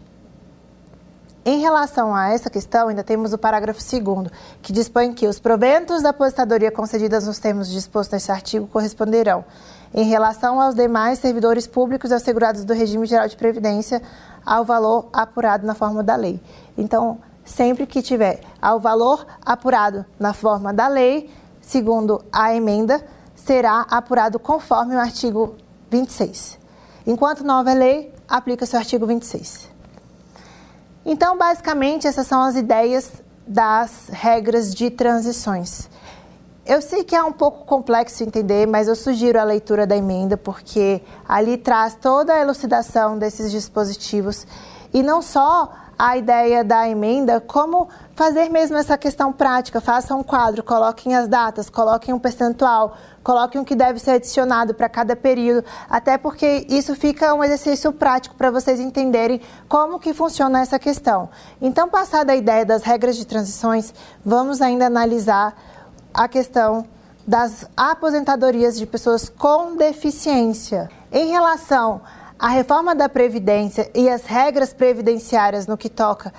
Em 1.48 1.60
relação 1.60 2.16
a 2.16 2.30
essa 2.30 2.50
questão, 2.50 2.88
ainda 2.88 3.04
temos 3.04 3.32
o 3.32 3.38
parágrafo 3.38 3.80
2 3.80 4.32
que 4.64 4.74
dispõe 4.74 5.14
que 5.14 5.28
os 5.28 5.40
proventos 5.40 6.02
da 6.02 6.10
aposentadoria 6.10 6.72
concedidas 6.72 7.28
nos 7.28 7.38
termos 7.38 7.70
dispostos 7.70 8.14
neste 8.14 8.32
artigo 8.32 8.66
corresponderão, 8.66 9.46
em 9.94 10.06
relação 10.06 10.60
aos 10.60 10.74
demais 10.74 11.20
servidores 11.20 11.68
públicos 11.68 12.12
assegurados 12.12 12.66
do 12.66 12.74
regime 12.74 13.06
geral 13.06 13.28
de 13.28 13.36
previdência, 13.36 14.02
ao 14.44 14.66
valor 14.66 15.08
apurado 15.14 15.68
na 15.68 15.76
forma 15.76 16.02
da 16.02 16.16
lei. 16.16 16.42
Então, 16.76 17.20
sempre 17.44 17.86
que 17.86 18.02
tiver 18.02 18.42
ao 18.60 18.80
valor 18.80 19.24
apurado 19.46 20.04
na 20.20 20.34
forma 20.34 20.74
da 20.74 20.88
lei, 20.88 21.30
segundo 21.62 22.24
a 22.32 22.56
emenda, 22.56 23.06
será 23.36 23.86
apurado 23.88 24.40
conforme 24.40 24.96
o 24.96 25.00
artigo 25.00 25.56
26. 25.96 26.60
Enquanto 27.08 27.50
houver 27.50 27.76
lei, 27.76 28.14
aplica-se 28.28 28.76
o 28.76 28.80
artigo 28.80 29.06
26. 29.06 29.70
Então, 31.06 31.38
basicamente, 31.38 32.08
essas 32.08 32.28
são 32.28 32.42
as 32.42 32.56
ideias 32.56 33.12
das 33.48 34.10
regras 34.12 34.74
de 34.74 34.90
transições. 34.90 35.88
Eu 36.66 36.82
sei 36.82 37.04
que 37.04 37.16
é 37.16 37.24
um 37.24 37.32
pouco 37.32 37.64
complexo 37.66 38.24
entender, 38.24 38.66
mas 38.66 38.88
eu 38.88 38.96
sugiro 38.96 39.40
a 39.40 39.44
leitura 39.44 39.86
da 39.86 39.96
emenda, 39.96 40.36
porque 40.36 41.02
ali 41.28 41.58
traz 41.58 41.94
toda 41.94 42.34
a 42.34 42.42
elucidação 42.42 43.20
desses 43.20 43.52
dispositivos 43.52 44.48
e 44.92 45.04
não 45.04 45.22
só 45.22 45.72
a 45.98 46.18
ideia 46.18 46.64
da 46.64 46.90
emenda 46.90 47.40
como 47.40 47.88
fazer 48.16 48.50
mesmo 48.50 48.78
essa 48.78 48.98
questão 48.98 49.32
prática. 49.32 49.82
Façam 49.82 50.20
um 50.20 50.24
quadro, 50.24 50.64
coloquem 50.64 51.16
as 51.16 51.28
datas, 51.28 51.70
coloquem 51.70 52.14
um 52.14 52.20
percentual, 52.20 52.96
coloquem 53.22 53.60
o 53.60 53.66
que 53.66 53.76
deve 53.76 54.00
ser 54.00 54.12
adicionado 54.12 54.74
para 54.74 54.88
cada 54.88 55.16
período, 55.16 55.66
até 55.90 56.18
porque 56.18 56.66
isso 56.70 56.96
fica 56.96 57.34
um 57.34 57.44
exercício 57.44 57.92
prático 57.92 58.36
para 58.36 58.50
vocês 58.50 58.80
entenderem 58.80 59.42
como 59.68 60.00
que 60.00 60.14
funciona 60.14 60.62
essa 60.62 60.80
questão. 60.80 61.30
Então, 61.62 61.90
passada 61.90 62.32
a 62.32 62.36
ideia 62.36 62.66
das 62.66 62.84
regras 62.84 63.18
de 63.18 63.26
transições, 63.26 63.94
vamos 64.26 64.62
ainda 64.62 64.86
analisar 64.86 65.54
a 66.14 66.28
questão 66.28 66.88
das 67.28 67.68
aposentadorias 67.76 68.78
de 68.78 68.86
pessoas 68.86 69.28
com 69.28 69.76
deficiência. 69.76 70.90
Em 71.12 71.32
relação 71.32 72.02
à 72.38 72.50
reforma 72.50 72.94
da 72.94 73.10
Previdência 73.10 73.90
e 73.94 74.08
as 74.08 74.26
regras 74.26 74.72
previdenciárias 74.74 75.66
no 75.66 75.76
que 75.76 75.90
toca 75.90 76.32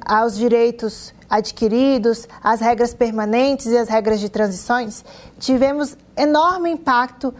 aos 0.00 0.36
direitos 0.36 1.12
adquiridos, 1.28 2.26
as 2.42 2.60
regras 2.60 2.94
permanentes 2.94 3.66
e 3.66 3.76
as 3.76 3.88
regras 3.88 4.20
de 4.20 4.28
transições, 4.28 5.04
tivemos 5.38 5.96
enorme 6.16 6.70
impacto 6.70 7.34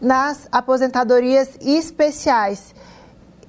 nas 0.00 0.48
aposentadorias 0.50 1.50
especiais. 1.60 2.74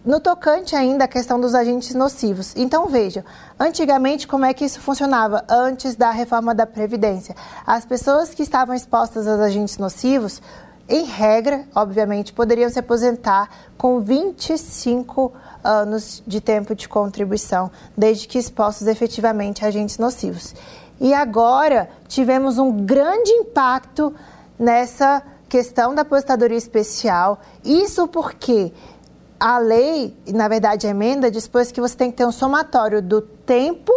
No 0.06 0.20
tocante 0.20 0.76
ainda 0.76 1.06
à 1.06 1.08
questão 1.08 1.40
dos 1.40 1.56
agentes 1.56 1.96
nocivos. 1.96 2.54
Então, 2.58 2.88
vejam, 2.88 3.24
antigamente 3.58 4.28
como 4.28 4.44
é 4.44 4.54
que 4.54 4.66
isso 4.66 4.82
funcionava 4.82 5.46
antes 5.50 5.96
da 5.96 6.12
reforma 6.12 6.54
da 6.54 6.66
Previdência? 6.66 7.34
As 7.66 7.86
pessoas 7.86 8.34
que 8.34 8.44
estavam 8.44 8.76
expostas 8.76 9.26
aos 9.28 9.40
agentes 9.40 9.78
nocivos, 9.78 10.42
em 10.90 11.06
regra, 11.06 11.66
obviamente, 11.74 12.34
poderiam 12.34 12.70
se 12.70 12.80
aposentar 12.80 13.50
com 13.78 14.02
25 14.02 15.32
anos 15.34 15.53
de 16.26 16.42
tempo 16.42 16.76
de 16.76 16.88
contribuição, 16.90 17.72
desde 17.98 18.28
que 18.28 18.38
expostos 18.38 18.88
efetivamente 18.88 19.64
a 19.64 19.68
agentes 19.68 19.98
nocivos. 19.98 20.54
E 21.00 21.14
agora 21.14 21.90
tivemos 22.08 22.58
um 22.58 22.86
grande 22.86 23.32
impacto 23.32 24.14
nessa 24.60 25.24
questão 25.50 25.94
da 25.94 26.02
aposentadoria 26.02 26.58
especial. 26.58 27.40
Isso 27.64 28.08
porque 28.08 28.74
a 29.40 29.58
lei, 29.58 30.16
na 30.28 30.48
verdade 30.48 30.88
a 30.88 30.90
emenda, 30.90 31.30
dispôs 31.30 31.72
que 31.72 31.82
você 31.82 31.96
tem 31.96 32.12
que 32.12 32.18
ter 32.18 32.26
um 32.26 32.32
somatório 32.32 33.02
do 33.02 33.22
tempo 33.22 33.92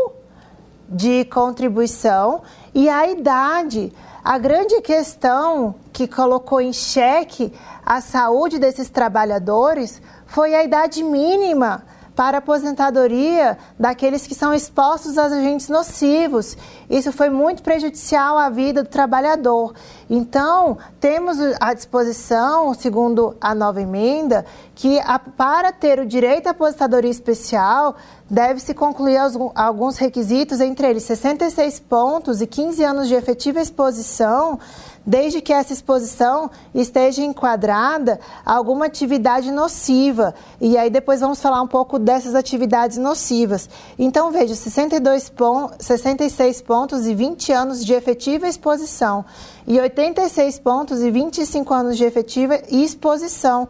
de 0.89 1.25
contribuição 1.27 2.43
e 2.75 2.89
a 2.89 3.09
idade. 3.09 3.93
A 4.25 4.39
grande 4.39 4.81
questão 4.81 5.77
que 5.93 6.09
colocou 6.09 6.61
em 6.61 6.73
xeque 6.73 7.53
a 7.85 8.01
saúde 8.01 8.59
desses 8.59 8.91
trabalhadores 8.91 10.03
foi 10.27 10.55
a 10.55 10.65
idade 10.65 11.03
mínima 11.03 11.85
para 12.17 12.39
aposentadoria 12.39 13.59
daqueles 13.79 14.27
que 14.27 14.35
são 14.35 14.55
expostos 14.55 15.19
aos 15.19 15.31
agentes 15.31 15.69
nocivos. 15.69 16.57
Isso 16.89 17.13
foi 17.13 17.29
muito 17.29 17.63
prejudicial 17.63 18.39
à 18.39 18.49
vida 18.49 18.83
do 18.83 18.89
trabalhador. 18.89 19.75
Então, 20.09 20.79
temos 20.99 21.37
à 21.61 21.75
disposição, 21.75 22.73
segundo 22.73 23.37
a 23.39 23.55
nova 23.55 23.83
emenda, 23.83 24.47
que 24.75 24.99
a, 25.01 25.19
para 25.19 25.71
ter 25.73 26.01
o 26.01 26.07
direito 26.07 26.47
à 26.47 26.51
aposentadoria 26.51 27.11
especial, 27.11 27.97
deve-se 28.31 28.73
concluir 28.73 29.19
alguns 29.55 29.99
requisitos, 29.99 30.59
entre 30.61 30.89
eles 30.89 31.03
66 31.03 31.81
pontos 31.81 32.41
e 32.41 32.47
15 32.47 32.83
anos 32.83 33.09
de 33.09 33.15
efetiva 33.15 33.61
exposição 33.61 34.59
desde 35.07 35.41
que 35.41 35.53
essa 35.53 35.73
exposição 35.73 36.51
esteja 36.75 37.23
enquadrada 37.23 38.19
a 38.45 38.55
alguma 38.55 38.87
atividade 38.87 39.53
nociva. 39.53 40.35
E 40.61 40.77
aí 40.77 40.91
depois 40.91 41.21
vamos 41.21 41.41
falar 41.41 41.63
um 41.63 41.69
pouco 41.69 41.99
dessas 41.99 42.35
atividades 42.35 42.99
nocivas. 42.99 43.71
Então, 43.99 44.33
veja, 44.33 44.55
62 44.55 45.29
pon 45.31 45.71
66 45.79 46.61
pontos 46.63 47.07
e 47.07 47.15
20 47.15 47.53
anos 47.53 47.85
de 47.85 47.93
efetiva 47.95 48.49
exposição 48.49 49.25
e 49.67 49.79
86 49.79 50.59
pontos 50.59 51.03
e 51.03 51.11
25 51.11 51.73
anos 51.73 51.97
de 51.97 52.05
efetiva 52.05 52.61
exposição. 52.71 53.69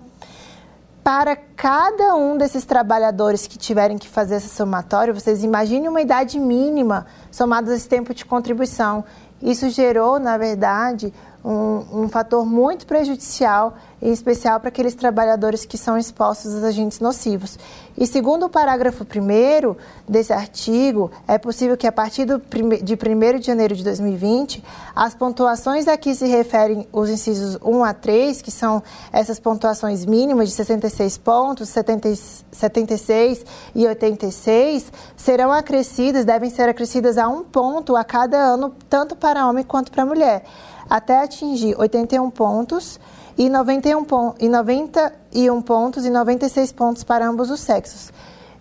Para 1.07 1.37
cada 1.37 2.17
um 2.17 2.37
desses 2.37 2.65
trabalhadores 2.65 3.47
que 3.47 3.57
tiverem 3.57 3.97
que 3.97 4.09
fazer 4.09 4.39
esse 4.39 4.49
somatório, 4.49 5.15
vocês 5.15 5.45
imaginem 5.45 5.89
uma 5.89 6.01
idade 6.01 6.37
mínima 6.37 7.07
somada 7.31 7.71
a 7.71 7.77
esse 7.77 7.89
tempo 7.89 8.13
de 8.13 8.25
contribuição. 8.25 9.05
Isso 9.43 9.69
gerou, 9.71 10.19
na 10.19 10.39
verdade, 10.39 11.13
um, 11.47 12.03
um, 12.03 12.09
fator 12.09 12.45
muito 12.45 12.89
prejudicial, 12.89 13.77
em 14.03 14.13
especial 14.13 14.59
para 14.59 14.69
aqueles 14.69 14.97
trabalhadores 14.97 15.65
que 15.65 15.79
são 15.79 15.97
expostos 15.97 16.53
aos 16.53 16.65
agentes 16.65 16.99
nocivos. 16.99 17.57
E 17.97 18.05
segundo 18.05 18.47
o 18.47 18.49
parágrafo 18.49 19.05
1 19.05 19.77
desse 20.09 20.33
artigo, 20.33 21.09
é 21.27 21.39
possível 21.39 21.77
que 21.77 21.87
a 21.87 21.93
partir 21.93 22.25
do, 22.25 22.43
de 22.83 22.95
1 22.95 23.39
de 23.39 23.47
janeiro 23.47 23.77
de 23.77 23.85
2020, 23.85 24.63
as 24.95 25.15
pontuações 25.15 25.87
a 25.87 25.97
que 25.97 26.17
se 26.17 26.27
referem 26.27 26.89
os 26.93 27.09
incisos 27.09 27.57
1 27.63 27.85
a 27.85 27.95
3, 27.95 28.43
que 28.43 28.51
são 28.51 28.83
essas 29.13 29.39
pontuações 29.39 30.05
mínimas 30.05 30.49
de 30.49 30.55
66 30.57 31.17
pontos, 31.19 31.69
70, 31.69 32.13
76 32.51 33.47
e 33.73 33.87
86, 33.87 34.93
serão 35.17 35.53
acrescidas, 35.53 36.25
devem 36.25 36.51
ser 36.51 36.69
acrescidas 36.69 37.17
a 37.17 37.29
um 37.29 37.45
ponto 37.45 37.95
a 37.95 38.03
cada 38.03 38.37
ano, 38.37 38.75
tanto 38.91 39.15
para 39.15 39.47
homem 39.49 39.63
quanto 39.63 39.93
para 39.93 40.05
mulher 40.05 40.45
até 40.89 41.23
atingir 41.23 41.79
81 41.79 42.31
pontos 42.31 42.99
e 43.37 43.49
91, 43.49 44.05
pon 44.05 44.35
e 44.41 44.49
91 44.49 45.61
pontos 45.63 46.07
e 46.07 46.11
96 46.11 46.73
pontos 46.73 47.05
para 47.05 47.27
ambos 47.27 47.51
os 47.51 47.61
sexos. 47.61 48.13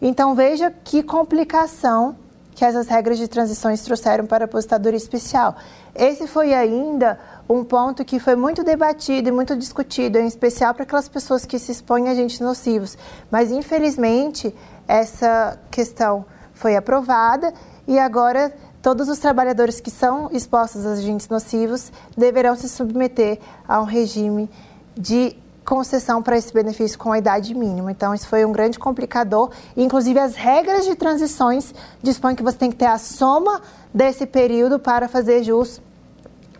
Então 0.02 0.36
veja 0.36 0.72
que 0.84 1.02
complicação 1.02 2.16
que 2.56 2.64
essas 2.64 2.88
regras 2.88 3.18
de 3.18 3.28
transições 3.28 3.82
trouxeram 3.82 4.26
para 4.26 4.46
a 4.46 4.48
aposentadoria 4.48 4.98
especial. 4.98 5.56
Esse 5.94 6.26
foi 6.26 6.54
ainda 6.54 7.20
um 7.50 7.64
ponto 7.64 8.04
que 8.04 8.18
foi 8.18 8.36
muito 8.36 8.64
debatido 8.64 9.28
e 9.28 9.32
muito 9.32 9.56
discutido, 9.58 10.18
em 10.18 10.26
especial 10.26 10.74
para 10.74 10.84
aquelas 10.84 11.10
pessoas 11.10 11.46
que 11.46 11.60
se 11.60 11.72
expõem 11.74 12.08
a 12.08 12.12
agentes 12.12 12.40
nocivos. 12.40 12.98
Mas, 13.30 13.52
infelizmente, 13.52 14.56
essa 14.88 15.60
questão 15.70 16.26
foi 16.54 16.78
aprovada 16.78 17.54
e 17.88 18.00
agora 18.00 18.54
todos 18.86 19.10
os 19.10 19.18
trabalhadores 19.18 19.80
que 19.80 19.90
são 19.90 20.30
expostos 20.32 20.86
a 20.86 20.92
agentes 20.92 21.28
nocivos 21.28 21.92
deverão 22.16 22.56
se 22.56 22.70
submeter 22.70 23.40
a 23.68 23.82
um 23.82 23.84
regime 23.84 24.48
de 24.96 25.36
concessão 25.66 26.22
para 26.22 26.38
esse 26.38 26.54
benefício 26.54 26.96
com 27.00 27.12
a 27.12 27.18
idade 27.18 27.56
mínima. 27.56 27.92
Então, 27.92 28.14
isso 28.14 28.28
foi 28.28 28.46
um 28.46 28.52
grande 28.52 28.78
complicador. 28.78 29.50
Inclusive, 29.76 30.20
as 30.20 30.36
regras 30.36 30.86
de 30.86 30.94
transições 30.94 31.74
dispõem 32.04 32.36
que 32.36 32.44
você 32.44 32.58
tem 32.58 32.70
que 32.70 32.78
ter 32.78 32.86
a 32.86 33.00
soma 33.00 33.60
desse 33.92 34.28
período 34.28 34.78
para 34.78 35.08
fazer 35.08 35.42
jus 35.42 35.82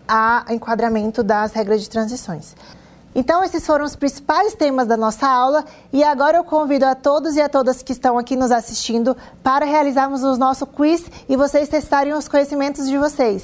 ao 0.08 0.52
enquadramento 0.52 1.22
das 1.22 1.52
regras 1.52 1.80
de 1.80 1.88
transições. 1.88 2.56
Então, 3.18 3.42
esses 3.42 3.66
foram 3.66 3.82
os 3.82 3.96
principais 3.96 4.52
temas 4.52 4.86
da 4.86 4.94
nossa 4.94 5.26
aula 5.26 5.64
e 5.90 6.04
agora 6.04 6.36
eu 6.36 6.44
convido 6.44 6.84
a 6.84 6.94
todos 6.94 7.34
e 7.34 7.40
a 7.40 7.48
todas 7.48 7.82
que 7.82 7.92
estão 7.92 8.18
aqui 8.18 8.36
nos 8.36 8.52
assistindo 8.52 9.16
para 9.42 9.64
realizarmos 9.64 10.22
o 10.22 10.36
nosso 10.36 10.66
quiz 10.66 11.02
e 11.26 11.34
vocês 11.34 11.66
testarem 11.66 12.12
os 12.12 12.28
conhecimentos 12.28 12.86
de 12.86 12.98
vocês. 12.98 13.42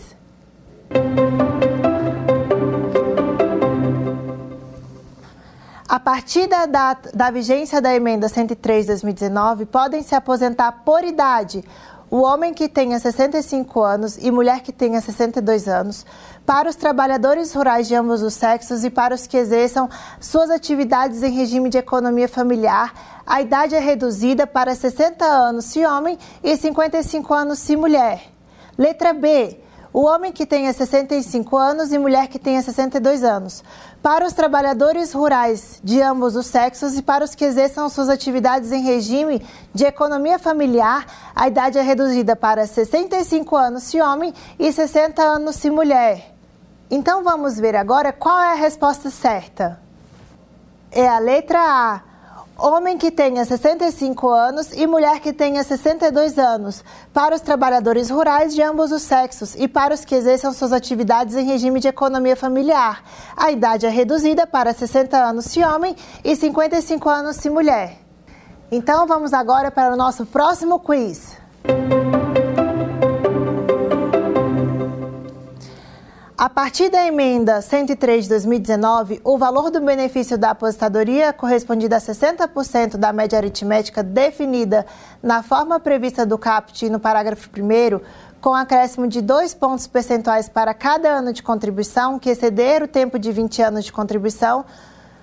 A 5.88 5.98
partir 5.98 6.46
da, 6.46 6.66
data, 6.66 7.10
da 7.14 7.30
vigência 7.30 7.80
da 7.80 7.94
emenda 7.94 8.28
103 8.28 8.84
de 8.84 8.88
2019, 8.88 9.64
podem 9.64 10.02
se 10.02 10.14
aposentar 10.14 10.82
por 10.84 11.02
idade 11.02 11.64
o 12.12 12.20
homem 12.20 12.52
que 12.52 12.68
tenha 12.68 12.98
65 12.98 13.80
anos 13.80 14.18
e 14.20 14.30
mulher 14.30 14.60
que 14.60 14.70
tenha 14.70 15.00
62 15.00 15.66
anos, 15.66 16.04
para 16.44 16.68
os 16.68 16.76
trabalhadores 16.76 17.54
rurais 17.54 17.88
de 17.88 17.94
ambos 17.94 18.20
os 18.20 18.34
sexos 18.34 18.84
e 18.84 18.90
para 18.90 19.14
os 19.14 19.26
que 19.26 19.38
exerçam 19.38 19.88
suas 20.20 20.50
atividades 20.50 21.22
em 21.22 21.30
regime 21.30 21.70
de 21.70 21.78
economia 21.78 22.28
familiar, 22.28 23.22
a 23.26 23.40
idade 23.40 23.74
é 23.74 23.78
reduzida 23.78 24.46
para 24.46 24.74
60 24.74 25.24
anos 25.24 25.64
se 25.64 25.86
homem 25.86 26.18
e 26.44 26.54
55 26.54 27.32
anos 27.32 27.60
se 27.60 27.76
mulher. 27.76 28.22
Letra 28.76 29.14
B. 29.14 29.58
O 29.92 30.04
homem 30.04 30.32
que 30.32 30.46
tenha 30.46 30.72
65 30.72 31.54
anos 31.54 31.92
e 31.92 31.98
mulher 31.98 32.26
que 32.28 32.38
tenha 32.38 32.62
62 32.62 33.22
anos 33.22 33.62
para 34.02 34.26
os 34.26 34.32
trabalhadores 34.32 35.12
rurais 35.12 35.80
de 35.84 36.00
ambos 36.00 36.34
os 36.34 36.46
sexos 36.46 36.96
e 36.96 37.02
para 37.02 37.22
os 37.22 37.34
que 37.34 37.44
exerçam 37.44 37.86
suas 37.90 38.08
atividades 38.08 38.72
em 38.72 38.82
regime 38.82 39.46
de 39.74 39.84
economia 39.84 40.38
familiar, 40.38 41.04
a 41.34 41.46
idade 41.46 41.76
é 41.76 41.82
reduzida 41.82 42.34
para 42.34 42.66
65 42.66 43.54
anos 43.54 43.82
se 43.82 44.00
homem 44.00 44.32
e 44.58 44.72
60 44.72 45.22
anos 45.22 45.56
se 45.56 45.68
mulher. 45.68 46.34
Então 46.90 47.22
vamos 47.22 47.60
ver 47.60 47.76
agora 47.76 48.14
qual 48.14 48.40
é 48.40 48.52
a 48.52 48.56
resposta 48.56 49.10
certa. 49.10 49.78
É 50.90 51.06
a 51.06 51.18
letra 51.18 51.58
A 51.60 52.11
homem 52.56 52.98
que 52.98 53.10
tenha 53.10 53.44
65 53.44 54.28
anos 54.28 54.72
e 54.72 54.86
mulher 54.86 55.20
que 55.20 55.32
tenha 55.32 55.62
62 55.62 56.38
anos, 56.38 56.84
para 57.12 57.34
os 57.34 57.40
trabalhadores 57.40 58.10
rurais 58.10 58.54
de 58.54 58.62
ambos 58.62 58.92
os 58.92 59.02
sexos 59.02 59.54
e 59.54 59.66
para 59.66 59.94
os 59.94 60.04
que 60.04 60.14
exerçam 60.14 60.52
suas 60.52 60.72
atividades 60.72 61.36
em 61.36 61.44
regime 61.44 61.80
de 61.80 61.88
economia 61.88 62.36
familiar. 62.36 63.02
A 63.36 63.50
idade 63.50 63.86
é 63.86 63.90
reduzida 63.90 64.46
para 64.46 64.72
60 64.72 65.16
anos 65.16 65.46
se 65.46 65.62
homem 65.64 65.96
e 66.24 66.36
55 66.36 67.08
anos 67.08 67.36
se 67.36 67.48
mulher. 67.48 67.98
Então 68.70 69.06
vamos 69.06 69.32
agora 69.32 69.70
para 69.70 69.92
o 69.92 69.96
nosso 69.96 70.24
próximo 70.26 70.78
quiz. 70.78 71.36
A 76.42 76.50
partir 76.50 76.90
da 76.90 77.06
emenda 77.06 77.62
103 77.62 78.24
de 78.24 78.30
2019, 78.30 79.20
o 79.22 79.38
valor 79.38 79.70
do 79.70 79.80
benefício 79.80 80.36
da 80.36 80.50
aposentadoria 80.50 81.32
correspondido 81.32 81.94
a 81.94 81.98
60% 81.98 82.96
da 82.96 83.12
média 83.12 83.38
aritmética 83.38 84.02
definida 84.02 84.84
na 85.22 85.44
forma 85.44 85.78
prevista 85.78 86.26
do 86.26 86.36
CAPT 86.36 86.90
no 86.90 86.98
parágrafo 86.98 87.48
1 87.48 88.00
com 88.40 88.52
acréscimo 88.54 89.06
de 89.06 89.22
dois 89.22 89.54
pontos 89.54 89.86
percentuais 89.86 90.48
para 90.48 90.74
cada 90.74 91.10
ano 91.10 91.32
de 91.32 91.44
contribuição 91.44 92.18
que 92.18 92.30
exceder 92.30 92.82
o 92.82 92.88
tempo 92.88 93.20
de 93.20 93.30
20 93.30 93.62
anos 93.62 93.84
de 93.84 93.92
contribuição, 93.92 94.64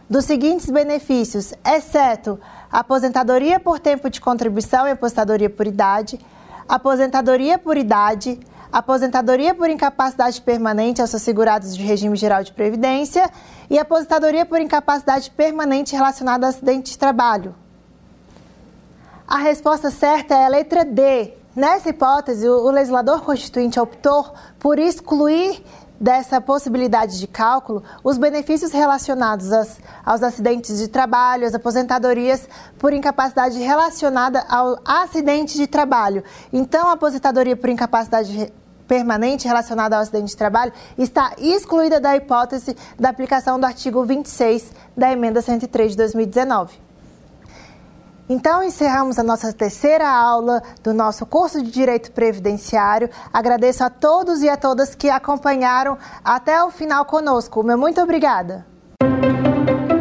dos 0.09 0.23
seguintes 0.23 0.69
benefícios, 0.69 1.53
exceto 1.65 2.39
aposentadoria 2.71 3.59
por 3.59 3.77
tempo 3.77 4.09
de 4.09 4.21
contribuição 4.21 4.87
e 4.87 4.91
aposentadoria 4.91 5.49
por 5.49 5.67
idade, 5.67 6.17
aposentadoria 6.65 7.59
por 7.59 7.75
idade, 7.75 8.39
aposentadoria 8.71 9.53
por 9.53 9.69
incapacidade 9.69 10.41
permanente 10.41 11.01
aos 11.01 11.09
segurados 11.09 11.75
de 11.75 11.83
regime 11.83 12.15
geral 12.15 12.43
de 12.43 12.51
previdência 12.51 13.29
e 13.69 13.77
aposentadoria 13.77 14.45
por 14.45 14.61
incapacidade 14.61 15.31
permanente 15.31 15.95
relacionada 15.95 16.45
a 16.45 16.49
acidente 16.49 16.91
de 16.91 16.97
trabalho. 16.97 17.55
A 19.27 19.37
resposta 19.37 19.91
certa 19.91 20.35
é 20.35 20.45
a 20.45 20.49
letra 20.49 20.83
D. 20.83 21.33
Nessa 21.55 21.89
hipótese, 21.89 22.47
o 22.47 22.71
legislador 22.71 23.21
constituinte 23.21 23.79
optou 23.79 24.33
por 24.59 24.79
excluir 24.79 25.63
dessa 25.99 26.39
possibilidade 26.39 27.19
de 27.19 27.27
cálculo 27.27 27.83
os 28.03 28.17
benefícios 28.17 28.71
relacionados 28.71 29.51
aos, 29.51 29.77
aos, 30.05 30.23
acidentes 30.23 30.77
de 30.77 30.87
trabalho, 30.87 31.45
às 31.45 31.53
aposentadorias 31.53 32.47
por 32.77 32.93
incapacidade 32.93 33.59
relacionada 33.59 34.45
ao 34.47 34.79
acidente 34.85 35.57
de 35.57 35.67
trabalho. 35.67 36.23
Então, 36.53 36.87
a 36.87 36.93
aposentadoria 36.93 37.57
por 37.57 37.69
incapacidade 37.69 38.51
permanente 38.89 39.47
relacionada 39.47 39.95
ao 39.95 40.01
acidente 40.01 40.31
de 40.31 40.35
trabalho 40.35 40.73
está 40.97 41.33
excluída 41.37 41.99
da 41.99 42.17
hipótese 42.17 42.75
da 42.99 43.09
aplicação 43.09 43.59
do 43.59 43.65
artigo 43.65 44.03
26 44.03 44.71
da 44.97 45.11
emenda 45.11 45.43
103 45.43 45.91
de 45.91 45.97
2019. 45.97 46.89
Então, 48.27 48.61
encerramos 48.63 49.17
a 49.17 49.23
nossa 49.23 49.51
terceira 49.53 50.07
aula 50.07 50.61
do 50.83 50.93
nosso 50.93 51.25
curso 51.25 51.63
de 51.63 51.71
Direito 51.71 52.11
Previdenciário. 52.11 53.09
Agradeço 53.33 53.83
a 53.83 53.89
todos 53.89 54.41
e 54.43 54.49
a 54.49 54.55
todas 54.55 54.93
que 54.93 55.09
acompanharam 55.09 55.97
até 56.23 56.63
o 56.63 56.69
final 56.69 57.05
conosco. 57.05 57.63
Meu 57.63 57.77
muito 57.77 57.99
obrigada. 58.01 58.68